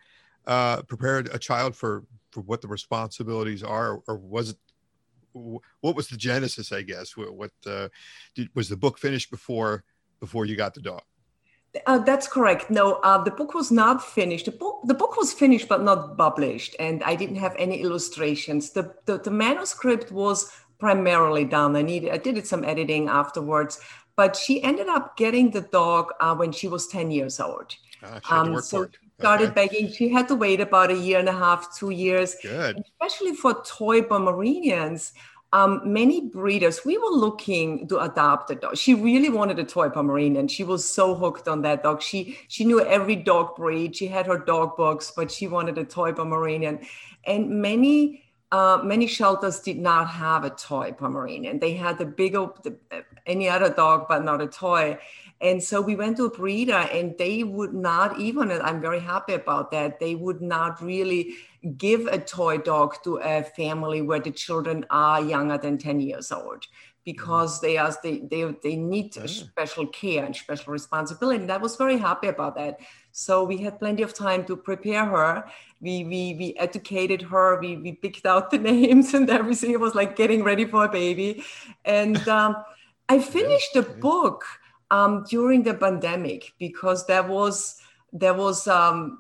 uh, 0.46 0.82
prepared 0.84 1.30
a 1.34 1.40
child 1.40 1.74
for 1.74 2.04
for 2.32 2.42
what 2.42 2.62
the 2.62 2.68
responsibilities 2.68 3.64
are 3.64 4.02
or 4.08 4.18
was 4.18 4.50
it 4.52 4.58
what 5.82 5.96
was 5.96 6.10
the 6.10 6.18
genesis 6.18 6.72
i 6.72 6.82
guess 6.82 7.16
what, 7.16 7.34
what 7.34 7.52
uh, 7.66 7.88
did, 8.36 8.50
was 8.56 8.68
the 8.68 8.76
book 8.76 8.98
finished 8.98 9.32
before 9.32 9.86
before 10.20 10.46
you 10.46 10.56
got 10.56 10.74
the 10.74 10.82
dog 10.82 11.02
uh, 11.86 12.00
that's 12.00 12.28
correct. 12.28 12.72
No, 12.72 12.94
uh, 13.04 13.24
the 13.24 13.30
book 13.30 13.54
was 13.54 13.72
not 13.72 14.04
finished. 14.04 14.46
The 14.46 14.52
book, 14.52 14.80
the 14.86 14.96
book 14.96 15.16
was 15.16 15.32
finished 15.32 15.68
but 15.68 15.84
not 15.84 16.18
published, 16.18 16.76
and 16.80 17.04
I 17.04 17.14
didn't 17.14 17.36
have 17.36 17.54
any 17.60 17.82
illustrations. 17.82 18.72
The, 18.72 18.96
the, 19.06 19.20
the 19.20 19.30
manuscript 19.30 20.12
was 20.12 20.50
primarily 20.80 21.46
done. 21.46 21.76
I 21.76 21.84
needed, 21.84 22.12
I 22.12 22.18
did 22.18 22.48
some 22.48 22.64
editing 22.64 23.10
afterwards, 23.10 23.80
but 24.18 24.36
she 24.36 24.62
ended 24.64 24.90
up 24.90 25.16
getting 25.16 25.52
the 25.52 25.62
dog 25.62 26.12
uh, 26.20 26.36
when 26.36 26.52
she 26.52 26.68
was 26.68 26.88
10 26.88 27.12
years 27.12 27.40
old. 27.40 27.74
Uh, 28.04 28.20
um, 28.30 28.60
so 28.62 28.86
she 28.86 29.10
started 29.20 29.52
okay. 29.52 29.68
begging. 29.68 29.92
She 29.92 30.10
had 30.10 30.28
to 30.28 30.36
wait 30.36 30.60
about 30.60 30.92
a 30.92 30.98
year 30.98 31.20
and 31.20 31.30
a 31.30 31.34
half, 31.34 31.78
two 31.78 31.92
years. 31.92 32.36
Good. 32.42 32.84
Especially 33.02 33.36
for 33.36 33.64
toy 33.64 34.02
Pomeranians. 34.02 35.14
Um, 35.54 35.82
many 35.86 36.30
breeders, 36.30 36.84
we 36.84 36.98
were 36.98 37.10
looking 37.12 37.88
to 37.88 38.00
adopt 38.00 38.50
a 38.50 38.56
dog. 38.56 38.76
She 38.76 38.94
really 38.94 39.30
wanted 39.30 39.60
a 39.60 39.64
toy 39.64 39.90
Pomeranian. 39.90 40.50
She 40.50 40.66
was 40.66 40.84
so 40.84 41.16
hooked 41.16 41.48
on 41.48 41.62
that 41.62 41.84
dog. 41.84 42.02
She 42.02 42.38
she 42.50 42.66
knew 42.66 42.82
every 42.82 43.16
dog 43.16 43.56
breed. 43.56 43.96
She 43.96 44.08
had 44.08 44.26
her 44.26 44.38
dog 44.38 44.76
books, 44.76 45.14
but 45.16 45.32
she 45.32 45.48
wanted 45.48 45.78
a 45.78 45.86
toy 45.86 46.12
Pomeranian. 46.12 46.86
And 47.24 47.62
many 47.62 48.27
uh, 48.52 48.80
many 48.84 49.08
shelters 49.08 49.60
did 49.60 49.78
not 49.78 50.08
have 50.10 50.46
a 50.46 50.50
toy 50.50 50.94
Pomeranian. 50.94 51.60
They 51.60 51.74
had 51.74 51.98
the 51.98 52.06
big, 52.06 52.34
the, 52.34 52.78
any 53.26 53.50
other 53.50 53.70
dog, 53.70 54.08
but 54.08 54.24
not 54.24 54.42
a 54.42 54.48
toy. 54.48 54.98
And 55.42 55.62
so 55.62 55.82
we 55.82 55.96
went 55.96 56.18
to 56.18 56.26
a 56.26 56.30
breeder, 56.30 56.88
and 56.92 57.16
they 57.18 57.44
would 57.44 57.74
not 57.74 58.20
even, 58.20 58.52
I'm 58.52 58.82
very 58.82 59.00
happy 59.00 59.34
about 59.34 59.72
that, 59.72 60.00
they 60.00 60.16
would 60.16 60.42
not 60.42 60.82
really 60.82 61.36
give 61.78 62.08
a 62.08 62.18
toy 62.18 62.58
dog 62.58 62.96
to 63.04 63.18
a 63.18 63.44
family 63.44 64.02
where 64.02 64.20
the 64.20 64.32
children 64.32 64.86
are 64.90 65.22
younger 65.22 65.58
than 65.58 65.78
10 65.78 66.00
years 66.00 66.32
old 66.32 66.66
because 67.08 67.62
they 67.62 67.78
are 67.78 67.96
they 68.04 68.18
they, 68.30 68.44
they 68.62 68.76
need 68.76 69.16
yeah. 69.16 69.28
special 69.28 69.88
care 69.88 70.26
and 70.26 70.36
special 70.36 70.74
responsibility. 70.74 71.42
And 71.42 71.50
I 71.50 71.56
was 71.56 71.78
very 71.78 71.98
happy 71.98 72.28
about 72.28 72.56
that. 72.56 72.82
So 73.14 73.46
we 73.46 73.60
had 73.60 73.80
plenty 73.80 74.04
of 74.04 74.14
time 74.14 74.44
to 74.48 74.58
prepare 74.58 75.06
her. 75.06 75.46
We 75.80 76.04
we 76.04 76.36
we 76.38 76.54
educated 76.58 77.22
her. 77.22 77.62
We 77.62 77.78
we 77.78 77.94
picked 77.94 78.26
out 78.26 78.52
the 78.52 78.58
names 78.74 79.14
and 79.14 79.30
everything. 79.30 79.72
It 79.72 79.80
was 79.80 79.96
like 79.96 80.18
getting 80.18 80.44
ready 80.44 80.66
for 80.66 80.84
a 80.84 80.90
baby. 80.90 81.46
And 81.86 82.20
um, 82.28 82.58
I 83.08 83.20
finished 83.38 83.72
the 83.74 83.84
book 83.84 84.44
um, 84.92 85.24
during 85.30 85.64
the 85.64 85.76
pandemic 85.76 86.52
because 86.60 87.08
there 87.08 87.24
was 87.24 87.80
there 88.12 88.34
was 88.34 88.68
um, 88.68 89.20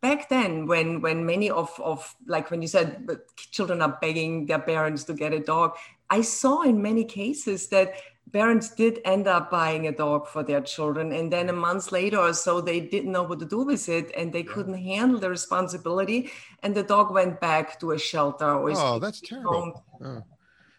back 0.00 0.28
then 0.28 0.66
when 0.66 1.00
when 1.00 1.24
many 1.24 1.50
of 1.50 1.70
of 1.78 2.16
like 2.26 2.50
when 2.50 2.62
you 2.62 2.68
said 2.68 3.06
children 3.52 3.80
are 3.80 3.96
begging 4.00 4.46
their 4.46 4.58
parents 4.58 5.04
to 5.04 5.14
get 5.14 5.32
a 5.32 5.38
dog 5.38 5.76
I 6.10 6.20
saw 6.20 6.62
in 6.62 6.80
many 6.82 7.04
cases 7.04 7.68
that 7.68 7.94
parents 8.32 8.74
did 8.74 9.00
end 9.04 9.28
up 9.28 9.50
buying 9.50 9.86
a 9.86 9.92
dog 9.92 10.26
for 10.26 10.42
their 10.42 10.60
children 10.60 11.12
and 11.12 11.32
then 11.32 11.48
a 11.48 11.52
month 11.52 11.92
later 11.92 12.18
or 12.18 12.32
so 12.32 12.60
they 12.60 12.80
didn't 12.80 13.12
know 13.12 13.22
what 13.22 13.38
to 13.38 13.46
do 13.46 13.62
with 13.62 13.88
it 13.88 14.10
and 14.16 14.32
they 14.32 14.42
yeah. 14.42 14.52
couldn't 14.52 14.82
handle 14.82 15.18
the 15.18 15.30
responsibility 15.30 16.30
and 16.62 16.74
the 16.74 16.82
dog 16.82 17.12
went 17.12 17.40
back 17.40 17.78
to 17.78 17.92
a 17.92 17.98
shelter 17.98 18.50
or 18.50 18.70
oh 18.74 18.98
that's 18.98 19.20
terrible 19.20 19.84
oh. 20.04 20.22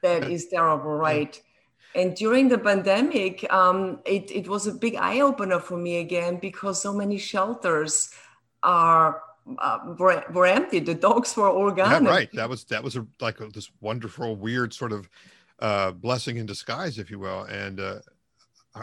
That 0.04 0.30
is 0.30 0.48
terrible 0.48 0.92
right 0.92 1.42
yeah. 1.96 2.02
and 2.02 2.16
during 2.16 2.50
the 2.50 2.58
pandemic 2.58 3.52
um, 3.52 4.00
it, 4.06 4.30
it 4.30 4.48
was 4.48 4.68
a 4.68 4.74
big 4.74 4.96
eye-opener 4.96 5.60
for 5.60 5.78
me 5.78 5.98
again 5.98 6.38
because 6.40 6.82
so 6.82 6.94
many 6.94 7.18
shelters 7.18 8.12
are 8.62 9.22
uh, 9.60 9.80
empty. 10.44 10.80
The 10.80 10.96
dogs 10.96 11.36
were 11.36 11.50
all 11.50 11.72
gone. 11.72 12.04
Yeah, 12.04 12.10
right. 12.10 12.30
That 12.34 12.50
was 12.50 12.64
that 12.66 12.84
was 12.84 12.96
a, 12.96 13.06
like 13.20 13.40
a, 13.40 13.48
this 13.48 13.72
wonderful, 13.82 14.36
weird 14.36 14.74
sort 14.74 14.92
of 14.92 15.10
uh, 15.60 15.92
blessing 15.92 16.38
in 16.38 16.46
disguise, 16.46 16.98
if 16.98 17.10
you 17.10 17.20
will. 17.20 17.44
And 17.44 17.80
uh, 17.80 18.00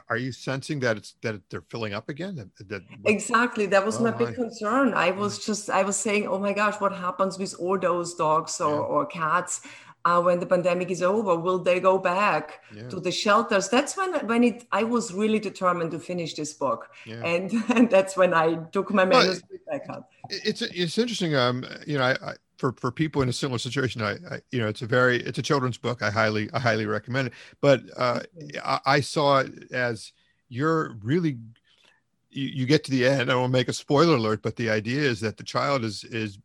are 0.09 0.17
you 0.17 0.33
sensing 0.33 0.81
that 0.81 0.97
it's 0.97 1.15
that 1.23 1.41
they're 1.51 1.65
filling 1.69 1.95
up 1.95 2.09
again? 2.09 2.37
That, 2.37 2.69
that 2.69 2.83
exactly. 3.05 3.67
That 3.67 3.85
was 3.85 3.99
oh, 3.99 4.05
my 4.05 4.11
big 4.11 4.35
concern. 4.35 4.95
I 4.95 5.11
was 5.11 5.45
just 5.45 5.71
I 5.71 5.83
was 5.83 5.97
saying, 5.97 6.27
oh 6.27 6.39
my 6.39 6.53
gosh, 6.53 6.81
what 6.81 6.93
happens 6.93 7.39
with 7.39 7.55
all 7.59 7.79
those 7.79 8.15
dogs 8.15 8.61
or, 8.61 8.75
yeah. 8.75 8.81
or 8.81 9.07
cats? 9.07 9.61
Uh, 10.05 10.21
when 10.21 10.39
the 10.39 10.47
pandemic 10.47 10.91
is 10.91 11.03
over 11.03 11.37
will 11.37 11.59
they 11.59 11.81
go 11.81 11.99
back 11.99 12.63
yeah. 12.75 12.89
to 12.89 13.01
the 13.01 13.11
shelters? 13.11 13.69
That's 13.69 13.97
when 13.97 14.15
when 14.27 14.45
it 14.45 14.67
i 14.73 14.83
was 14.83 15.13
really 15.13 15.39
determined 15.39 15.91
to 15.93 15.99
finish 15.99 16.35
this 16.35 16.53
book. 16.53 16.91
Yeah. 17.07 17.25
and 17.25 17.53
and 17.75 17.91
that's 17.91 18.17
when 18.17 18.35
i 18.35 18.55
took 18.73 18.93
my 18.93 19.05
manuscript 19.05 19.67
back 19.67 19.87
up. 19.89 20.11
it's 20.31 20.63
it's 20.63 20.99
interesting 20.99 21.35
um 21.35 21.65
you 21.87 21.99
know 21.99 22.05
I, 22.05 22.13
I, 22.13 22.35
for 22.59 22.73
for 22.73 22.91
people 22.91 23.23
in 23.23 23.29
a 23.29 23.33
similar 23.33 23.59
situation 23.59 24.03
I, 24.03 24.13
I, 24.31 24.41
you 24.51 24.61
know 24.61 24.69
it's 24.69 24.83
a 24.83 24.87
very 24.87 25.21
it's 25.23 25.39
a 25.39 25.43
children's 25.43 25.79
book. 25.79 26.03
I 26.03 26.11
highly 26.11 26.51
i 26.53 26.59
highly 26.59 26.87
recommend 26.87 27.29
it. 27.29 27.35
But 27.61 27.83
uh 27.97 28.21
I, 28.63 28.81
I 28.87 29.01
saw 29.01 29.39
it 29.39 29.73
as 29.73 30.13
you're 30.49 30.97
really 31.03 31.39
you, 32.31 32.49
you 32.49 32.67
get 32.67 32.85
to 32.85 32.91
the 32.91 33.07
end. 33.07 33.31
I 33.31 33.37
won't 33.37 33.53
make 33.53 33.69
a 33.69 33.73
spoiler 33.73 34.17
alert 34.17 34.43
but 34.43 34.57
the 34.57 34.71
idea 34.71 35.01
is 35.01 35.21
that 35.21 35.39
the 35.39 35.45
child 35.45 35.85
is 35.85 36.05
is 36.05 36.39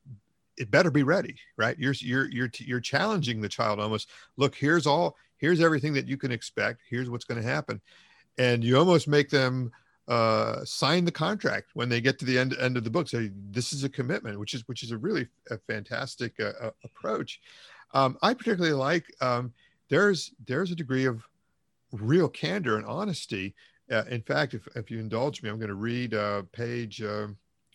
it 0.59 0.69
better 0.69 0.91
be 0.91 1.03
ready, 1.03 1.35
right? 1.57 1.77
You're 1.79 1.93
you're 1.99 2.29
you're 2.29 2.51
you're 2.57 2.79
challenging 2.79 3.41
the 3.41 3.49
child 3.49 3.79
almost. 3.79 4.09
Look, 4.37 4.55
here's 4.55 4.85
all, 4.85 5.15
here's 5.37 5.61
everything 5.61 5.93
that 5.93 6.07
you 6.07 6.17
can 6.17 6.31
expect. 6.31 6.81
Here's 6.89 7.09
what's 7.09 7.25
going 7.25 7.41
to 7.41 7.47
happen, 7.47 7.81
and 8.37 8.63
you 8.63 8.77
almost 8.77 9.07
make 9.07 9.29
them 9.29 9.71
uh, 10.07 10.65
sign 10.65 11.05
the 11.05 11.11
contract 11.11 11.69
when 11.73 11.87
they 11.87 12.01
get 12.01 12.19
to 12.19 12.25
the 12.25 12.37
end 12.37 12.55
end 12.59 12.77
of 12.77 12.83
the 12.83 12.89
book. 12.89 13.07
So 13.07 13.27
this 13.51 13.73
is 13.73 13.83
a 13.83 13.89
commitment, 13.89 14.39
which 14.39 14.53
is 14.53 14.67
which 14.67 14.83
is 14.83 14.91
a 14.91 14.97
really 14.97 15.27
a 15.49 15.57
fantastic 15.57 16.39
uh, 16.39 16.71
approach. 16.83 17.39
Um, 17.93 18.17
I 18.21 18.33
particularly 18.33 18.75
like 18.75 19.05
um, 19.21 19.53
there's 19.89 20.33
there's 20.45 20.71
a 20.71 20.75
degree 20.75 21.05
of 21.05 21.23
real 21.91 22.27
candor 22.27 22.77
and 22.77 22.85
honesty. 22.85 23.55
Uh, 23.91 24.03
in 24.09 24.21
fact, 24.21 24.53
if, 24.53 24.67
if 24.75 24.91
you 24.91 24.99
indulge 24.99 25.41
me, 25.41 25.49
I'm 25.49 25.57
going 25.57 25.69
to 25.69 25.75
read 25.75 26.13
a 26.13 26.45
page, 26.51 27.01
uh, 27.01 27.27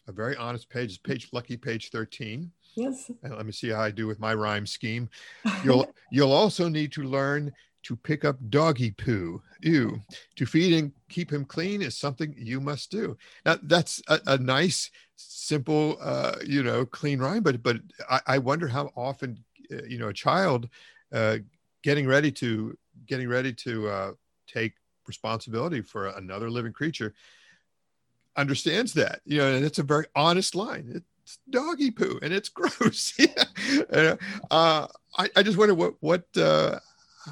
a 0.06 0.12
very 0.12 0.36
honest 0.36 0.70
page, 0.70 1.02
page 1.02 1.28
lucky 1.32 1.56
page 1.56 1.90
13. 1.90 2.50
Yes. 2.76 3.10
And 3.22 3.36
let 3.36 3.46
me 3.46 3.52
see 3.52 3.70
how 3.70 3.80
I 3.80 3.90
do 3.90 4.06
with 4.06 4.20
my 4.20 4.34
rhyme 4.34 4.66
scheme. 4.66 5.08
You'll 5.64 5.86
you'll 6.10 6.32
also 6.32 6.68
need 6.68 6.92
to 6.92 7.02
learn 7.04 7.52
to 7.84 7.96
pick 7.96 8.24
up 8.24 8.36
doggy 8.48 8.90
poo. 8.92 9.42
Ew. 9.60 10.00
To 10.36 10.46
feed 10.46 10.78
and 10.78 10.92
keep 11.08 11.32
him 11.32 11.44
clean 11.44 11.82
is 11.82 11.96
something 11.96 12.34
you 12.36 12.60
must 12.60 12.90
do. 12.90 13.16
Now 13.44 13.58
that's 13.62 14.02
a, 14.08 14.20
a 14.26 14.38
nice, 14.38 14.90
simple, 15.16 15.98
uh, 16.00 16.36
you 16.44 16.62
know, 16.62 16.84
clean 16.84 17.18
rhyme. 17.18 17.42
But 17.42 17.62
but 17.62 17.76
I, 18.10 18.20
I 18.26 18.38
wonder 18.38 18.68
how 18.68 18.90
often, 18.96 19.42
uh, 19.72 19.84
you 19.86 19.98
know, 19.98 20.08
a 20.08 20.14
child 20.14 20.68
uh, 21.12 21.38
getting 21.82 22.06
ready 22.06 22.32
to 22.32 22.76
getting 23.06 23.28
ready 23.28 23.52
to 23.52 23.88
uh, 23.88 24.12
take 24.46 24.72
responsibility 25.06 25.82
for 25.82 26.08
another 26.08 26.50
living 26.50 26.72
creature 26.72 27.14
understands 28.36 28.92
that 28.94 29.20
you 29.24 29.38
know 29.38 29.54
and 29.54 29.64
it's 29.64 29.78
a 29.78 29.82
very 29.82 30.06
honest 30.16 30.54
line 30.54 31.02
doggy 31.50 31.90
poo 31.90 32.18
and 32.22 32.32
it's 32.32 32.48
gross. 32.50 33.18
Yeah. 33.92 34.16
uh, 34.50 34.86
I, 35.16 35.28
I 35.36 35.42
just 35.42 35.58
wonder 35.58 35.74
what 35.74 35.94
what 36.00 36.24
uh, 36.36 36.78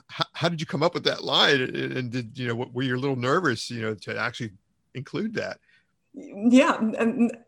how, 0.06 0.24
how, 0.32 0.48
did 0.48 0.60
you 0.60 0.66
come 0.66 0.82
up 0.82 0.94
with 0.94 1.04
that 1.04 1.24
line? 1.24 1.60
And 1.60 2.10
did 2.10 2.38
you 2.38 2.48
know 2.48 2.54
were 2.54 2.82
you 2.82 2.96
a 2.96 2.98
little 2.98 3.16
nervous 3.16 3.70
you 3.70 3.82
know 3.82 3.94
to 3.94 4.18
actually 4.18 4.52
include 4.94 5.34
that 5.34 5.58
yeah 6.14 6.78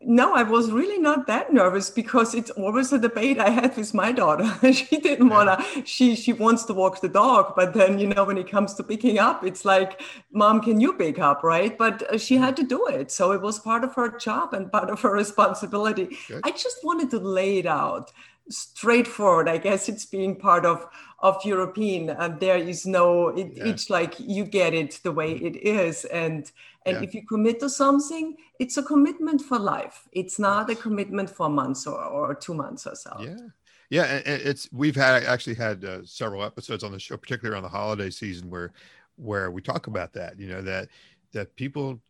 no 0.00 0.34
i 0.34 0.42
was 0.42 0.70
really 0.70 0.98
not 0.98 1.26
that 1.26 1.52
nervous 1.52 1.90
because 1.90 2.34
it's 2.34 2.50
always 2.52 2.90
a 2.94 2.98
debate 2.98 3.38
i 3.38 3.50
had 3.50 3.76
with 3.76 3.92
my 3.92 4.10
daughter. 4.10 4.50
She 4.72 4.96
didn't 4.98 5.28
want 5.28 5.48
to 5.50 5.84
she 5.84 6.16
she 6.16 6.32
wants 6.32 6.64
to 6.64 6.74
walk 6.74 7.02
the 7.02 7.08
dog 7.08 7.52
but 7.54 7.74
then 7.74 7.98
you 7.98 8.06
know 8.06 8.24
when 8.24 8.38
it 8.38 8.50
comes 8.50 8.72
to 8.74 8.82
picking 8.82 9.18
up 9.18 9.44
it's 9.44 9.64
like 9.66 10.00
mom 10.32 10.60
can 10.60 10.80
you 10.80 10.94
pick 10.94 11.18
up? 11.18 11.42
Right? 11.42 11.76
But 11.76 12.02
uh, 12.10 12.18
she 12.18 12.36
had 12.36 12.56
to 12.56 12.64
do 12.64 12.86
it. 12.86 13.10
So 13.10 13.32
it 13.32 13.42
was 13.42 13.58
part 13.58 13.84
of 13.84 13.94
her 13.94 14.16
job 14.18 14.54
and 14.54 14.70
part 14.72 14.90
of 14.90 15.00
her 15.02 15.12
responsibility. 15.24 16.16
Good. 16.28 16.40
i 16.44 16.50
just 16.50 16.78
wanted 16.84 17.10
to 17.10 17.18
lay 17.18 17.58
it 17.58 17.66
out 17.66 18.12
straightforward. 18.48 19.48
I 19.48 19.58
guess 19.58 19.88
it's 19.88 20.06
being 20.06 20.36
part 20.36 20.66
of 20.66 20.86
of 21.20 21.42
european 21.42 22.10
and 22.10 22.38
there 22.38 22.58
is 22.58 22.84
no 22.84 23.28
it, 23.28 23.52
yeah. 23.56 23.64
it's 23.64 23.88
like 23.88 24.12
you 24.20 24.44
get 24.44 24.74
it 24.74 25.00
the 25.02 25.12
way 25.12 25.32
it 25.32 25.56
is. 25.56 26.04
And 26.06 26.50
and 26.86 26.96
yeah. 26.96 27.02
if 27.02 27.14
you 27.14 27.26
commit 27.26 27.60
to 27.60 27.68
something 27.68 28.36
it's 28.58 28.76
a 28.76 28.82
commitment 28.82 29.40
for 29.40 29.58
life 29.58 30.08
it's 30.12 30.38
not 30.38 30.70
a 30.70 30.74
commitment 30.74 31.28
for 31.28 31.48
months 31.48 31.86
or, 31.86 32.02
or 32.02 32.34
two 32.34 32.54
months 32.54 32.86
or 32.86 32.94
so 32.94 33.14
yeah 33.20 33.36
yeah 33.90 34.20
it's 34.24 34.68
we've 34.72 34.96
had 34.96 35.24
actually 35.24 35.54
had 35.54 35.84
uh, 35.84 36.04
several 36.04 36.42
episodes 36.42 36.84
on 36.84 36.92
the 36.92 36.98
show 36.98 37.16
particularly 37.16 37.54
around 37.54 37.62
the 37.62 37.68
holiday 37.68 38.10
season 38.10 38.50
where 38.50 38.72
where 39.16 39.50
we 39.50 39.60
talk 39.62 39.86
about 39.86 40.12
that 40.12 40.38
you 40.38 40.48
know 40.48 40.62
that 40.62 40.88
that 41.32 41.54
people 41.56 42.00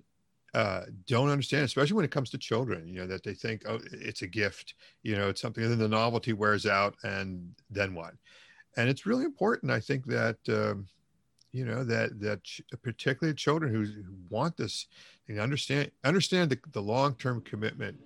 uh, 0.55 0.83
don't 1.09 1.31
understand, 1.31 1.65
especially 1.65 1.97
when 1.97 2.05
it 2.05 2.13
comes 2.13 2.31
to 2.31 2.39
children, 2.39 2.87
you 2.87 2.95
know, 2.95 3.07
that 3.09 3.25
they 3.25 3.35
think, 3.35 3.63
oh, 3.69 3.81
it's 3.91 4.23
a 4.23 4.27
gift, 4.27 4.75
you 5.03 5.17
know, 5.17 5.29
it's 5.29 5.41
something, 5.41 5.65
and 5.65 5.73
then 5.73 5.81
the 5.81 5.89
novelty 5.89 6.33
wears 6.33 6.65
out, 6.65 6.95
and 7.03 7.53
then 7.71 7.93
what? 7.93 8.15
And 8.77 8.89
it's 8.89 9.05
really 9.05 9.25
important, 9.25 9.73
I 9.73 9.81
think, 9.81 10.07
that, 10.07 10.37
um, 10.49 10.87
you 11.55 11.65
know, 11.65 11.85
that, 11.85 12.21
that 12.21 12.41
particularly 12.83 13.33
children 13.33 13.73
who, 13.73 13.85
who 13.85 14.15
want 14.29 14.57
this, 14.57 14.89
and 15.29 15.39
understand, 15.39 15.89
understand 16.03 16.51
the, 16.51 16.59
the 16.73 16.83
long-term 16.83 17.43
commitment 17.43 17.97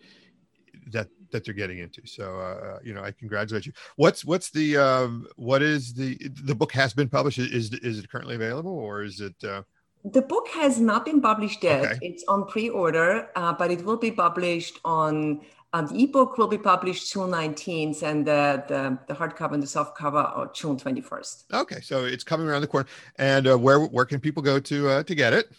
that, 0.92 1.08
that 1.32 1.46
they're 1.46 1.54
getting 1.54 1.78
into. 1.78 2.06
So, 2.06 2.24
uh, 2.38 2.66
uh, 2.66 2.78
you 2.84 2.92
know, 2.92 3.02
I 3.02 3.10
congratulate 3.10 3.64
you. 3.64 3.72
What's, 3.96 4.22
what's 4.22 4.50
the, 4.50 4.76
um, 4.76 5.26
what 5.36 5.62
is 5.62 5.94
the, 5.94 6.18
the 6.44 6.54
book 6.54 6.72
has 6.72 6.92
been 6.92 7.08
published. 7.08 7.38
Is, 7.38 7.72
is 7.72 7.98
it 7.98 8.10
currently 8.10 8.34
available 8.34 8.76
or 8.88 9.02
is 9.02 9.20
it, 9.20 9.42
uh, 9.42 9.62
the 10.04 10.22
book 10.22 10.46
has 10.48 10.78
not 10.78 11.06
been 11.06 11.20
published 11.20 11.64
yet. 11.64 11.84
Okay. 11.84 11.98
It's 12.02 12.24
on 12.28 12.46
pre-order, 12.46 13.30
uh, 13.34 13.54
but 13.54 13.70
it 13.70 13.82
will 13.84 13.96
be 13.96 14.12
published 14.12 14.78
on. 14.84 15.40
Um, 15.74 15.86
the 15.86 16.04
ebook 16.04 16.38
will 16.38 16.48
be 16.48 16.56
published 16.56 17.12
June 17.12 17.30
19th, 17.30 18.02
and 18.02 18.26
the, 18.26 18.64
the, 18.68 18.98
the 19.06 19.14
hardcover 19.14 19.52
and 19.52 19.62
the 19.62 19.66
softcover 19.66 20.36
are 20.36 20.50
June 20.54 20.78
21st. 20.78 21.44
Okay, 21.52 21.80
so 21.80 22.06
it's 22.06 22.24
coming 22.24 22.46
around 22.46 22.62
the 22.62 22.66
corner. 22.66 22.88
And 23.16 23.46
uh, 23.46 23.58
where 23.58 23.80
where 23.80 24.06
can 24.06 24.18
people 24.18 24.42
go 24.42 24.58
to 24.60 24.88
uh, 24.88 25.02
to 25.02 25.14
get 25.14 25.34
it? 25.34 25.52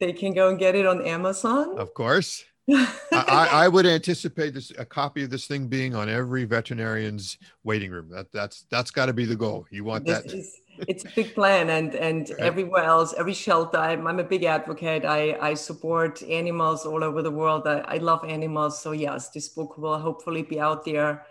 They 0.00 0.12
can 0.12 0.34
go 0.34 0.50
and 0.50 0.58
get 0.58 0.74
it 0.74 0.86
on 0.86 1.04
Amazon. 1.04 1.78
Of 1.78 1.94
course. 1.94 2.44
I, 2.70 3.48
I, 3.50 3.68
would 3.68 3.86
anticipate 3.86 4.52
this 4.52 4.70
a 4.78 4.84
copy 4.84 5.24
of 5.24 5.30
this 5.30 5.46
thing 5.46 5.68
being 5.68 5.94
on 5.94 6.10
every 6.10 6.44
veterinarian's 6.44 7.38
waiting 7.64 7.90
room. 7.90 8.10
That 8.10 8.30
that's 8.30 8.66
that's 8.70 8.90
got 8.90 9.06
to 9.06 9.14
be 9.14 9.24
the 9.24 9.36
goal. 9.36 9.66
You 9.70 9.84
want 9.84 10.04
this 10.04 10.22
that. 10.22 10.34
Is, 10.34 10.60
it's 10.86 11.04
a 11.04 11.08
big 11.14 11.34
plan 11.34 11.70
and 11.70 11.94
and 11.94 12.30
right. 12.30 12.40
everywhere 12.40 12.84
else 12.84 13.14
every 13.18 13.34
shelter 13.34 13.78
I'm, 13.78 14.06
I'm, 14.06 14.20
a 14.20 14.24
big 14.24 14.44
advocate. 14.44 15.04
I, 15.04 15.36
I 15.40 15.54
support 15.54 16.22
animals 16.22 16.86
all 16.86 17.02
over 17.02 17.22
the 17.22 17.30
world. 17.30 17.66
I, 17.66 17.78
I 17.80 17.96
love 17.98 18.24
animals. 18.24 18.80
So 18.80 18.92
yes 18.92 19.30
this 19.30 19.48
book 19.48 19.78
will 19.78 19.98
hopefully 19.98 20.42
be 20.42 20.60
out 20.60 20.84
there 20.84 21.26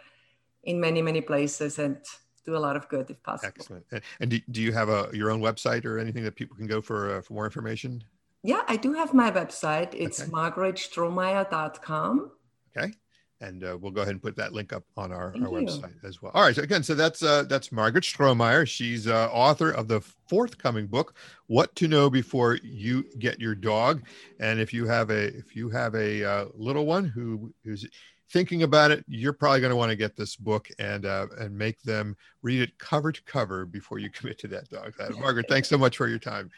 in 0.63 0.79
many 0.79 1.01
many 1.01 1.21
places 1.21 1.79
and 1.79 1.97
do 2.45 2.55
a 2.55 2.59
lot 2.59 2.75
of 2.75 2.87
good 2.89 3.09
if 3.09 3.21
possible. 3.23 3.53
Excellent. 3.55 3.85
And 4.19 4.31
do, 4.31 4.39
do 4.51 4.61
you 4.61 4.71
have 4.71 4.89
a 4.89 5.09
your 5.13 5.31
own 5.31 5.41
website 5.41 5.85
or 5.85 5.99
anything 5.99 6.23
that 6.23 6.35
people 6.35 6.57
can 6.57 6.67
go 6.67 6.81
for 6.81 7.17
uh, 7.17 7.21
for 7.21 7.33
more 7.33 7.45
information? 7.45 8.03
Yeah 8.43 8.61
i 8.67 8.75
do 8.75 8.93
have 8.93 9.13
my 9.13 9.31
website. 9.31 9.93
It's 9.93 10.21
okay. 10.21 10.31
margritstrohmaier.com 10.31 12.31
okay 12.75 12.93
and 13.41 13.63
uh, 13.63 13.77
we'll 13.79 13.91
go 13.91 14.01
ahead 14.01 14.13
and 14.13 14.21
put 14.21 14.35
that 14.35 14.53
link 14.53 14.73
up 14.73 14.83
on 14.95 15.11
our, 15.11 15.27
our 15.41 15.49
website 15.49 15.93
as 16.03 16.21
well. 16.21 16.31
All 16.33 16.43
right. 16.43 16.55
So 16.55 16.63
again, 16.63 16.83
so 16.83 16.95
that's 16.95 17.21
uh, 17.23 17.43
that's 17.43 17.69
Margrit 17.69 18.03
Strohmaier. 18.03 18.67
She's 18.67 19.07
uh, 19.07 19.29
author 19.31 19.71
of 19.71 19.87
the 19.87 20.01
forthcoming 20.01 20.87
book, 20.87 21.15
"What 21.47 21.75
to 21.75 21.87
Know 21.87 22.09
Before 22.09 22.57
You 22.63 23.05
Get 23.19 23.39
Your 23.39 23.55
Dog." 23.55 24.03
And 24.39 24.59
if 24.59 24.73
you 24.73 24.87
have 24.87 25.09
a 25.09 25.27
if 25.35 25.55
you 25.55 25.69
have 25.69 25.95
a 25.95 26.23
uh, 26.23 26.45
little 26.55 26.85
one 26.85 27.05
who 27.05 27.53
who's 27.63 27.87
thinking 28.31 28.63
about 28.63 28.91
it, 28.91 29.05
you're 29.07 29.33
probably 29.33 29.61
going 29.61 29.69
to 29.69 29.75
want 29.75 29.89
to 29.89 29.95
get 29.95 30.15
this 30.15 30.35
book 30.35 30.67
and 30.79 31.05
uh, 31.05 31.27
and 31.39 31.55
make 31.55 31.81
them 31.83 32.15
read 32.41 32.61
it 32.61 32.77
cover 32.79 33.11
to 33.11 33.23
cover 33.23 33.65
before 33.65 33.99
you 33.99 34.09
commit 34.13 34.39
to 34.39 34.47
that 34.47 34.69
dog. 34.69 34.93
Margrit, 34.97 35.47
thanks 35.47 35.67
so 35.67 35.77
much 35.77 35.97
for 35.97 36.07
your 36.07 36.19
time. 36.19 36.49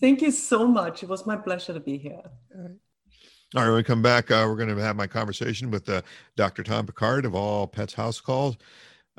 Thank 0.00 0.20
you 0.20 0.30
so 0.30 0.66
much. 0.66 1.02
It 1.02 1.08
was 1.08 1.26
my 1.26 1.36
pleasure 1.36 1.72
to 1.72 1.80
be 1.80 1.98
here. 1.98 2.22
All 3.54 3.62
right, 3.62 3.68
when 3.68 3.76
we 3.76 3.84
come 3.84 4.02
back, 4.02 4.32
uh, 4.32 4.44
we're 4.48 4.56
going 4.56 4.74
to 4.74 4.82
have 4.82 4.96
my 4.96 5.06
conversation 5.06 5.70
with 5.70 5.88
uh, 5.88 6.02
Dr. 6.36 6.64
Tom 6.64 6.84
Pickard 6.84 7.24
of 7.24 7.32
All 7.34 7.68
Pets 7.68 7.94
House 7.94 8.20
Calls, 8.20 8.56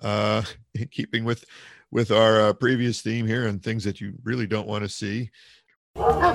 uh, 0.02 0.44
keeping 0.92 1.24
with 1.24 1.46
with 1.92 2.12
our 2.12 2.42
uh, 2.42 2.54
previous 2.54 3.02
theme 3.02 3.26
here 3.26 3.48
and 3.48 3.64
things 3.64 3.86
that 3.86 4.02
you 4.02 4.14
really 4.24 4.46
don't 4.46 4.68
want 4.68 4.84
to 4.84 4.90
see. 4.90 5.32
Your 5.96 6.34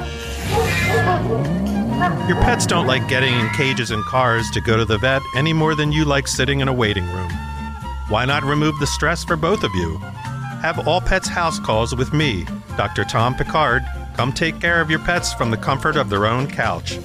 pets 2.40 2.64
don't 2.64 2.86
like 2.86 3.06
getting 3.08 3.34
in 3.34 3.50
cages 3.50 3.90
and 3.90 4.02
cars 4.04 4.50
to 4.52 4.62
go 4.62 4.78
to 4.78 4.86
the 4.86 4.96
vet 4.96 5.20
any 5.36 5.52
more 5.52 5.74
than 5.74 5.92
you 5.92 6.06
like 6.06 6.26
sitting 6.26 6.60
in 6.60 6.68
a 6.68 6.72
waiting 6.72 7.04
room. 7.12 7.30
Why 8.08 8.24
not 8.24 8.42
remove 8.42 8.78
the 8.80 8.86
stress 8.86 9.22
for 9.22 9.36
both 9.36 9.62
of 9.62 9.74
you? 9.74 9.98
Have 10.62 10.88
All 10.88 11.02
Pets 11.02 11.28
House 11.28 11.60
Calls 11.60 11.94
with 11.94 12.14
me, 12.14 12.46
Dr. 12.78 13.04
Tom 13.04 13.34
Pickard. 13.34 13.82
Come 14.16 14.32
take 14.32 14.60
care 14.60 14.80
of 14.80 14.88
your 14.88 15.00
pets 15.00 15.34
from 15.34 15.50
the 15.50 15.58
comfort 15.58 15.96
of 15.96 16.08
their 16.08 16.24
own 16.24 16.46
couch. 16.46 16.98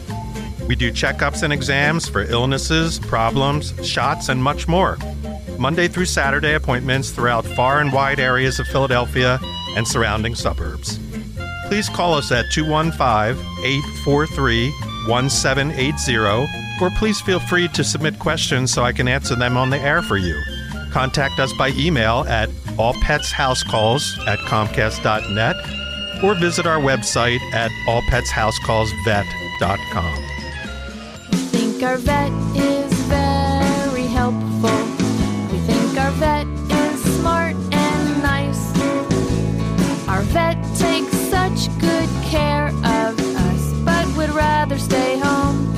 We 0.68 0.76
do 0.76 0.92
checkups 0.92 1.42
and 1.44 1.54
exams 1.54 2.10
for 2.10 2.24
illnesses, 2.24 3.00
problems, 3.00 3.74
shots, 3.88 4.28
and 4.30 4.44
much 4.44 4.68
more. 4.68 4.98
Monday 5.58 5.88
through 5.88 6.06
Saturday 6.06 6.56
appointments 6.56 7.12
throughout 7.12 7.46
far 7.46 7.80
and 7.80 7.94
wide 7.94 8.20
areas 8.20 8.60
of 8.60 8.68
Philadelphia 8.68 9.40
and 9.76 9.88
surrounding 9.88 10.36
suburbs. 10.36 11.00
Please 11.68 11.90
call 11.90 12.14
us 12.14 12.32
at 12.32 12.46
215 12.52 13.44
843 13.66 14.72
1780 15.08 16.48
or 16.82 16.90
please 16.92 17.20
feel 17.22 17.40
free 17.40 17.68
to 17.70 17.84
submit 17.84 18.20
questions 18.20 18.72
so 18.72 18.84
I 18.84 18.92
can 18.92 19.08
answer 19.08 19.36
them 19.36 19.58
on 19.58 19.72
the 19.72 19.80
air 19.80 20.04
for 20.04 20.18
you. 20.18 20.40
Contact 20.92 21.40
us 21.40 21.52
by 21.54 21.70
email 21.70 22.24
at 22.28 22.50
allpetshousecalls 22.78 24.28
at 24.28 24.38
comcast.net 24.40 25.56
or 26.24 26.36
visit 26.36 26.68
our 26.68 26.80
website 26.80 27.40
at 27.54 27.72
allpetshousecallsvet.com 27.88 30.37
think 31.78 31.90
our 31.90 31.98
vet 31.98 32.32
is 32.56 32.92
very 33.02 34.08
helpful. 34.08 34.80
We 35.52 35.60
think 35.60 35.96
our 36.00 36.10
vet 36.14 36.48
is 36.48 37.20
smart 37.20 37.56
and 37.72 38.24
nice. 38.24 38.76
Our 40.08 40.24
vet 40.24 40.58
takes 40.76 41.16
such 41.30 41.68
good 41.80 42.10
care 42.24 42.70
of 42.70 43.20
us, 43.20 43.74
but 43.86 44.08
would 44.18 44.32
rather 44.32 44.80
stay 44.80 45.20
home, 45.20 45.72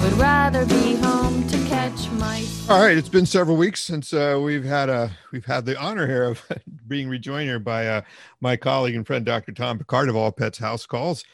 would 0.00 0.14
rather 0.14 0.64
be 0.64 0.94
home 0.94 1.46
to 1.48 1.58
catch 1.68 2.10
mice. 2.12 2.66
All 2.70 2.80
right, 2.80 2.96
it's 2.96 3.10
been 3.10 3.26
several 3.26 3.58
weeks 3.58 3.82
since 3.82 4.14
uh, 4.14 4.40
we've 4.42 4.64
had 4.64 4.88
a 4.88 5.10
we've 5.32 5.44
had 5.44 5.66
the 5.66 5.78
honor 5.78 6.06
here 6.06 6.24
of 6.24 6.40
being 6.88 7.10
rejoined 7.10 7.48
here 7.48 7.58
by 7.58 7.88
uh, 7.88 8.00
my 8.40 8.56
colleague 8.56 8.94
and 8.94 9.06
friend 9.06 9.26
Dr. 9.26 9.52
Tom 9.52 9.76
Pickard 9.76 10.08
of 10.08 10.16
All 10.16 10.32
Pets 10.32 10.56
House 10.56 10.86
Calls, 10.86 11.24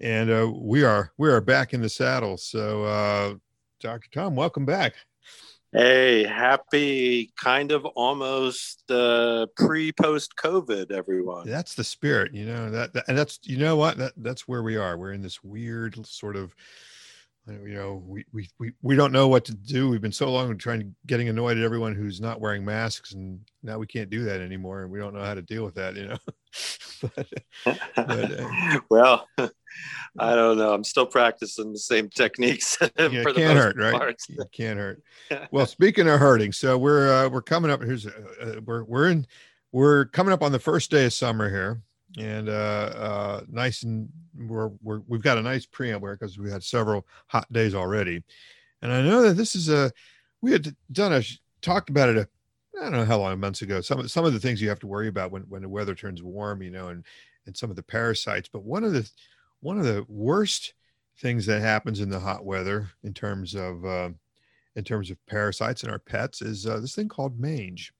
and 0.00 0.30
uh, 0.30 0.50
we 0.52 0.82
are 0.82 1.12
we 1.16 1.28
are 1.28 1.40
back 1.40 1.72
in 1.74 1.80
the 1.80 1.88
saddle. 1.88 2.36
So, 2.38 2.82
uh, 2.82 3.34
Dr. 3.80 4.08
Tom, 4.10 4.34
welcome 4.34 4.64
back. 4.64 4.94
Hey, 5.72 6.24
happy 6.24 7.30
kind 7.36 7.72
of 7.72 7.84
almost 7.84 8.90
uh, 8.90 9.46
pre 9.54 9.92
post 9.92 10.34
COVID, 10.36 10.90
everyone. 10.90 11.46
That's 11.46 11.74
the 11.74 11.84
spirit, 11.84 12.34
you 12.34 12.46
know 12.46 12.70
that, 12.70 12.94
that, 12.94 13.04
and 13.06 13.16
that's 13.16 13.38
you 13.44 13.58
know 13.58 13.76
what 13.76 13.98
that 13.98 14.12
that's 14.16 14.48
where 14.48 14.62
we 14.62 14.76
are. 14.76 14.96
We're 14.96 15.12
in 15.12 15.20
this 15.20 15.44
weird 15.44 16.04
sort 16.06 16.36
of 16.36 16.54
you 17.48 17.74
know 17.74 18.02
we, 18.06 18.24
we 18.32 18.48
we 18.58 18.72
we 18.82 18.96
don't 18.96 19.12
know 19.12 19.28
what 19.28 19.44
to 19.44 19.54
do 19.54 19.88
we've 19.88 20.00
been 20.00 20.12
so 20.12 20.30
long 20.30 20.56
trying 20.58 20.80
to 20.80 20.86
getting 21.06 21.28
annoyed 21.28 21.56
at 21.56 21.64
everyone 21.64 21.94
who's 21.94 22.20
not 22.20 22.40
wearing 22.40 22.64
masks 22.64 23.12
and 23.14 23.40
now 23.62 23.78
we 23.78 23.86
can't 23.86 24.10
do 24.10 24.24
that 24.24 24.40
anymore 24.40 24.82
and 24.82 24.92
we 24.92 24.98
don't 24.98 25.14
know 25.14 25.24
how 25.24 25.34
to 25.34 25.42
deal 25.42 25.64
with 25.64 25.74
that 25.74 25.96
you 25.96 26.06
know 26.06 26.18
but, 27.02 27.28
but, 27.94 28.40
uh, 28.40 28.80
well 28.90 29.28
i 30.18 30.34
don't 30.34 30.58
know. 30.58 30.72
I'm 30.72 30.84
still 30.84 31.06
practicing 31.06 31.72
the 31.72 31.78
same 31.78 32.08
techniques 32.08 32.76
yeah, 32.80 33.22
for 33.22 33.32
can't 33.32 33.58
hurt 33.58 33.76
right? 33.76 33.94
parts. 33.94 34.26
it 34.28 34.52
can't 34.52 34.78
hurt. 34.78 35.02
Well 35.50 35.66
speaking 35.66 36.08
of 36.08 36.18
hurting 36.18 36.52
so 36.52 36.76
we're 36.76 37.12
uh, 37.12 37.28
we're 37.28 37.42
coming 37.42 37.70
up 37.70 37.82
here's 37.82 38.06
uh, 38.06 38.10
uh, 38.40 38.60
we're 38.64 38.84
we're 38.84 39.10
in 39.10 39.26
we're 39.72 40.06
coming 40.06 40.32
up 40.32 40.42
on 40.42 40.52
the 40.52 40.58
first 40.58 40.90
day 40.90 41.04
of 41.04 41.12
summer 41.12 41.48
here 41.48 41.82
and 42.16 42.48
uh, 42.48 42.52
uh, 42.52 43.40
nice 43.48 43.82
and 43.82 44.08
we're, 44.36 44.70
we're 44.82 45.02
we've 45.06 45.22
got 45.22 45.38
a 45.38 45.42
nice 45.42 45.66
preamble 45.66 46.08
here 46.08 46.16
because 46.16 46.38
we 46.38 46.50
had 46.50 46.62
several 46.62 47.06
hot 47.26 47.50
days 47.52 47.74
already, 47.74 48.22
and 48.82 48.92
I 48.92 49.02
know 49.02 49.22
that 49.22 49.34
this 49.34 49.54
is 49.54 49.68
a 49.68 49.92
we 50.40 50.52
had 50.52 50.74
done 50.90 51.12
a 51.12 51.22
talked 51.60 51.90
about 51.90 52.08
it 52.08 52.16
a 52.16 52.28
I 52.78 52.84
don't 52.84 52.92
know 52.92 53.04
how 53.04 53.18
long 53.18 53.40
months 53.40 53.62
ago. 53.62 53.80
Some 53.80 54.06
some 54.08 54.24
of 54.24 54.32
the 54.32 54.40
things 54.40 54.62
you 54.62 54.68
have 54.68 54.80
to 54.80 54.86
worry 54.86 55.08
about 55.08 55.30
when 55.30 55.42
when 55.42 55.62
the 55.62 55.68
weather 55.68 55.94
turns 55.94 56.22
warm, 56.22 56.62
you 56.62 56.70
know, 56.70 56.88
and 56.88 57.04
and 57.46 57.56
some 57.56 57.70
of 57.70 57.76
the 57.76 57.82
parasites. 57.82 58.48
But 58.52 58.64
one 58.64 58.84
of 58.84 58.92
the 58.92 59.08
one 59.60 59.78
of 59.78 59.84
the 59.84 60.04
worst 60.08 60.74
things 61.18 61.46
that 61.46 61.60
happens 61.60 62.00
in 62.00 62.08
the 62.08 62.20
hot 62.20 62.44
weather 62.44 62.90
in 63.02 63.12
terms 63.12 63.54
of 63.54 63.84
uh, 63.84 64.10
in 64.76 64.84
terms 64.84 65.10
of 65.10 65.24
parasites 65.26 65.82
in 65.82 65.90
our 65.90 65.98
pets 65.98 66.42
is 66.42 66.66
uh, 66.66 66.78
this 66.78 66.94
thing 66.94 67.08
called 67.08 67.38
mange 67.40 67.92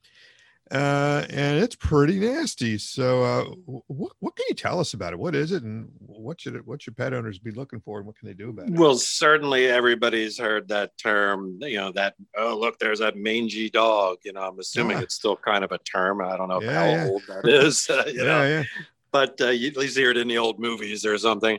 uh, 0.71 1.25
and 1.31 1.63
it's 1.63 1.77
pretty 1.77 2.19
nasty. 2.19 2.79
So, 2.79 3.23
uh, 3.23 3.45
what 3.87 4.13
what 4.21 4.37
can 4.37 4.47
you 4.49 4.55
tell 4.55 4.79
us 4.81 4.95
about 4.95 5.13
it? 5.13 5.19
What 5.19 5.35
is 5.35 5.53
it, 5.53 5.63
and 5.63 5.91
what 5.99 6.41
should 6.41 6.57
it, 6.57 6.67
what 6.67 6.83
should 6.83 6.97
pet 6.97 7.15
owners 7.15 7.39
be 7.39 7.51
looking 7.51 7.81
for, 7.81 7.99
and 7.99 8.07
what 8.07 8.19
can 8.19 8.29
they 8.29 8.35
do 8.35 8.51
about 8.51 8.69
it? 8.69 8.75
Well, 8.75 8.97
certainly 8.97 9.67
everybody's 9.67 10.39
heard 10.39 10.69
that 10.69 10.97
term. 10.99 11.59
You 11.63 11.79
know 11.79 11.93
that 11.93 12.15
oh 12.37 12.57
look, 12.59 12.79
there's 12.79 12.99
that 12.99 13.17
mangy 13.17 13.71
dog. 13.71 14.19
You 14.25 14.33
know, 14.33 14.43
I'm 14.43 14.59
assuming 14.59 14.99
it's 14.99 15.15
still 15.15 15.37
kind 15.37 15.65
of 15.65 15.73
a 15.73 15.79
term. 15.79 16.21
I 16.21 16.37
don't 16.37 16.49
know 16.49 16.63
yeah, 16.63 16.73
how 16.73 16.85
yeah. 16.85 17.09
old 17.09 17.23
that 17.29 17.49
is. 17.49 17.89
yeah, 18.13 18.23
know? 18.23 18.47
yeah. 18.47 18.65
But 19.11 19.41
uh, 19.41 19.49
you 19.49 19.69
at 19.69 19.77
least 19.77 19.97
hear 19.97 20.11
it 20.11 20.19
in 20.19 20.29
the 20.29 20.39
old 20.39 20.59
movies 20.59 21.07
or 21.07 21.17
something. 21.17 21.59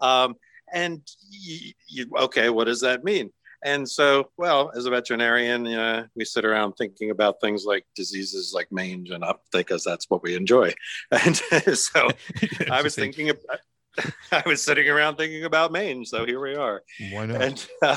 Um, 0.00 0.36
and 0.72 1.00
you, 1.30 1.72
you, 1.88 2.06
okay, 2.16 2.50
what 2.50 2.64
does 2.64 2.80
that 2.80 3.04
mean? 3.04 3.30
And 3.64 3.88
so, 3.88 4.30
well, 4.36 4.70
as 4.76 4.84
a 4.84 4.90
veterinarian, 4.90 5.66
uh, 5.66 6.06
we 6.14 6.26
sit 6.26 6.44
around 6.44 6.74
thinking 6.74 7.10
about 7.10 7.40
things 7.40 7.64
like 7.64 7.86
diseases 7.96 8.52
like 8.54 8.70
mange 8.70 9.08
and 9.10 9.24
up 9.24 9.40
because 9.52 9.82
that's 9.82 10.08
what 10.10 10.22
we 10.22 10.36
enjoy. 10.36 10.72
And 11.10 11.34
so 11.34 12.10
I 12.70 12.82
was 12.82 12.94
thinking 12.94 13.30
about, 13.30 13.60
I 14.32 14.42
was 14.44 14.62
sitting 14.62 14.88
around 14.88 15.16
thinking 15.16 15.44
about 15.44 15.72
mange. 15.72 16.08
So 16.08 16.26
here 16.26 16.40
we 16.40 16.54
are. 16.54 16.82
Why 17.12 17.24
not? 17.24 17.42
And, 17.42 17.66
uh, 17.80 17.96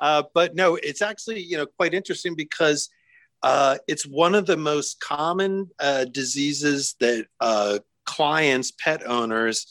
uh, 0.00 0.22
but 0.32 0.54
no, 0.54 0.76
it's 0.76 1.02
actually, 1.02 1.40
you 1.40 1.58
know, 1.58 1.66
quite 1.66 1.92
interesting 1.92 2.34
because 2.34 2.88
uh, 3.42 3.76
it's 3.88 4.06
one 4.06 4.34
of 4.34 4.46
the 4.46 4.56
most 4.56 5.00
common 5.00 5.68
uh, 5.80 6.06
diseases 6.06 6.94
that 7.00 7.26
uh, 7.40 7.78
clients, 8.06 8.72
pet 8.72 9.06
owners 9.06 9.66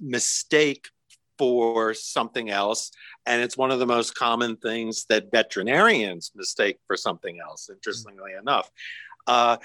mistake 0.00 0.88
for 1.38 1.94
something 1.94 2.50
else. 2.50 2.90
And 3.24 3.40
it's 3.40 3.56
one 3.56 3.70
of 3.70 3.78
the 3.78 3.86
most 3.86 4.14
common 4.14 4.56
things 4.56 5.06
that 5.08 5.30
veterinarians 5.30 6.32
mistake 6.34 6.78
for 6.86 6.96
something 6.96 7.38
else, 7.40 7.70
interestingly 7.70 8.32
mm-hmm. 8.32 8.48
enough. 8.48 8.70
Uh, 9.26 9.56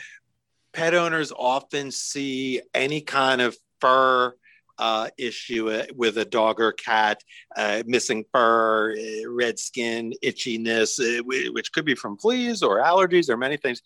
pet 0.74 0.94
owners 0.94 1.32
often 1.36 1.92
see 1.92 2.62
any 2.74 3.02
kind 3.02 3.42
of 3.42 3.58
fur 3.82 4.34
uh, 4.80 5.10
issue 5.18 5.70
uh, 5.70 5.86
with 5.96 6.18
a 6.18 6.26
dog 6.26 6.60
or 6.60 6.72
cat, 6.72 7.22
uh, 7.56 7.84
missing 7.86 8.26
fur, 8.32 8.94
uh, 8.94 9.30
red 9.30 9.60
skin, 9.60 10.14
itchiness, 10.24 11.00
uh, 11.00 11.24
which 11.24 11.72
could 11.72 11.86
be 11.86 11.96
from 11.96 12.18
fleas 12.18 12.64
or 12.64 12.82
allergies 12.82 13.30
or 13.30 13.38
many 13.38 13.58
things. 13.58 13.82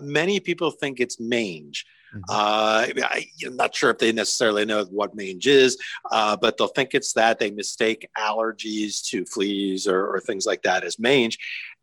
Many 0.00 0.40
people 0.40 0.70
think 0.70 1.00
it's 1.00 1.18
mange. 1.18 1.86
Mm-hmm. 2.14 2.22
Uh, 2.28 3.04
I, 3.04 3.26
am 3.44 3.56
not 3.56 3.74
sure 3.74 3.90
if 3.90 3.98
they 3.98 4.12
necessarily 4.12 4.64
know 4.64 4.84
what 4.84 5.14
mange 5.14 5.46
is, 5.46 5.78
uh, 6.10 6.36
but 6.36 6.56
they'll 6.56 6.68
think 6.68 6.94
it's 6.94 7.12
that. 7.14 7.38
They 7.38 7.50
mistake 7.50 8.08
allergies 8.16 9.02
to 9.06 9.24
fleas 9.24 9.86
or, 9.86 10.06
or 10.14 10.20
things 10.20 10.46
like 10.46 10.62
that 10.62 10.84
as 10.84 10.98
mange. 10.98 11.38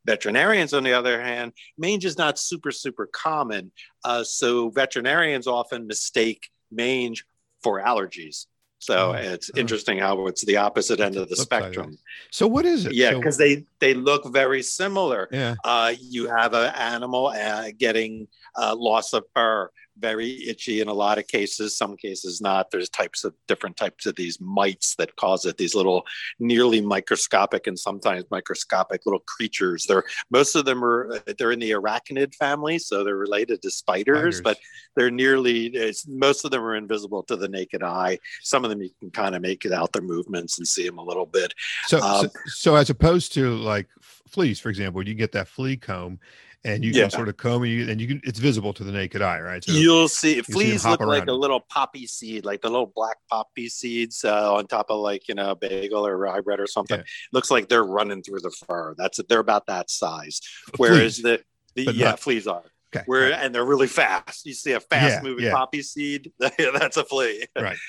Veterinarians, 0.06 0.74
on 0.74 0.84
the 0.84 0.94
other 0.94 1.22
hand, 1.22 1.54
mange 1.78 2.06
is 2.06 2.18
not 2.18 2.38
super, 2.38 2.72
super 2.72 3.08
common. 3.08 3.72
Uh, 4.04 4.24
so 4.24 4.70
veterinarians 4.70 5.48
often 5.48 5.88
mistake 5.88 6.50
mange 6.72 7.26
for 7.64 7.82
allergies. 7.82 8.46
So 8.86 9.12
oh, 9.12 9.12
it's 9.14 9.50
oh. 9.56 9.60
interesting 9.60 9.98
how 9.98 10.28
it's 10.28 10.46
the 10.46 10.58
opposite 10.58 11.00
end 11.00 11.16
of 11.16 11.28
the 11.28 11.36
spectrum. 11.36 11.92
Like 11.92 12.00
so 12.30 12.46
what 12.46 12.66
is 12.66 12.86
it? 12.86 12.94
Yeah, 12.94 13.16
because 13.16 13.38
so- 13.38 13.44
they 13.44 13.66
they 13.80 13.94
look 13.96 14.32
very 14.32 14.62
similar. 14.62 15.28
Yeah. 15.32 15.56
Uh, 15.64 15.94
you 16.00 16.28
have 16.28 16.54
an 16.54 16.74
animal 16.76 17.28
uh, 17.28 17.72
getting 17.78 18.28
uh, 18.56 18.76
loss 18.78 19.14
of 19.14 19.24
fur 19.34 19.72
very 19.98 20.44
itchy 20.48 20.82
in 20.82 20.88
a 20.88 20.94
lot 20.94 21.18
of 21.18 21.28
cases 21.28 21.78
some 21.78 21.96
cases 21.96 22.42
not. 22.42 22.72
There's 22.72 22.90
types 22.90 23.24
of 23.24 23.34
different 23.48 23.78
types 23.78 24.06
of 24.06 24.16
these 24.16 24.40
mites 24.42 24.96
that 24.96 25.16
cause 25.16 25.46
it 25.46 25.58
these 25.58 25.76
little 25.76 26.06
nearly 26.40 26.82
microscopic 26.82 27.68
and 27.68 27.78
sometimes 27.78 28.26
microscopic 28.30 29.06
little 29.06 29.24
creatures. 29.26 29.86
They're 29.86 30.04
most 30.30 30.56
of 30.56 30.66
them 30.66 30.84
are 30.84 31.20
they're 31.38 31.52
in 31.52 31.60
the 31.60 31.72
arachnid 31.72 32.36
family 32.36 32.80
so 32.80 33.04
they're 33.04 33.16
related 33.16 33.62
to 33.62 33.72
spiders, 33.72 34.38
spiders. 34.38 34.42
but 34.42 34.58
they're 34.96 35.12
nearly 35.12 35.94
most 36.08 36.46
of 36.46 36.52
them 36.52 36.64
are 36.64 36.76
invisible 36.76 37.24
to 37.24 37.36
the 37.36 37.48
naked 37.48 37.84
eye. 37.84 38.20
Some 38.42 38.64
of 38.64 38.70
them 38.70 38.82
you 38.82 38.90
can 39.00 39.12
kind 39.12 39.36
of 39.36 39.42
make 39.42 39.66
it 39.66 39.72
out 39.72 39.94
their 39.94 40.02
movements 40.02 40.58
and 40.58 40.68
see 40.68 40.86
them 40.86 40.98
a 40.98 41.04
little 41.04 41.26
bit. 41.26 41.54
So 41.88 42.00
um, 42.02 42.26
so, 42.26 42.30
so 42.48 42.76
as 42.76 42.90
opposed 42.90 43.34
to 43.34 43.56
like 43.56 43.88
fleas 44.02 44.60
for 44.60 44.70
example 44.70 45.08
you 45.08 45.14
get 45.14 45.32
that 45.32 45.48
flea 45.48 45.78
comb 45.78 46.20
and 46.66 46.84
you 46.84 46.92
yeah. 46.92 47.04
can 47.04 47.12
sort 47.12 47.30
of 47.30 47.38
comb 47.38 47.64
and 47.64 47.72
you, 47.72 47.90
and 47.90 48.02
you 48.02 48.08
can 48.08 48.22
it's 48.24 48.40
visible 48.40 48.74
to 48.74 48.84
the 48.84 48.92
naked 48.92 49.22
eye 49.22 49.40
right 49.40 49.64
so 49.64 49.72
you'll 49.72 50.08
see 50.08 50.42
fleas 50.42 50.82
see 50.82 50.90
look 50.90 51.00
like 51.00 51.28
a 51.28 51.32
little 51.32 51.62
poppy 51.70 52.06
seed 52.08 52.44
like 52.44 52.62
the 52.62 52.70
little 52.70 52.92
black 52.94 53.18
poppy 53.30 53.70
seeds 53.70 54.26
uh, 54.26 54.54
on 54.54 54.68
top 54.68 54.88
of 54.90 55.00
like 55.00 55.28
you 55.28 55.36
know 55.36 55.52
a 55.52 55.56
bagel 55.56 56.06
or 56.06 56.18
rye 56.18 56.42
bread 56.42 56.60
or 56.60 56.68
something 56.68 56.98
yeah. 56.98 57.06
looks 57.32 57.50
like 57.50 57.70
they're 57.70 57.86
running 57.86 58.22
through 58.22 58.40
the 58.40 58.52
fur 58.68 58.94
that's 58.98 59.20
it 59.20 59.30
they're 59.30 59.40
about 59.40 59.66
that 59.68 59.90
size 59.90 60.42
whereas 60.78 61.20
fleas, 61.20 61.40
the, 61.76 61.84
the 61.86 61.94
yeah 61.94 62.10
not, 62.10 62.20
fleas 62.20 62.48
are 62.48 62.64
Okay. 62.96 63.04
Where 63.08 63.34
and 63.34 63.54
they're 63.54 63.66
really 63.66 63.88
fast. 63.88 64.46
You 64.46 64.54
see 64.54 64.72
a 64.72 64.80
fast 64.80 65.16
yeah, 65.16 65.22
moving 65.22 65.52
poppy 65.52 65.82
seed, 65.82 66.32
that's 66.40 66.96
a 66.96 67.04
flea. 67.04 67.46
Right. 67.54 67.78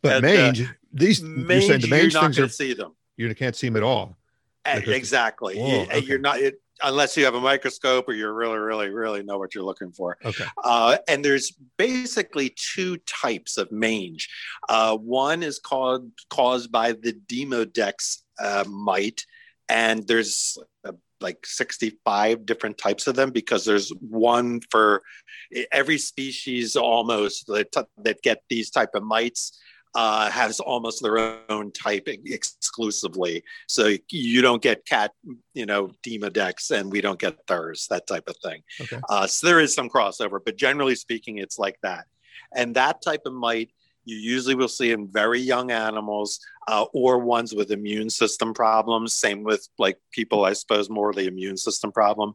But 0.00 0.16
and, 0.16 0.22
mange, 0.22 0.62
uh, 0.62 0.66
these 0.92 1.22
mange, 1.22 1.48
you're 1.48 1.60
saying 1.62 1.80
the 1.80 1.88
mange 1.88 2.12
you're 2.12 2.22
things 2.22 2.38
are 2.38 2.48
see 2.48 2.74
them. 2.74 2.94
You 3.16 3.34
can't 3.34 3.56
see 3.56 3.68
them 3.68 3.76
at 3.76 3.82
all. 3.82 4.18
Exactly. 4.66 5.56
Whoa, 5.56 5.66
you, 5.66 5.80
okay. 5.80 5.98
You're 6.00 6.18
not. 6.18 6.38
It, 6.40 6.60
unless 6.82 7.16
you 7.16 7.24
have 7.24 7.34
a 7.34 7.40
microscope 7.40 8.08
or 8.08 8.12
you 8.12 8.28
really, 8.30 8.58
really, 8.58 8.88
really 8.88 9.22
know 9.22 9.38
what 9.38 9.54
you're 9.54 9.64
looking 9.64 9.92
for. 9.92 10.18
Okay. 10.24 10.44
Uh, 10.62 10.98
and 11.08 11.24
there's 11.24 11.52
basically 11.76 12.54
two 12.56 12.96
types 12.98 13.56
of 13.56 13.70
mange. 13.70 14.28
Uh, 14.68 14.96
one 14.96 15.42
is 15.42 15.58
called 15.58 16.10
caused 16.30 16.72
by 16.72 16.92
the 16.92 17.12
Demodex 17.26 18.22
uh, 18.42 18.64
mite, 18.68 19.24
and 19.68 20.06
there's 20.06 20.58
uh, 20.84 20.92
like 21.20 21.46
65 21.46 22.44
different 22.44 22.76
types 22.76 23.06
of 23.06 23.14
them 23.14 23.30
because 23.30 23.64
there's 23.64 23.90
one 24.00 24.60
for 24.70 25.02
every 25.72 25.98
species 25.98 26.76
almost 26.76 27.46
that, 27.46 27.74
that 27.98 28.22
get 28.22 28.42
these 28.48 28.70
type 28.70 28.90
of 28.94 29.02
mites 29.02 29.58
uh, 29.94 30.30
has 30.30 30.60
almost 30.60 31.02
their 31.02 31.38
own 31.50 31.70
type 31.72 32.08
exclusively. 32.08 33.44
So 33.68 33.96
you 34.10 34.42
don't 34.42 34.62
get 34.62 34.84
cat, 34.86 35.12
you 35.54 35.66
know, 35.66 35.90
Demodex, 36.04 36.70
and 36.70 36.90
we 36.90 37.00
don't 37.00 37.18
get 37.18 37.36
Thurs, 37.46 37.86
that 37.90 38.06
type 38.06 38.28
of 38.28 38.36
thing. 38.42 38.62
Okay. 38.80 38.98
Uh, 39.08 39.26
so 39.26 39.46
there 39.46 39.60
is 39.60 39.74
some 39.74 39.88
crossover, 39.88 40.40
but 40.44 40.56
generally 40.56 40.94
speaking, 40.94 41.38
it's 41.38 41.58
like 41.58 41.78
that. 41.82 42.06
And 42.54 42.74
that 42.74 43.02
type 43.02 43.22
of 43.26 43.32
mite 43.32 43.70
You 44.04 44.16
usually 44.16 44.54
will 44.54 44.68
see 44.68 44.92
in 44.92 45.08
very 45.08 45.40
young 45.40 45.70
animals 45.70 46.40
uh, 46.68 46.84
or 46.92 47.18
ones 47.18 47.54
with 47.54 47.70
immune 47.70 48.10
system 48.10 48.54
problems. 48.54 49.14
Same 49.14 49.42
with 49.42 49.68
like 49.78 49.98
people, 50.12 50.44
I 50.44 50.54
suppose, 50.54 50.88
more 50.88 51.12
the 51.12 51.26
immune 51.26 51.56
system 51.56 51.92
problem. 51.92 52.34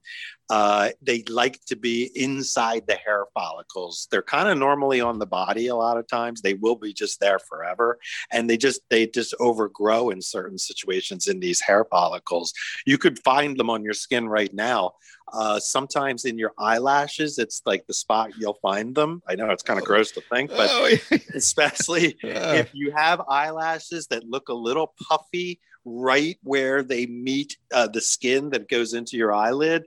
Uh, 0.49 0.89
they 1.01 1.24
like 1.30 1.63
to 1.65 1.76
be 1.76 2.11
inside 2.15 2.84
the 2.88 2.95
hair 2.95 3.26
follicles. 3.34 4.07
They're 4.11 4.22
kind 4.22 4.49
of 4.49 4.57
normally 4.57 4.99
on 5.01 5.20
the 5.20 5.26
body 5.26 5.67
a 5.67 5.76
lot 5.76 5.97
of 5.97 6.07
times. 6.07 6.41
They 6.41 6.55
will 6.55 6.76
be 6.76 6.93
just 6.93 7.20
there 7.20 7.39
forever, 7.39 7.99
and 8.32 8.49
they 8.49 8.57
just 8.57 8.82
they 8.89 9.07
just 9.07 9.36
overgrow 9.39 10.09
in 10.09 10.22
certain 10.22 10.57
situations 10.57 11.28
in 11.28 11.39
these 11.39 11.61
hair 11.61 11.86
follicles. 11.86 12.53
You 12.86 12.97
could 12.97 13.20
find 13.20 13.57
them 13.57 13.70
on 13.70 13.84
your 13.84 13.93
skin 13.93 14.28
right 14.28 14.53
now. 14.53 14.93
Uh, 15.34 15.59
sometimes 15.59 16.25
in 16.25 16.38
your 16.38 16.53
eyelashes, 16.57 17.38
it's 17.38 17.61
like 17.65 17.86
the 17.88 17.93
spot 17.93 18.32
you'll 18.38 18.59
find 18.61 18.95
them. 18.95 19.21
I 19.27 19.36
know 19.36 19.49
it's 19.49 19.63
kind 19.63 19.80
of 19.80 19.86
gross 19.86 20.11
to 20.11 20.21
think, 20.21 20.49
but 20.49 20.69
oh, 20.71 20.95
especially 21.34 22.17
if 22.23 22.69
you 22.73 22.91
have 22.91 23.21
eyelashes 23.27 24.07
that 24.07 24.23
look 24.23 24.49
a 24.49 24.53
little 24.53 24.93
puffy 25.07 25.59
right 25.86 26.38
where 26.43 26.84
they 26.84 27.05
meet 27.05 27.57
uh, 27.73 27.88
the 27.88 28.01
skin 28.01 28.49
that 28.51 28.69
goes 28.69 28.93
into 28.93 29.17
your 29.17 29.34
eyelid, 29.34 29.86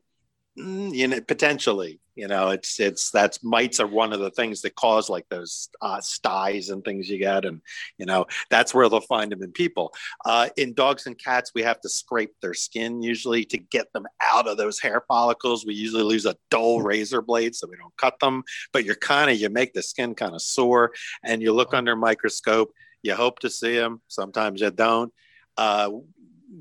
mm, 0.59 0.95
you 0.95 1.09
know, 1.09 1.21
potentially, 1.21 2.01
you 2.15 2.29
know, 2.29 2.51
it's 2.51 2.79
it's 2.79 3.11
that's 3.11 3.43
mites 3.43 3.81
are 3.81 3.87
one 3.87 4.13
of 4.13 4.21
the 4.21 4.31
things 4.31 4.61
that 4.63 4.75
cause 4.75 5.09
like 5.09 5.27
those 5.31 5.69
uh, 5.81 6.01
styes 6.01 6.69
and 6.69 6.85
things 6.85 7.09
you 7.09 7.19
get, 7.19 7.47
and 7.47 7.63
you 7.97 8.05
know 8.05 8.27
that's 8.51 8.75
where 8.75 8.89
they'll 8.89 9.01
find 9.01 9.33
them 9.33 9.43
in 9.43 9.51
people. 9.53 9.95
Uh, 10.25 10.49
in 10.59 10.75
dogs 10.75 11.07
and 11.07 11.19
cats, 11.19 11.53
we 11.55 11.63
have 11.63 11.81
to 11.81 11.89
scrape 11.89 12.35
their 12.43 12.53
skin 12.53 13.03
usually 13.03 13.45
to 13.47 13.57
get 13.57 13.91
them 13.95 14.07
out 14.21 14.47
of 14.47 14.59
those 14.59 14.79
hair 14.79 15.03
follicles. 15.09 15.65
We 15.65 15.75
usually 15.75 16.13
use 16.13 16.27
a 16.27 16.37
dull 16.51 16.83
razor 16.83 17.23
blade 17.23 17.55
so 17.55 17.67
we 17.67 17.77
don't 17.77 17.97
cut 17.97 18.19
them, 18.21 18.43
but 18.73 18.85
you're 18.85 18.95
kind 18.95 19.31
of 19.31 19.39
you 19.39 19.49
make 19.49 19.73
the 19.73 19.83
skin 19.83 20.15
kind 20.15 20.35
of 20.35 20.43
sore, 20.43 20.93
and 21.25 21.41
you 21.41 21.53
look 21.53 21.73
under 21.73 21.97
microscope. 21.97 22.73
You 23.03 23.15
hope 23.15 23.39
to 23.41 23.51
see 23.51 23.77
them. 23.77 24.03
Sometimes 24.09 24.61
you 24.61 24.71
don't. 24.71 25.13
Uh, 25.57 25.91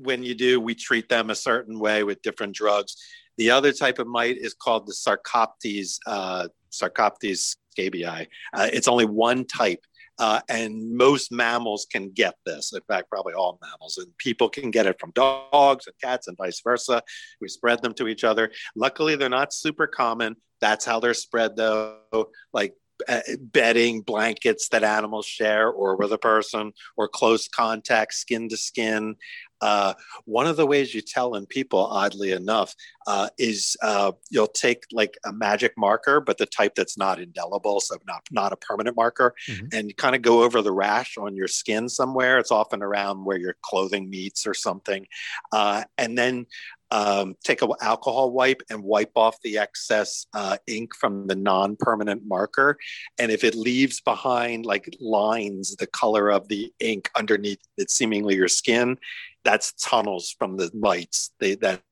when 0.00 0.22
you 0.22 0.34
do, 0.34 0.58
we 0.58 0.74
treat 0.74 1.10
them 1.10 1.28
a 1.28 1.34
certain 1.34 1.78
way 1.78 2.02
with 2.02 2.22
different 2.22 2.54
drugs 2.54 2.96
the 3.38 3.50
other 3.50 3.72
type 3.72 3.98
of 3.98 4.06
mite 4.06 4.38
is 4.38 4.54
called 4.54 4.86
the 4.86 4.92
Sarcoptes, 4.92 5.98
uh, 6.06 6.48
Sarcoptes 6.70 7.56
scabiei. 7.76 8.26
Uh, 8.52 8.68
it's 8.72 8.88
only 8.88 9.06
one 9.06 9.44
type. 9.44 9.84
Uh, 10.18 10.40
and 10.50 10.94
most 10.94 11.32
mammals 11.32 11.86
can 11.90 12.10
get 12.10 12.34
this. 12.44 12.72
In 12.74 12.80
fact, 12.86 13.08
probably 13.08 13.32
all 13.32 13.58
mammals, 13.62 13.96
and 13.96 14.16
people 14.18 14.48
can 14.48 14.70
get 14.70 14.86
it 14.86 15.00
from 15.00 15.10
dogs 15.12 15.86
and 15.86 15.96
cats 16.02 16.28
and 16.28 16.36
vice 16.36 16.60
versa. 16.62 17.02
We 17.40 17.48
spread 17.48 17.82
them 17.82 17.94
to 17.94 18.06
each 18.08 18.22
other. 18.22 18.52
Luckily, 18.76 19.16
they're 19.16 19.30
not 19.30 19.54
super 19.54 19.86
common. 19.86 20.36
That's 20.60 20.84
how 20.84 21.00
they're 21.00 21.14
spread, 21.14 21.56
though. 21.56 22.28
Like 22.52 22.74
uh, 23.08 23.20
bedding, 23.40 24.02
blankets 24.02 24.68
that 24.68 24.84
animals 24.84 25.26
share, 25.26 25.70
or 25.70 25.96
with 25.96 26.12
a 26.12 26.18
person, 26.18 26.72
or 26.96 27.08
close 27.08 27.48
contact, 27.48 28.14
skin 28.14 28.48
to 28.50 28.56
skin. 28.56 29.16
Uh, 29.62 29.94
one 30.24 30.46
of 30.46 30.56
the 30.56 30.66
ways 30.66 30.94
you 30.94 31.00
tell 31.00 31.36
in 31.36 31.46
people, 31.46 31.86
oddly 31.86 32.32
enough, 32.32 32.74
uh, 33.06 33.28
is 33.38 33.76
uh, 33.82 34.12
you'll 34.28 34.46
take 34.46 34.84
like 34.92 35.16
a 35.24 35.32
magic 35.32 35.72
marker, 35.78 36.20
but 36.20 36.36
the 36.36 36.46
type 36.46 36.74
that's 36.74 36.98
not 36.98 37.20
indelible, 37.20 37.80
so 37.80 37.96
not 38.06 38.22
not 38.30 38.52
a 38.52 38.56
permanent 38.56 38.96
marker, 38.96 39.34
mm-hmm. 39.48 39.66
and 39.72 39.96
kind 39.96 40.14
of 40.14 40.22
go 40.22 40.42
over 40.42 40.60
the 40.60 40.72
rash 40.72 41.16
on 41.16 41.36
your 41.36 41.48
skin 41.48 41.88
somewhere. 41.88 42.38
It's 42.38 42.50
often 42.50 42.82
around 42.82 43.24
where 43.24 43.38
your 43.38 43.56
clothing 43.62 44.10
meets 44.10 44.46
or 44.46 44.54
something, 44.54 45.06
uh, 45.52 45.84
and 45.96 46.18
then 46.18 46.46
um, 46.92 47.34
take 47.42 47.62
an 47.62 47.70
alcohol 47.80 48.30
wipe 48.30 48.62
and 48.70 48.84
wipe 48.84 49.12
off 49.16 49.36
the 49.42 49.58
excess 49.58 50.26
uh, 50.34 50.56
ink 50.66 50.94
from 50.94 51.26
the 51.26 51.34
non-permanent 51.34 52.22
marker 52.26 52.76
and 53.18 53.32
if 53.32 53.42
it 53.42 53.54
leaves 53.54 54.00
behind 54.00 54.66
like 54.66 54.94
lines 55.00 55.74
the 55.76 55.86
color 55.86 56.30
of 56.30 56.46
the 56.48 56.70
ink 56.80 57.10
underneath 57.16 57.60
it 57.78 57.90
seemingly 57.90 58.36
your 58.36 58.48
skin 58.48 58.96
that's 59.44 59.72
tunnels 59.72 60.34
from 60.38 60.56
the 60.56 60.70
mites. 60.74 61.30
They 61.40 61.54
that 61.56 61.82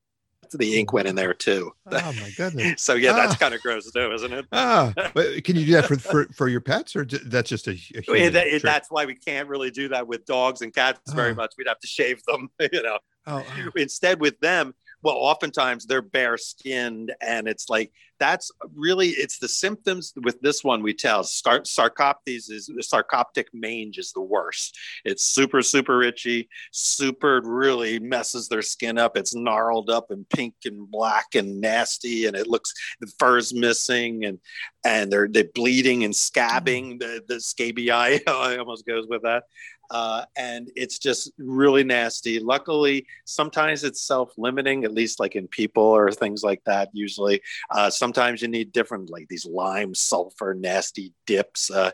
the 0.52 0.78
ink 0.78 0.92
went 0.92 1.06
in 1.06 1.14
there 1.14 1.34
too. 1.34 1.72
Oh 1.90 2.12
my 2.12 2.30
goodness! 2.36 2.82
so 2.82 2.94
yeah, 2.94 3.12
that's 3.12 3.34
ah. 3.34 3.36
kind 3.36 3.54
of 3.54 3.62
gross 3.62 3.90
too, 3.90 4.12
isn't 4.12 4.32
it? 4.32 4.46
ah, 4.52 4.92
but 5.14 5.44
can 5.44 5.56
you 5.56 5.66
do 5.66 5.72
that 5.72 5.86
for 5.86 5.96
for, 5.98 6.24
for 6.34 6.48
your 6.48 6.60
pets, 6.60 6.96
or 6.96 7.04
that's 7.04 7.48
just 7.48 7.68
a? 7.68 7.78
a 8.08 8.28
that, 8.30 8.60
that's 8.62 8.90
why 8.90 9.04
we 9.04 9.14
can't 9.14 9.48
really 9.48 9.70
do 9.70 9.88
that 9.88 10.06
with 10.06 10.24
dogs 10.24 10.62
and 10.62 10.74
cats 10.74 11.00
oh. 11.08 11.14
very 11.14 11.34
much. 11.34 11.54
We'd 11.56 11.68
have 11.68 11.80
to 11.80 11.86
shave 11.86 12.22
them, 12.24 12.50
you 12.72 12.82
know. 12.82 12.98
Oh, 13.26 13.44
oh. 13.46 13.70
Instead, 13.76 14.20
with 14.20 14.38
them, 14.40 14.74
well 15.02 15.16
oftentimes 15.16 15.86
they're 15.86 16.02
bare 16.02 16.36
skinned 16.36 17.12
and 17.20 17.48
it's 17.48 17.68
like 17.68 17.92
that's 18.20 18.52
really 18.74 19.08
it's 19.08 19.38
the 19.38 19.48
symptoms 19.48 20.12
with 20.22 20.40
this 20.42 20.62
one 20.62 20.82
we 20.82 20.92
tell. 20.92 21.22
Sarcoptes 21.22 22.50
is 22.50 22.70
sarcoptic 22.82 23.46
mange 23.52 23.98
is 23.98 24.12
the 24.12 24.20
worst. 24.20 24.78
It's 25.04 25.24
super 25.24 25.62
super 25.62 26.02
itchy 26.02 26.48
super 26.70 27.40
really 27.42 27.98
messes 27.98 28.46
their 28.48 28.62
skin 28.62 28.98
up. 28.98 29.16
It's 29.16 29.34
gnarled 29.34 29.90
up 29.90 30.10
and 30.10 30.28
pink 30.28 30.54
and 30.66 30.88
black 30.88 31.34
and 31.34 31.60
nasty 31.60 32.26
and 32.26 32.36
it 32.36 32.46
looks 32.46 32.72
the 33.00 33.10
fur's 33.18 33.52
missing 33.54 34.26
and 34.26 34.38
and 34.84 35.10
they're 35.10 35.28
they're 35.28 35.44
bleeding 35.54 36.04
and 36.04 36.14
scabbing 36.14 36.94
mm. 36.94 37.00
the 37.00 37.22
the 37.26 37.34
scabiei 37.36 38.20
almost 38.58 38.86
goes 38.86 39.06
with 39.08 39.22
that 39.22 39.44
uh, 39.90 40.24
and 40.36 40.70
it's 40.76 40.98
just 40.98 41.32
really 41.38 41.84
nasty. 41.84 42.38
Luckily, 42.38 43.06
sometimes 43.24 43.84
it's 43.84 44.02
self-limiting, 44.02 44.84
at 44.84 44.92
least 44.92 45.20
like 45.20 45.36
in 45.36 45.48
people 45.48 45.82
or 45.82 46.10
things 46.10 46.42
like 46.42 46.62
that. 46.64 46.90
Usually, 46.92 47.40
uh, 47.70 47.90
sometimes 47.90 48.42
you 48.42 48.48
need 48.48 48.72
different, 48.72 49.10
like 49.10 49.28
these 49.28 49.46
lime 49.46 49.94
sulfur 49.94 50.54
nasty 50.54 51.12
dips. 51.26 51.70
Uh, 51.70 51.90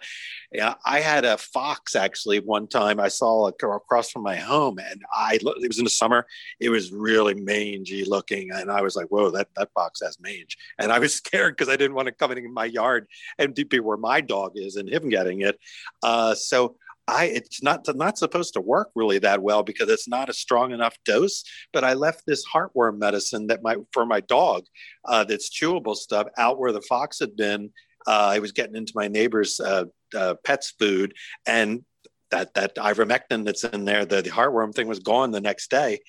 yeah, 0.53 0.74
I 0.84 1.01
had 1.01 1.24
a 1.24 1.36
fox 1.36 1.97
actually 1.97 2.40
one 2.40 2.66
time. 2.66 3.01
I 3.01 3.09
saw 3.09 3.49
across 3.49 4.11
from 4.11 4.22
my 4.22 4.36
home, 4.36 4.78
and 4.78 5.03
I 5.12 5.38
it 5.42 5.68
was 5.68 5.78
in 5.78 5.84
the 5.84 5.90
summer. 5.90 6.26
It 6.61 6.70
was 6.70 6.92
really 6.92 7.34
mangy 7.34 8.05
looking, 8.05 8.51
and 8.53 8.70
I 8.70 8.82
was 8.82 8.97
like, 8.97 9.07
"Whoa, 9.07 9.30
that 9.30 9.49
that 9.57 9.70
fox 9.74 10.01
has 10.03 10.18
mange!" 10.20 10.57
And 10.78 10.92
I 10.92 10.99
was 10.99 11.14
scared 11.26 11.57
because 11.57 11.72
I 11.72 11.76
didn't 11.76 11.94
want 11.94 12.07
to 12.07 12.12
come 12.12 12.32
in 12.32 12.53
my 12.53 12.66
yard 12.66 13.07
and 13.38 13.55
be 13.55 13.80
where 13.80 13.97
my 13.97 14.20
dog 14.20 14.53
is 14.55 14.76
and 14.76 14.88
him 14.88 15.09
getting 15.09 15.42
it. 15.42 15.59
Uh, 16.03 16.34
so 16.34 16.76
I 17.09 17.26
it's 17.26 17.62
not 17.62 17.86
not 17.94 18.18
supposed 18.18 18.54
to 18.54 18.61
work 18.61 18.90
really 18.94 19.18
that 19.20 19.42
well 19.42 19.62
because 19.62 19.88
it's 19.88 20.09
not 20.09 20.28
a 20.28 20.34
strong 20.34 20.72
enough 20.72 20.96
dose. 21.04 21.44
But 21.72 21.84
I 21.84 21.94
left 21.94 22.22
this 22.26 22.44
heartworm 22.46 22.98
medicine 22.98 23.46
that 23.48 23.62
my 23.62 23.76
for 23.92 24.04
my 24.04 24.20
dog, 24.20 24.64
uh, 25.04 25.24
that's 25.24 25.50
chewable 25.50 25.96
stuff, 25.96 26.26
out 26.36 26.59
where 26.59 26.72
the 26.72 26.82
fox 26.82 27.18
had 27.20 27.36
been. 27.36 27.70
Uh, 28.07 28.30
I 28.34 28.38
was 28.38 28.52
getting 28.52 28.76
into 28.76 28.92
my 28.94 29.09
neighbor's 29.09 29.61
uh, 29.61 29.84
uh 30.14 30.34
pet's 30.44 30.72
food, 30.78 31.14
and 31.46 31.84
that 32.30 32.54
that 32.54 32.74
ivermectin 32.76 33.44
that's 33.44 33.64
in 33.64 33.84
there, 33.84 34.04
the, 34.04 34.22
the 34.22 34.30
heartworm 34.30 34.74
thing 34.74 34.88
was 34.88 34.98
gone 34.98 35.30
the 35.30 35.40
next 35.40 35.70
day 35.70 36.00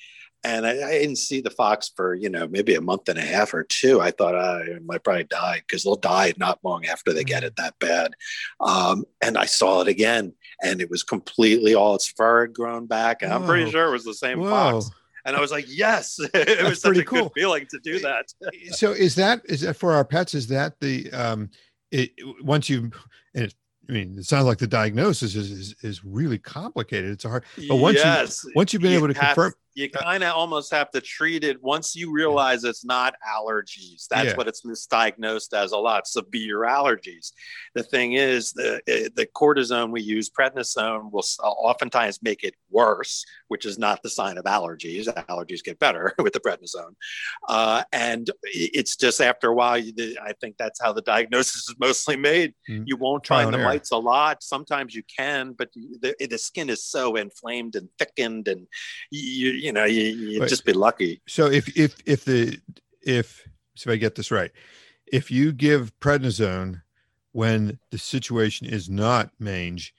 and 0.48 0.66
I, 0.66 0.72
I, 0.72 0.92
didn't 1.00 1.18
see 1.18 1.42
the 1.42 1.50
fox 1.50 1.92
for 1.94 2.16
you 2.16 2.30
know 2.30 2.48
maybe 2.48 2.76
a 2.76 2.82
month 2.82 3.10
and 3.10 3.20
a 3.20 3.24
half 3.24 3.54
or 3.54 3.64
two. 3.64 4.00
I 4.00 4.12
thought 4.12 4.36
I 4.36 4.80
might 4.86 5.04
probably 5.04 5.26
die 5.26 5.62
because 5.68 5.84
they'll 5.84 5.96
die 5.96 6.34
not 6.38 6.60
long 6.64 6.86
after 6.86 7.12
they 7.12 7.24
get 7.24 7.44
mm. 7.44 7.48
it 7.48 7.56
that 7.58 7.78
bad. 7.80 8.14
Um, 8.62 9.04
and 9.22 9.38
I 9.38 9.46
saw 9.46 9.82
it 9.82 9.88
again, 9.88 10.34
and 10.64 10.82
it 10.82 10.90
was 10.90 11.04
completely 11.04 11.76
all 11.76 11.96
its 11.96 12.08
fur 12.08 12.46
had 12.48 12.54
grown 12.54 12.86
back, 12.86 13.22
and 13.22 13.32
Whoa. 13.32 13.40
I'm 13.40 13.46
pretty 13.46 13.70
sure 13.70 13.88
it 13.88 13.92
was 13.92 14.06
the 14.06 14.14
same 14.14 14.40
Whoa. 14.40 14.50
fox. 14.50 14.90
And 15.26 15.36
I 15.36 15.42
was 15.42 15.52
like, 15.52 15.66
yes, 15.68 16.18
it 16.34 16.64
was 16.64 16.80
such 16.80 16.98
a 16.98 17.04
cool. 17.04 17.24
good 17.24 17.32
feeling 17.36 17.68
to 17.72 17.80
do 17.80 18.00
that. 18.00 18.34
so 18.72 18.94
is 18.94 19.16
that 19.16 19.42
is 19.46 19.62
that 19.62 19.76
for 19.76 19.92
our 19.94 20.06
pets? 20.06 20.34
Is 20.34 20.48
that 20.48 20.80
the 20.80 21.12
um, 21.12 21.50
it, 21.92 22.12
once 22.42 22.70
you 22.70 22.92
and 23.36 23.46
it, 23.46 23.56
I 23.90 23.92
mean, 23.92 24.18
it 24.18 24.26
sounds 24.26 24.46
like 24.46 24.58
the 24.58 24.68
diagnosis 24.68 25.36
is, 25.36 25.52
is, 25.52 25.76
is 25.82 26.04
really 26.04 26.38
complicated. 26.38 27.12
It's 27.12 27.24
hard, 27.24 27.44
but 27.68 27.76
once 27.76 27.98
yes. 27.98 28.44
you 28.46 28.52
once 28.56 28.72
you've 28.72 28.82
been 28.82 28.92
you 28.92 28.98
able 28.98 29.08
to 29.10 29.14
confirm, 29.14 29.54
you 29.78 29.92
kind 29.92 30.24
of 30.24 30.34
almost 30.36 30.74
have 30.74 30.90
to 30.90 31.00
treat 31.00 31.44
it 31.44 31.62
once 31.62 31.96
you 31.96 32.12
realize 32.12 32.64
it's 32.64 32.84
not 32.84 33.14
allergies. 33.24 34.08
That's 34.10 34.30
yeah. 34.30 34.36
what 34.36 34.48
it's 34.48 34.64
misdiagnosed 34.64 35.54
as 35.54 35.72
a 35.72 35.78
lot 35.78 36.08
severe 36.08 36.62
allergies. 36.62 37.32
The 37.76 37.84
thing 37.84 38.14
is, 38.14 38.54
the 38.54 38.82
eh, 38.88 39.10
the 39.16 39.28
cortisone 39.28 39.92
we 39.92 40.02
use, 40.02 40.32
prednisone, 40.32 41.12
will 41.12 41.24
oftentimes 41.44 42.24
make 42.24 42.44
it 42.44 42.56
worse, 42.72 43.24
which 43.50 43.68
is 43.68 43.78
not 43.78 44.02
the 44.02 44.10
sign 44.10 44.40
of 44.40 44.46
allergies. 44.46 45.06
Allergies 45.30 45.64
get 45.64 45.78
better 45.78 46.12
with 46.20 46.34
the 46.34 46.40
prednisone, 46.40 46.96
uh, 47.48 47.84
and 47.94 48.32
it's 48.42 48.96
just 48.96 49.22
after 49.22 49.50
a 49.50 49.54
while. 49.54 49.78
You, 49.78 49.94
I 50.26 50.34
think 50.42 50.56
that's 50.58 50.82
how 50.82 50.92
the 50.92 51.04
diagnosis 51.04 51.70
is 51.70 51.76
mostly 51.80 52.18
made. 52.18 52.56
Mm-hmm. 52.68 52.86
You 52.88 52.98
won't 52.98 53.28
find 53.28 53.54
the 53.54 53.60
mites 53.60 53.92
a 53.92 53.98
lot. 53.98 54.42
Sometimes 54.42 54.96
you 54.96 55.04
can, 55.16 55.54
but 55.54 55.70
the, 55.74 56.16
the 56.20 56.38
skin 56.40 56.72
is 56.72 56.84
so 56.84 57.16
inflamed 57.16 57.76
and 57.76 57.90
thickened, 58.00 58.48
and 58.48 58.66
you 59.12 59.67
you 59.67 59.67
know, 59.72 59.86
you, 59.86 60.04
you'd 60.04 60.42
right. 60.42 60.50
just 60.50 60.66
be 60.66 60.74
lucky. 60.74 61.22
So 61.28 61.48
if 61.48 61.78
if 61.78 61.96
if 62.06 62.26
the 62.26 62.60
if 63.02 63.48
so, 63.76 63.90
if 63.90 63.94
I 63.94 63.98
get 63.98 64.16
this 64.16 64.32
right, 64.32 64.52
if 65.06 65.32
you 65.32 65.52
give 65.52 65.98
prednisone 66.00 66.82
when 67.32 67.80
the 67.92 67.98
situation 67.98 68.68
is 68.68 68.90
not 68.90 69.30
mange, 69.40 69.94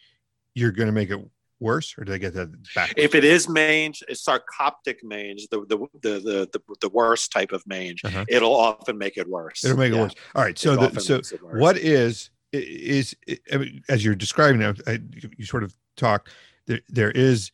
you're 0.55 0.73
going 0.73 0.89
to 0.89 0.93
make 0.93 1.11
it 1.11 1.21
worse, 1.61 1.95
or 1.99 2.05
did 2.05 2.15
I 2.15 2.19
get 2.19 2.35
that 2.35 2.51
back? 2.75 2.95
If 2.97 3.15
it 3.15 3.25
is 3.25 3.49
mange, 3.49 4.03
it's 4.09 4.25
sarcoptic 4.25 5.03
mange, 5.03 5.49
the 5.49 5.61
the 5.67 5.79
the 6.03 6.49
the, 6.53 6.61
the, 6.81 6.89
worst 6.89 7.33
type 7.33 7.53
of 7.53 7.67
mange, 7.67 8.05
uh-huh. 8.05 8.25
it'll 8.29 8.55
often 8.55 8.99
make 8.99 9.17
it 9.17 9.29
worse. 9.29 9.65
It'll 9.65 9.77
make 9.77 9.93
it 9.93 9.97
yeah. 9.97 10.03
worse. 10.03 10.15
All 10.35 10.43
right. 10.43 10.59
So 10.59 10.77
the, 10.77 11.01
so 11.01 11.21
what 11.53 11.77
is 11.77 12.31
is 12.53 13.15
I 13.53 13.57
mean, 13.57 13.83
as 13.89 14.05
you're 14.05 14.15
describing 14.15 14.61
now, 14.61 14.75
I, 14.87 15.01
you 15.37 15.45
sort 15.45 15.65
of 15.65 15.75
talk. 15.97 16.29
There, 16.67 16.81
there 16.89 17.11
is, 17.11 17.51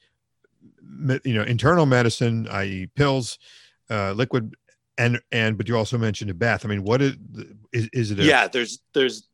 you 1.25 1.35
know, 1.35 1.43
internal 1.43 1.87
medicine, 1.87 2.49
i.e., 2.51 2.89
pills, 2.95 3.39
uh, 3.91 4.13
liquid, 4.13 4.55
and 4.99 5.21
and 5.33 5.57
but 5.57 5.69
you 5.69 5.77
also 5.77 5.99
mentioned 5.99 6.31
a 6.31 6.35
bath. 6.35 6.65
I 6.65 6.69
mean, 6.69 6.85
what 6.85 7.03
is 7.03 7.17
is, 7.73 7.89
is 7.93 8.11
it? 8.11 8.21
A, 8.21 8.25
yeah, 8.25 8.49
there's 8.49 8.81
there's 8.93 9.29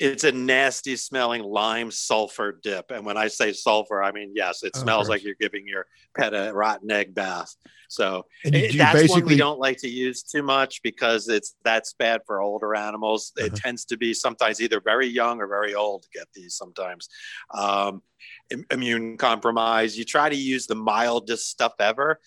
it's 0.00 0.24
a 0.24 0.32
nasty 0.32 0.96
smelling 0.96 1.42
lime 1.42 1.90
sulfur 1.90 2.58
dip. 2.62 2.90
And 2.90 3.04
when 3.04 3.18
I 3.18 3.28
say 3.28 3.52
sulfur, 3.52 4.02
I 4.02 4.12
mean, 4.12 4.32
yes, 4.34 4.62
it 4.62 4.72
oh, 4.74 4.80
smells 4.80 5.10
like 5.10 5.22
you're 5.22 5.34
giving 5.38 5.68
your 5.68 5.86
pet 6.16 6.32
a 6.32 6.52
rotten 6.54 6.90
egg 6.90 7.14
bath. 7.14 7.54
So 7.88 8.24
it, 8.42 8.78
that's 8.78 8.94
basically... 8.94 9.22
one 9.22 9.28
we 9.28 9.36
don't 9.36 9.60
like 9.60 9.76
to 9.78 9.88
use 9.88 10.22
too 10.22 10.42
much 10.42 10.82
because 10.82 11.28
it's 11.28 11.54
that's 11.64 11.92
bad 11.92 12.22
for 12.26 12.40
older 12.40 12.74
animals. 12.74 13.32
Uh-huh. 13.36 13.46
It 13.46 13.56
tends 13.56 13.84
to 13.86 13.98
be 13.98 14.14
sometimes 14.14 14.60
either 14.62 14.80
very 14.80 15.06
young 15.06 15.38
or 15.40 15.46
very 15.46 15.74
old 15.74 16.04
to 16.04 16.08
get 16.14 16.28
these 16.34 16.54
sometimes. 16.54 17.08
Um, 17.52 18.02
immune 18.70 19.18
compromise. 19.18 19.98
You 19.98 20.04
try 20.04 20.30
to 20.30 20.36
use 20.36 20.66
the 20.66 20.74
mildest 20.74 21.50
stuff 21.50 21.74
ever 21.78 22.20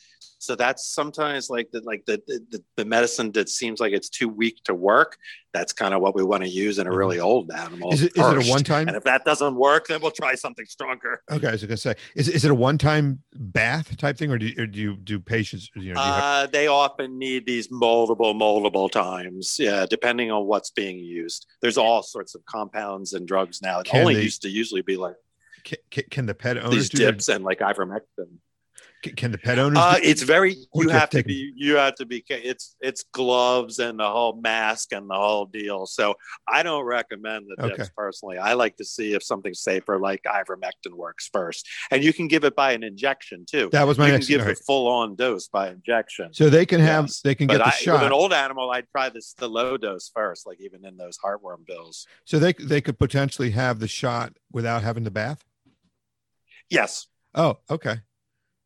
so 0.44 0.56
that's 0.56 0.86
sometimes 0.88 1.50
like 1.50 1.72
the 1.72 1.80
like 1.86 2.06
the, 2.06 2.22
the 2.28 2.62
the 2.76 2.84
medicine 2.84 3.32
that 3.32 3.48
seems 3.48 3.80
like 3.80 3.94
it's 3.94 4.10
too 4.10 4.28
weak 4.28 4.62
to 4.66 4.74
work. 4.74 5.18
That's 5.54 5.72
kind 5.72 5.94
of 5.94 6.02
what 6.02 6.16
we 6.16 6.24
want 6.24 6.44
to 6.44 6.50
use 6.50 6.80
in 6.80 6.88
a 6.88 6.92
really 6.92 7.18
mm-hmm. 7.18 7.26
old 7.26 7.52
animal. 7.52 7.94
Is 7.94 8.02
it, 8.02 8.12
is 8.18 8.26
it 8.26 8.48
a 8.48 8.52
one 8.52 8.64
time? 8.64 8.88
And 8.90 8.98
if 8.98 9.04
that 9.04 9.24
doesn't 9.24 9.56
work, 9.56 9.88
then 9.88 10.02
we'll 10.02 10.12
try 10.12 10.36
something 10.36 10.66
stronger. 10.66 11.22
Okay, 11.32 11.48
I 11.48 11.52
was 11.52 11.64
gonna 11.64 11.78
say, 11.78 11.96
is, 12.16 12.28
is 12.28 12.44
it 12.44 12.52
a 12.52 12.56
one 12.56 12.78
time 12.78 13.24
bath 13.34 13.96
type 13.96 14.18
thing, 14.18 14.32
or 14.32 14.38
do 14.38 14.48
you, 14.48 14.64
or 14.64 14.66
do 14.66 14.80
you 14.80 14.98
do 14.98 15.20
patients? 15.20 15.70
You 15.76 15.94
know, 15.94 16.02
do 16.04 16.12
have- 16.12 16.24
uh, 16.24 16.48
they 16.48 16.68
often 16.68 17.18
need 17.18 17.46
these 17.46 17.72
multiple 17.72 18.34
multiple 18.34 18.90
times. 18.90 19.56
Yeah, 19.58 19.86
depending 19.90 20.30
on 20.30 20.46
what's 20.46 20.72
being 20.72 21.00
used. 21.00 21.46
There's 21.62 21.78
all 21.78 22.04
sorts 22.04 22.36
of 22.36 22.44
compounds 22.46 23.14
and 23.14 23.26
drugs 23.26 23.62
now. 23.62 23.80
It 23.80 23.86
can 23.86 24.02
only 24.02 24.16
they, 24.16 24.24
used 24.24 24.42
to 24.42 24.50
usually 24.50 24.82
be 24.82 24.98
like 24.98 25.16
can, 25.64 26.04
can 26.10 26.26
the 26.26 26.34
pet 26.34 26.58
owners 26.58 26.72
these 26.72 26.90
dips 26.90 27.30
and 27.30 27.46
like 27.46 27.60
ivermectin. 27.60 28.40
Can 29.04 29.32
the 29.32 29.38
pet 29.38 29.60
owners? 29.60 29.78
Uh, 29.78 30.00
it's 30.02 30.22
very. 30.22 30.56
You 30.74 30.90
have 30.90 31.10
to 31.12 31.24
be. 31.24 31.52
You 31.56 31.76
have 31.76 31.96
to 31.96 32.06
be. 32.06 32.24
It's 32.30 32.76
it's 32.80 33.04
gloves 33.12 33.80
and 33.80 34.00
the 34.00 34.10
whole 34.10 34.40
mask 34.42 34.94
and 34.94 35.10
the 35.10 35.16
whole 35.16 35.46
deal. 35.46 35.86
So 35.86 36.16
I 36.48 36.64
don't 36.64 36.86
recommend 36.86 37.48
the 37.50 37.68
dips 37.68 37.82
okay. 37.82 37.90
personally. 37.98 38.38
I 38.38 38.54
like 38.54 38.78
to 38.78 38.86
see 38.86 39.14
if 39.14 39.22
something 39.24 39.54
safer 39.54 40.00
like 40.00 40.22
ivermectin 40.24 40.94
works 40.94 41.30
first, 41.32 41.68
and 41.92 42.04
you 42.04 42.14
can 42.14 42.28
give 42.28 42.46
it 42.46 42.56
by 42.56 42.72
an 42.72 42.84
injection 42.84 43.46
too. 43.50 43.70
That 43.72 43.86
was 43.86 43.98
my 43.98 44.08
you 44.08 44.14
next. 44.14 44.28
Can 44.28 44.38
give 44.38 44.48
right. 44.48 44.58
full 44.66 44.88
on 44.88 45.16
dose 45.16 45.48
by 45.48 45.70
injection. 45.70 46.34
So 46.34 46.50
they 46.50 46.66
can 46.66 46.80
have. 46.80 47.06
Yes. 47.06 47.22
They 47.22 47.36
can 47.36 47.48
but 47.48 47.58
get 47.58 47.66
the 47.66 47.68
I, 47.68 47.72
shot. 47.72 47.94
With 47.96 48.08
an 48.08 48.14
old 48.14 48.34
animal, 48.34 48.72
I'd 48.72 48.88
try 48.90 49.10
this 49.10 49.34
the 49.34 49.50
low 49.50 49.78
dose 49.78 50.10
first, 50.14 50.48
like 50.48 50.62
even 50.62 50.86
in 50.86 50.98
those 50.98 51.18
heartworm 51.18 51.66
bills. 51.66 52.08
So 52.26 52.40
they 52.40 52.54
they 52.54 52.82
could 52.82 52.98
potentially 52.98 53.52
have 53.52 53.80
the 53.80 53.88
shot 53.88 54.34
without 54.52 54.84
having 54.84 55.04
the 55.04 55.12
bath. 55.12 55.44
Yes. 56.70 57.08
Oh, 57.36 57.58
okay. 57.70 57.98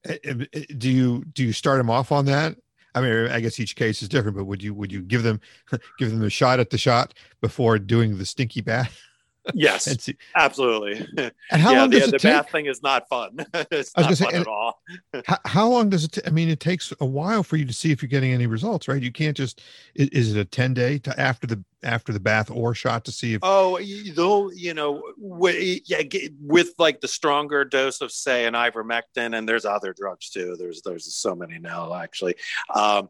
Eh, 0.07 0.17
eh, 0.23 0.45
eh, 0.53 0.63
do 0.77 0.89
you 0.89 1.23
do 1.33 1.43
you 1.43 1.53
start 1.53 1.77
them 1.77 1.89
off 1.89 2.11
on 2.11 2.25
that? 2.25 2.55
I 2.95 3.01
mean, 3.01 3.27
I 3.27 3.39
guess 3.41 3.59
each 3.59 3.75
case 3.75 4.01
is 4.01 4.09
different, 4.09 4.37
but 4.37 4.45
would 4.45 4.63
you 4.63 4.73
would 4.73 4.91
you 4.91 5.01
give 5.01 5.23
them 5.23 5.39
give 5.99 6.11
them 6.11 6.23
a 6.23 6.29
shot 6.29 6.59
at 6.59 6.69
the 6.69 6.77
shot 6.77 7.13
before 7.41 7.77
doing 7.77 8.17
the 8.17 8.25
stinky 8.25 8.61
bath? 8.61 8.99
Yes, 9.53 10.09
absolutely. 10.35 11.05
And 11.17 11.31
how 11.61 11.71
yeah, 11.71 11.79
long 11.81 11.89
does 11.89 12.01
the, 12.01 12.07
it 12.07 12.11
the 12.11 12.19
take? 12.19 12.33
bath 12.33 12.51
thing 12.51 12.65
is 12.65 12.81
not 12.83 13.07
fun. 13.07 13.37
it's 13.71 13.91
I 13.95 14.07
was 14.09 14.19
not 14.19 14.31
fun 14.31 14.33
say, 14.33 14.41
at 14.41 14.47
all. 14.47 14.81
how, 15.25 15.37
how, 15.45 15.67
long 15.69 15.89
does 15.89 16.05
it? 16.05 16.13
T- 16.13 16.21
I 16.25 16.29
mean, 16.29 16.49
it 16.49 16.59
takes 16.59 16.93
a 16.99 17.05
while 17.05 17.43
for 17.43 17.57
you 17.57 17.65
to 17.65 17.73
see 17.73 17.91
if 17.91 18.01
you're 18.01 18.09
getting 18.09 18.31
any 18.31 18.47
results, 18.47 18.87
right? 18.87 19.01
You 19.01 19.11
can't 19.11 19.35
just. 19.35 19.61
Is, 19.95 20.09
is 20.09 20.35
it 20.35 20.39
a 20.39 20.45
ten 20.45 20.73
day 20.73 20.97
to 20.99 21.19
after 21.19 21.47
the 21.47 21.63
after 21.83 22.11
the 22.11 22.19
bath 22.19 22.49
or 22.51 22.73
shot 22.73 23.05
to 23.05 23.11
see 23.11 23.33
if? 23.33 23.39
Oh, 23.43 23.79
though 24.13 24.51
you 24.51 24.73
know, 24.73 25.03
with, 25.17 25.81
yeah, 25.85 26.01
with 26.41 26.71
like 26.77 27.01
the 27.01 27.07
stronger 27.07 27.65
dose 27.65 28.01
of 28.01 28.11
say 28.11 28.45
an 28.45 28.53
ivermectin, 28.53 29.37
and 29.37 29.47
there's 29.47 29.65
other 29.65 29.93
drugs 29.93 30.29
too. 30.29 30.55
There's 30.57 30.81
there's 30.81 31.13
so 31.13 31.35
many 31.35 31.59
now 31.59 31.93
actually. 31.93 32.35
Um, 32.73 33.09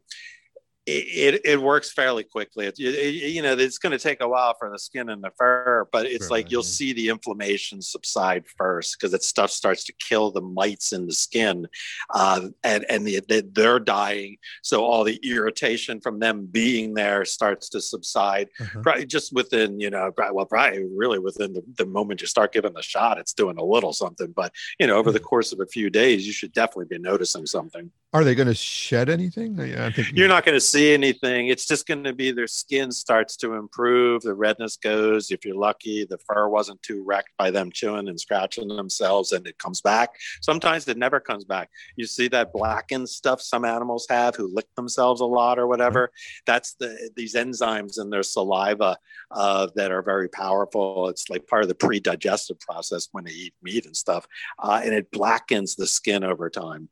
it, 0.88 1.41
it 1.43 1.61
works 1.61 1.91
fairly 1.91 2.23
quickly. 2.23 2.65
It, 2.65 2.79
it, 2.79 3.31
you 3.31 3.41
know, 3.41 3.53
it's 3.53 3.77
going 3.77 3.91
to 3.91 3.99
take 3.99 4.21
a 4.21 4.27
while 4.27 4.55
for 4.57 4.69
the 4.69 4.79
skin 4.79 5.09
and 5.09 5.21
the 5.21 5.31
fur, 5.38 5.88
but 5.91 6.05
it's 6.05 6.25
right. 6.25 6.31
like 6.31 6.51
you'll 6.51 6.63
see 6.63 6.93
the 6.93 7.09
inflammation 7.09 7.81
subside 7.81 8.45
first 8.57 8.95
because 8.97 9.11
that 9.11 9.23
stuff 9.23 9.51
starts 9.51 9.83
to 9.85 9.93
kill 9.99 10.31
the 10.31 10.41
mites 10.41 10.93
in 10.93 11.05
the 11.05 11.13
skin, 11.13 11.67
uh, 12.13 12.47
and 12.63 12.85
and 12.89 13.05
the, 13.05 13.19
the, 13.27 13.45
they're 13.51 13.79
dying. 13.79 14.38
So 14.63 14.85
all 14.85 15.03
the 15.03 15.19
irritation 15.23 15.99
from 15.99 16.19
them 16.19 16.47
being 16.49 16.93
there 16.93 17.25
starts 17.25 17.67
to 17.69 17.81
subside. 17.81 18.47
Uh-huh. 18.59 18.79
Probably 18.81 19.05
just 19.05 19.33
within, 19.33 19.81
you 19.81 19.89
know, 19.89 20.11
well, 20.31 20.45
probably 20.45 20.85
really 20.95 21.19
within 21.19 21.51
the, 21.51 21.63
the 21.77 21.85
moment 21.85 22.21
you 22.21 22.27
start 22.27 22.53
giving 22.53 22.73
the 22.73 22.81
shot, 22.81 23.17
it's 23.17 23.33
doing 23.33 23.57
a 23.57 23.63
little 23.63 23.91
something. 23.91 24.31
But 24.33 24.53
you 24.79 24.88
know, 24.88 24.95
over 24.95 25.11
the 25.11 25.19
mm-hmm. 25.19 25.25
course 25.25 25.51
of 25.51 25.59
a 25.59 25.65
few 25.67 25.89
days, 25.89 26.25
you 26.25 26.31
should 26.31 26.53
definitely 26.53 26.97
be 26.97 26.99
noticing 26.99 27.45
something. 27.45 27.91
Are 28.14 28.24
they 28.24 28.36
going 28.36 28.47
to 28.47 28.53
shed 28.53 29.10
anything? 29.10 29.60
I 29.60 29.91
think 29.91 30.14
you're 30.14 30.30
not 30.30 30.45
going 30.45 30.55
to 30.55 30.62
see 30.62 30.93
anything. 30.93 31.47
It's 31.47 31.66
just 31.66 31.86
going 31.86 32.05
to 32.05 32.14
be 32.14 32.32
their 32.32 32.47
skin 32.47 32.89
starts 32.89 33.36
to 33.38 33.55
improve, 33.55 34.22
the 34.22 34.34
redness 34.34 34.78
goes. 34.78 35.30
If 35.30 35.43
you're 35.43 35.58
lucky, 35.58 36.05
the 36.05 36.18
fur 36.20 36.47
wasn't 36.47 36.82
too 36.82 37.03
wrecked 37.05 37.32
by 37.38 37.51
them 37.51 37.70
chewing 37.70 38.08
and 38.08 38.18
scratching 38.18 38.70
themselves, 38.70 39.34
and 39.34 39.45
it 39.45 39.58
comes 39.58 39.82
back. 39.82 40.12
Sometimes 40.41 40.88
it 40.88 40.97
never 40.97 41.20
comes 41.20 41.43
back. 41.43 41.70
You 41.97 42.05
see 42.05 42.30
that 42.30 42.53
blackened 42.53 43.10
stuff 43.10 43.41
some 43.41 43.66
animals 43.66 44.08
have 44.10 44.36
who 44.36 44.53
lick 44.53 44.74
themselves 44.76 45.20
a 45.20 45.26
lot 45.26 45.60
or 45.60 45.68
whatever. 45.68 46.08
Mm-hmm. 46.08 46.43
That's 46.45 46.76
the 46.76 47.12
these 47.18 47.36
enzymes 47.36 47.99
in 47.99 48.10
their 48.10 48.24
saliva 48.24 48.97
uh, 49.32 49.68
that 49.76 49.91
are 49.91 50.01
very 50.01 50.30
powerful. 50.30 51.10
It's 51.10 51.30
like 51.30 51.45
part 51.45 51.64
of 51.64 51.68
the 51.68 51.76
pre-digestive 51.76 52.60
process 52.62 53.10
when 53.12 53.26
they 53.26 53.32
eat 53.32 53.53
meat 53.62 53.86
and 53.86 53.97
stuff, 53.97 54.26
uh, 54.60 54.80
and 54.82 54.93
it 54.93 55.12
blackens 55.12 55.76
the 55.76 55.88
skin 55.88 56.24
over 56.24 56.49
time. 56.49 56.88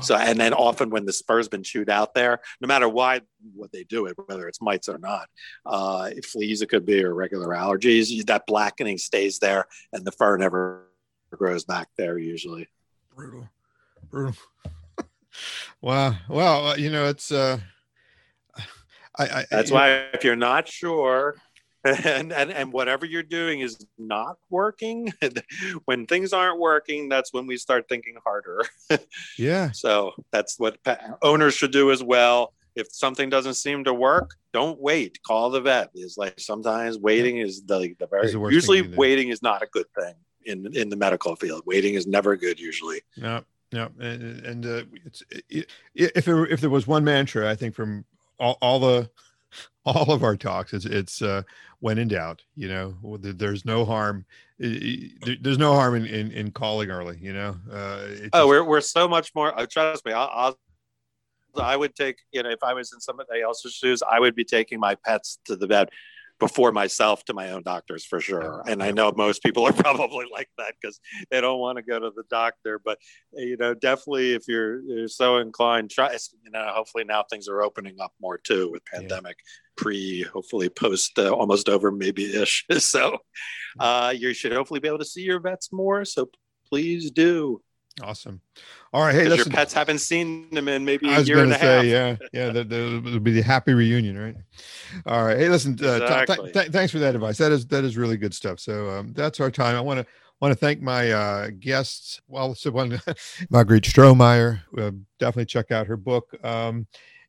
So, 0.00 0.16
and 0.16 0.38
then 0.38 0.52
often 0.52 0.90
when 0.90 1.04
the 1.04 1.12
spur's 1.12 1.48
been 1.48 1.62
chewed 1.62 1.88
out 1.88 2.12
there, 2.12 2.40
no 2.60 2.66
matter 2.66 2.88
why 2.88 3.20
what 3.54 3.70
they 3.70 3.84
do 3.84 4.06
it, 4.06 4.16
whether 4.26 4.48
it's 4.48 4.60
mites 4.60 4.88
or 4.88 4.98
not, 4.98 5.28
uh, 5.64 6.10
fleas 6.24 6.62
it 6.62 6.68
could 6.68 6.84
be 6.84 7.04
or 7.04 7.14
regular 7.14 7.48
allergies, 7.48 8.24
that 8.26 8.46
blackening 8.46 8.98
stays 8.98 9.38
there, 9.38 9.66
and 9.92 10.04
the 10.04 10.12
fur 10.12 10.36
never 10.36 10.86
grows 11.30 11.64
back 11.64 11.88
there 11.96 12.18
usually. 12.18 12.68
Brutal, 13.14 13.48
brutal. 14.10 14.34
wow. 15.80 16.14
Well, 16.28 16.68
uh, 16.68 16.76
you 16.76 16.90
know, 16.90 17.06
it's. 17.06 17.30
uh 17.30 17.58
I, 19.18 19.24
I, 19.24 19.44
That's 19.50 19.70
why 19.70 20.08
if 20.12 20.24
you're 20.24 20.36
not 20.36 20.68
sure, 20.68 21.36
and, 21.86 22.32
and 22.32 22.50
and 22.50 22.72
whatever 22.72 23.06
you're 23.06 23.22
doing 23.22 23.60
is 23.60 23.78
not 23.98 24.38
working 24.50 25.12
when 25.84 26.06
things 26.06 26.32
aren't 26.32 26.58
working 26.58 27.08
that's 27.08 27.32
when 27.32 27.46
we 27.46 27.56
start 27.56 27.88
thinking 27.88 28.16
harder. 28.24 28.64
Yeah. 29.38 29.72
So 29.72 30.12
that's 30.30 30.58
what 30.58 30.78
owners 31.22 31.54
should 31.54 31.72
do 31.72 31.90
as 31.90 32.02
well. 32.02 32.52
If 32.74 32.88
something 32.92 33.30
doesn't 33.30 33.54
seem 33.54 33.84
to 33.84 33.94
work 33.94 34.32
don't 34.52 34.80
wait. 34.80 35.22
Call 35.22 35.50
the 35.50 35.60
vet. 35.60 35.90
Is 35.94 36.16
like 36.16 36.40
sometimes 36.40 36.98
waiting 36.98 37.38
is 37.38 37.62
the, 37.62 37.94
the 37.98 38.06
very 38.06 38.30
the 38.30 38.40
usually 38.48 38.82
waiting 38.82 39.28
is 39.28 39.42
not 39.42 39.62
a 39.62 39.66
good 39.66 39.86
thing 39.98 40.14
in 40.44 40.74
in 40.74 40.88
the 40.88 40.96
medical 40.96 41.36
field. 41.36 41.62
Waiting 41.66 41.94
is 41.94 42.06
never 42.06 42.36
good 42.36 42.58
usually. 42.58 43.00
No 43.16 43.44
no 43.72 43.90
and, 43.98 44.46
and 44.46 44.66
uh, 44.66 44.82
it's 45.04 45.22
it, 45.50 45.68
if 45.94 46.28
it, 46.28 46.50
if 46.50 46.60
there 46.60 46.70
was 46.70 46.86
one 46.86 47.04
mantra 47.04 47.50
i 47.50 47.54
think 47.54 47.74
from 47.74 48.04
all, 48.38 48.58
all 48.60 48.78
the 48.78 49.10
all 49.84 50.12
of 50.12 50.22
our 50.22 50.36
talks 50.36 50.72
it's 50.72 50.84
it's 50.84 51.22
uh 51.22 51.42
when 51.80 51.98
in 51.98 52.08
doubt 52.08 52.42
you 52.56 52.68
know 52.68 52.94
there's 53.20 53.64
no 53.64 53.84
harm 53.84 54.24
there's 54.58 55.58
no 55.58 55.74
harm 55.74 55.94
in 55.94 56.06
in, 56.06 56.32
in 56.32 56.50
calling 56.50 56.90
early 56.90 57.18
you 57.20 57.32
know? 57.32 57.56
Uh 57.70 58.06
just, 58.08 58.30
oh 58.32 58.46
we're, 58.46 58.64
we're 58.64 58.80
so 58.80 59.06
much 59.06 59.34
more 59.34 59.58
uh, 59.58 59.66
trust 59.66 60.04
me 60.04 60.12
I'll, 60.12 60.30
I'll 60.32 60.58
I 61.58 61.76
would 61.76 61.94
take, 61.94 62.18
you 62.32 62.42
know, 62.42 62.50
if 62.50 62.62
I 62.62 62.74
was 62.74 62.92
in 62.92 63.00
somebody 63.00 63.40
else's 63.40 63.72
shoes, 63.72 64.02
I 64.02 64.20
would 64.20 64.34
be 64.34 64.44
taking 64.44 64.78
my 64.78 64.94
pets 64.94 65.38
to 65.46 65.56
the 65.56 65.66
vet 65.66 65.88
before 66.38 66.72
myself 66.72 67.24
to 67.24 67.34
my 67.34 67.50
own 67.50 67.62
doctors 67.62 68.04
for 68.04 68.20
sure. 68.20 68.62
And 68.66 68.82
I 68.82 68.90
know 68.90 69.12
most 69.16 69.42
people 69.42 69.66
are 69.66 69.72
probably 69.84 70.26
like 70.30 70.48
that 70.58 70.74
because 70.80 71.00
they 71.30 71.40
don't 71.40 71.58
want 71.58 71.76
to 71.76 71.82
go 71.82 71.98
to 71.98 72.10
the 72.14 72.24
doctor. 72.28 72.80
But 72.84 72.98
you 73.32 73.56
know, 73.56 73.74
definitely 73.74 74.34
if 74.34 74.44
you're, 74.48 74.82
you're 74.82 75.08
so 75.08 75.38
inclined, 75.38 75.90
try. 75.90 76.12
You 76.44 76.50
know, 76.50 76.66
hopefully 76.68 77.04
now 77.04 77.24
things 77.30 77.48
are 77.48 77.62
opening 77.62 77.96
up 78.00 78.12
more 78.20 78.38
too 78.38 78.70
with 78.70 78.84
pandemic. 78.84 79.36
Yeah. 79.38 79.82
Pre, 79.82 80.22
hopefully 80.22 80.70
post, 80.70 81.18
uh, 81.18 81.30
almost 81.30 81.68
over, 81.68 81.90
maybe 81.90 82.34
ish. 82.34 82.64
so, 82.78 83.18
uh, 83.78 84.14
you 84.16 84.32
should 84.32 84.52
hopefully 84.52 84.80
be 84.80 84.88
able 84.88 84.98
to 84.98 85.04
see 85.04 85.20
your 85.22 85.40
vets 85.40 85.70
more. 85.70 86.04
So 86.04 86.30
please 86.68 87.10
do. 87.10 87.60
Awesome. 88.02 88.42
All 88.92 89.02
right. 89.02 89.14
Hey, 89.14 89.34
your 89.34 89.44
pets 89.46 89.72
haven't 89.72 90.00
seen 90.00 90.50
them 90.50 90.68
in 90.68 90.84
maybe 90.84 91.08
a 91.08 91.20
year 91.20 91.38
and 91.38 91.52
a 91.52 91.58
say, 91.58 91.60
half. 91.60 91.84
Yeah. 91.84 92.16
Yeah. 92.32 92.50
That, 92.50 92.68
will 92.68 93.20
be 93.20 93.32
the 93.32 93.42
happy 93.42 93.72
reunion, 93.72 94.18
right? 94.18 94.36
All 95.06 95.24
right. 95.24 95.38
Hey, 95.38 95.48
listen, 95.48 95.78
uh, 95.82 95.94
exactly. 95.94 96.36
th- 96.36 96.52
th- 96.52 96.68
thanks 96.72 96.92
for 96.92 96.98
that 96.98 97.14
advice. 97.14 97.38
That 97.38 97.52
is, 97.52 97.66
that 97.68 97.84
is 97.84 97.96
really 97.96 98.18
good 98.18 98.34
stuff. 98.34 98.60
So 98.60 98.90
um, 98.90 99.12
that's 99.14 99.40
our 99.40 99.50
time. 99.50 99.76
I 99.76 99.80
want 99.80 100.00
to, 100.00 100.06
want 100.40 100.52
to 100.52 100.58
thank 100.58 100.82
my 100.82 101.10
uh, 101.10 101.50
guests. 101.58 102.20
Well, 102.28 102.54
so 102.54 102.70
one, 102.70 103.00
Marguerite 103.50 103.84
Strohmaier. 103.84 104.60
Uh, 104.76 104.90
definitely 105.18 105.46
check 105.46 105.70
out 105.70 105.86
her 105.86 105.96
book. 105.96 106.34
Um, 106.44 106.86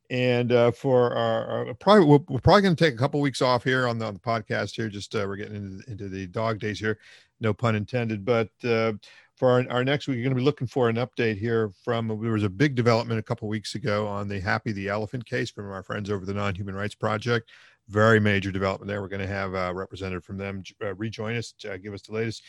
And 0.09 0.51
uh, 0.51 0.72
for 0.72 1.13
our, 1.13 1.68
our 1.68 1.74
probably 1.76 2.05
we're, 2.05 2.20
we're 2.30 2.39
probably 2.39 2.61
going 2.61 2.76
to 2.76 2.84
take 2.84 2.93
a 2.93 2.97
couple 2.97 3.20
weeks 3.20 3.41
off 3.41 3.63
here 3.63 3.88
on 3.88 3.99
the, 3.99 4.05
on 4.05 4.13
the 4.13 4.20
podcast 4.20 4.76
here. 4.76 4.89
Just 4.89 5.15
uh, 5.15 5.26
we're 5.28 5.36
getting 5.38 5.55
into, 5.55 5.91
into, 5.91 6.09
the 6.09 6.28
dog 6.28 6.59
days 6.59 6.80
here, 6.80 6.97
no 7.39 7.53
pun 7.53 7.76
intended. 7.76 8.24
But 8.24 8.49
uh, 8.63 8.93
for 9.38 9.51
our, 9.51 9.65
our 9.69 9.83
next 9.83 10.07
week, 10.07 10.15
you're 10.15 10.23
going 10.23 10.35
to 10.35 10.41
be 10.41 10.45
looking 10.45 10.67
for 10.67 10.89
an 10.89 10.97
update 10.97 11.38
here 11.38 11.71
from 11.83 12.07
there 12.07 12.33
was 12.33 12.43
a 12.43 12.49
big 12.49 12.75
development 12.75 13.19
a 13.19 13.23
couple 13.23 13.47
weeks 13.47 13.75
ago 13.75 14.07
on 14.07 14.27
the 14.27 14.39
Happy 14.39 14.71
the 14.71 14.89
Elephant 14.89 15.25
case 15.25 15.49
from 15.49 15.71
our 15.71 15.83
friends 15.83 16.09
over 16.09 16.25
the 16.25 16.33
Non 16.33 16.55
Human 16.55 16.75
Rights 16.75 16.95
Project 16.95 17.49
very 17.89 18.19
major 18.19 18.51
development 18.51 18.88
there. 18.88 19.01
We're 19.01 19.07
going 19.07 19.21
to 19.21 19.27
have 19.27 19.53
a 19.53 19.73
representative 19.73 20.23
from 20.23 20.38
them 20.38 20.63
uh, 20.83 20.93
rejoin 20.95 21.38
us 21.38 21.53
to 21.59 21.73
uh, 21.73 21.77
give 21.77 21.93
us 21.93 22.01
the 22.01 22.13
latest. 22.13 22.43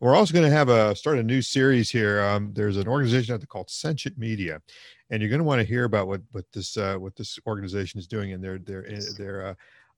We're 0.00 0.14
also 0.14 0.34
going 0.34 0.44
to 0.44 0.54
have 0.54 0.68
a 0.68 0.94
start 0.94 1.18
a 1.18 1.22
new 1.22 1.42
series 1.42 1.90
here. 1.90 2.20
Um, 2.22 2.52
there's 2.52 2.76
an 2.76 2.88
organization 2.88 3.34
out 3.34 3.40
there 3.40 3.46
called 3.46 3.70
Sentient 3.70 4.18
Media, 4.18 4.60
and 5.10 5.22
you're 5.22 5.30
going 5.30 5.40
to 5.40 5.44
want 5.44 5.60
to 5.60 5.66
hear 5.66 5.84
about 5.84 6.08
what 6.08 6.20
what 6.32 6.44
this 6.52 6.76
uh, 6.76 6.96
what 6.96 7.16
this 7.16 7.38
organization 7.46 7.98
is 7.98 8.06
doing, 8.06 8.32
and 8.32 8.44
they're 8.44 8.58
they're 8.58 8.86
they're 9.16 9.46
uh, 9.46 9.54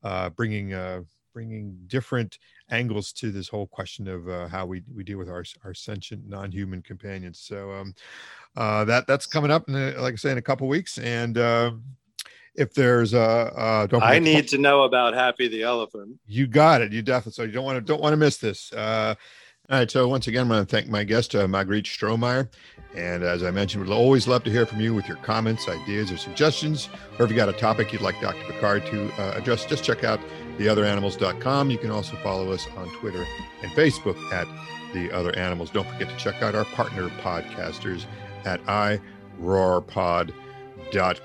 uh, 0.07 0.31
bringing 0.31 0.73
uh, 0.75 1.03
bringing 1.35 1.77
different 1.89 2.39
angles 2.71 3.13
to 3.13 3.31
this 3.31 3.49
whole 3.49 3.67
question 3.67 4.09
of 4.09 4.29
uh, 4.29 4.47
how 4.49 4.65
we, 4.65 4.83
we 4.95 5.05
deal 5.05 5.19
with 5.19 5.29
our, 5.29 5.45
our 5.65 5.75
sentient 5.75 6.27
non-human 6.27 6.81
companions. 6.81 7.41
So 7.41 7.73
um, 7.73 7.95
uh, 8.57 8.85
that 8.85 9.07
that's 9.07 9.27
coming 9.27 9.51
up, 9.51 9.69
in 9.69 9.75
a, 9.75 10.01
like 10.01 10.15
I 10.15 10.17
say, 10.17 10.31
in 10.31 10.39
a 10.39 10.43
couple 10.43 10.69
weeks. 10.69 10.97
And 10.99 11.37
uh, 11.37 11.73
if 12.55 12.73
there's 12.73 13.13
a, 13.13 13.21
uh, 13.21 13.87
don't 13.87 14.03
I 14.03 14.21
need 14.21 14.49
to 14.49 14.59
know 14.59 14.85
about 14.85 15.13
Happy 15.13 15.49
the 15.49 15.63
Elephant. 15.63 16.19
You 16.27 16.47
got 16.47 16.81
it. 16.81 16.93
You 16.93 17.03
definitely. 17.03 17.33
So 17.33 17.43
you 17.43 17.53
don't 17.53 17.65
want 17.65 17.77
to 17.77 17.81
don't 17.81 18.01
want 18.01 18.13
to 18.13 18.17
miss 18.17 18.37
this. 18.37 18.73
Uh, 18.73 19.15
all 19.71 19.79
right. 19.79 19.91
So 19.91 20.07
once 20.07 20.27
again, 20.27 20.47
I 20.47 20.51
want 20.57 20.69
to 20.69 20.77
thank 20.77 20.89
my 20.89 21.05
guest, 21.05 21.35
uh, 21.35 21.49
Marguerite 21.49 21.87
Strohmaier. 21.87 22.49
And 22.95 23.25
as 23.25 23.43
I 23.43 23.51
mentioned, 23.51 23.85
we'd 23.85 23.93
always 23.93 24.29
love 24.29 24.45
to 24.45 24.51
hear 24.51 24.67
from 24.67 24.81
you 24.81 24.95
with 24.95 25.09
your 25.09 25.17
comments, 25.19 25.69
ideas, 25.69 26.13
or 26.13 26.17
suggestions. 26.17 26.91
Or 27.19 27.25
if 27.25 27.31
you 27.31 27.37
got 27.37 27.49
a 27.49 27.55
topic 27.55 27.93
you'd 27.93 28.03
like 28.03 28.21
Dr. 28.21 28.45
Pickard 28.45 28.87
to 28.87 29.11
uh, 29.15 29.33
address, 29.37 29.65
just 29.65 29.83
check 29.83 30.05
out 30.05 30.21
theotheranimals.com. 30.59 31.71
You 31.71 31.79
can 31.79 31.91
also 31.91 32.17
follow 32.17 32.53
us 32.53 32.67
on 32.77 32.89
Twitter 33.01 33.25
and 33.63 33.73
Facebook 33.73 34.17
at 34.33 34.47
The 34.93 35.11
Other 35.13 35.37
Animals. 35.37 35.71
Don't 35.71 35.89
forget 35.89 36.09
to 36.09 36.17
check 36.17 36.43
out 36.43 36.55
our 36.55 36.65
partner 36.67 37.09
podcasters 37.21 38.07
at 38.45 38.61
iRoarPod.com 38.65 40.45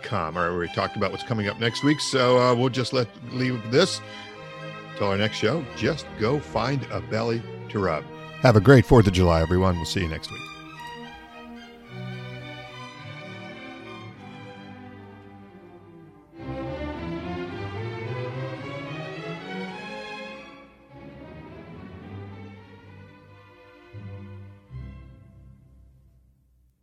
com. 0.03 0.37
All 0.37 0.49
right, 0.49 0.57
we 0.57 0.67
talked 0.69 0.95
about 0.95 1.11
what's 1.11 1.23
coming 1.23 1.47
up 1.47 1.59
next 1.59 1.83
week, 1.83 1.99
so 1.99 2.39
uh, 2.39 2.55
we'll 2.55 2.69
just 2.69 2.93
let 2.93 3.07
leave 3.31 3.59
this 3.71 4.01
till 4.97 5.07
our 5.07 5.17
next 5.17 5.37
show. 5.37 5.63
Just 5.75 6.05
go 6.19 6.39
find 6.39 6.85
a 6.91 7.01
belly 7.01 7.41
to 7.69 7.79
rub. 7.79 8.03
Have 8.41 8.55
a 8.55 8.61
great 8.61 8.85
4th 8.85 9.07
of 9.07 9.13
July, 9.13 9.41
everyone. 9.41 9.75
We'll 9.75 9.85
see 9.85 10.01
you 10.01 10.07
next 10.07 10.31
week. 10.31 10.48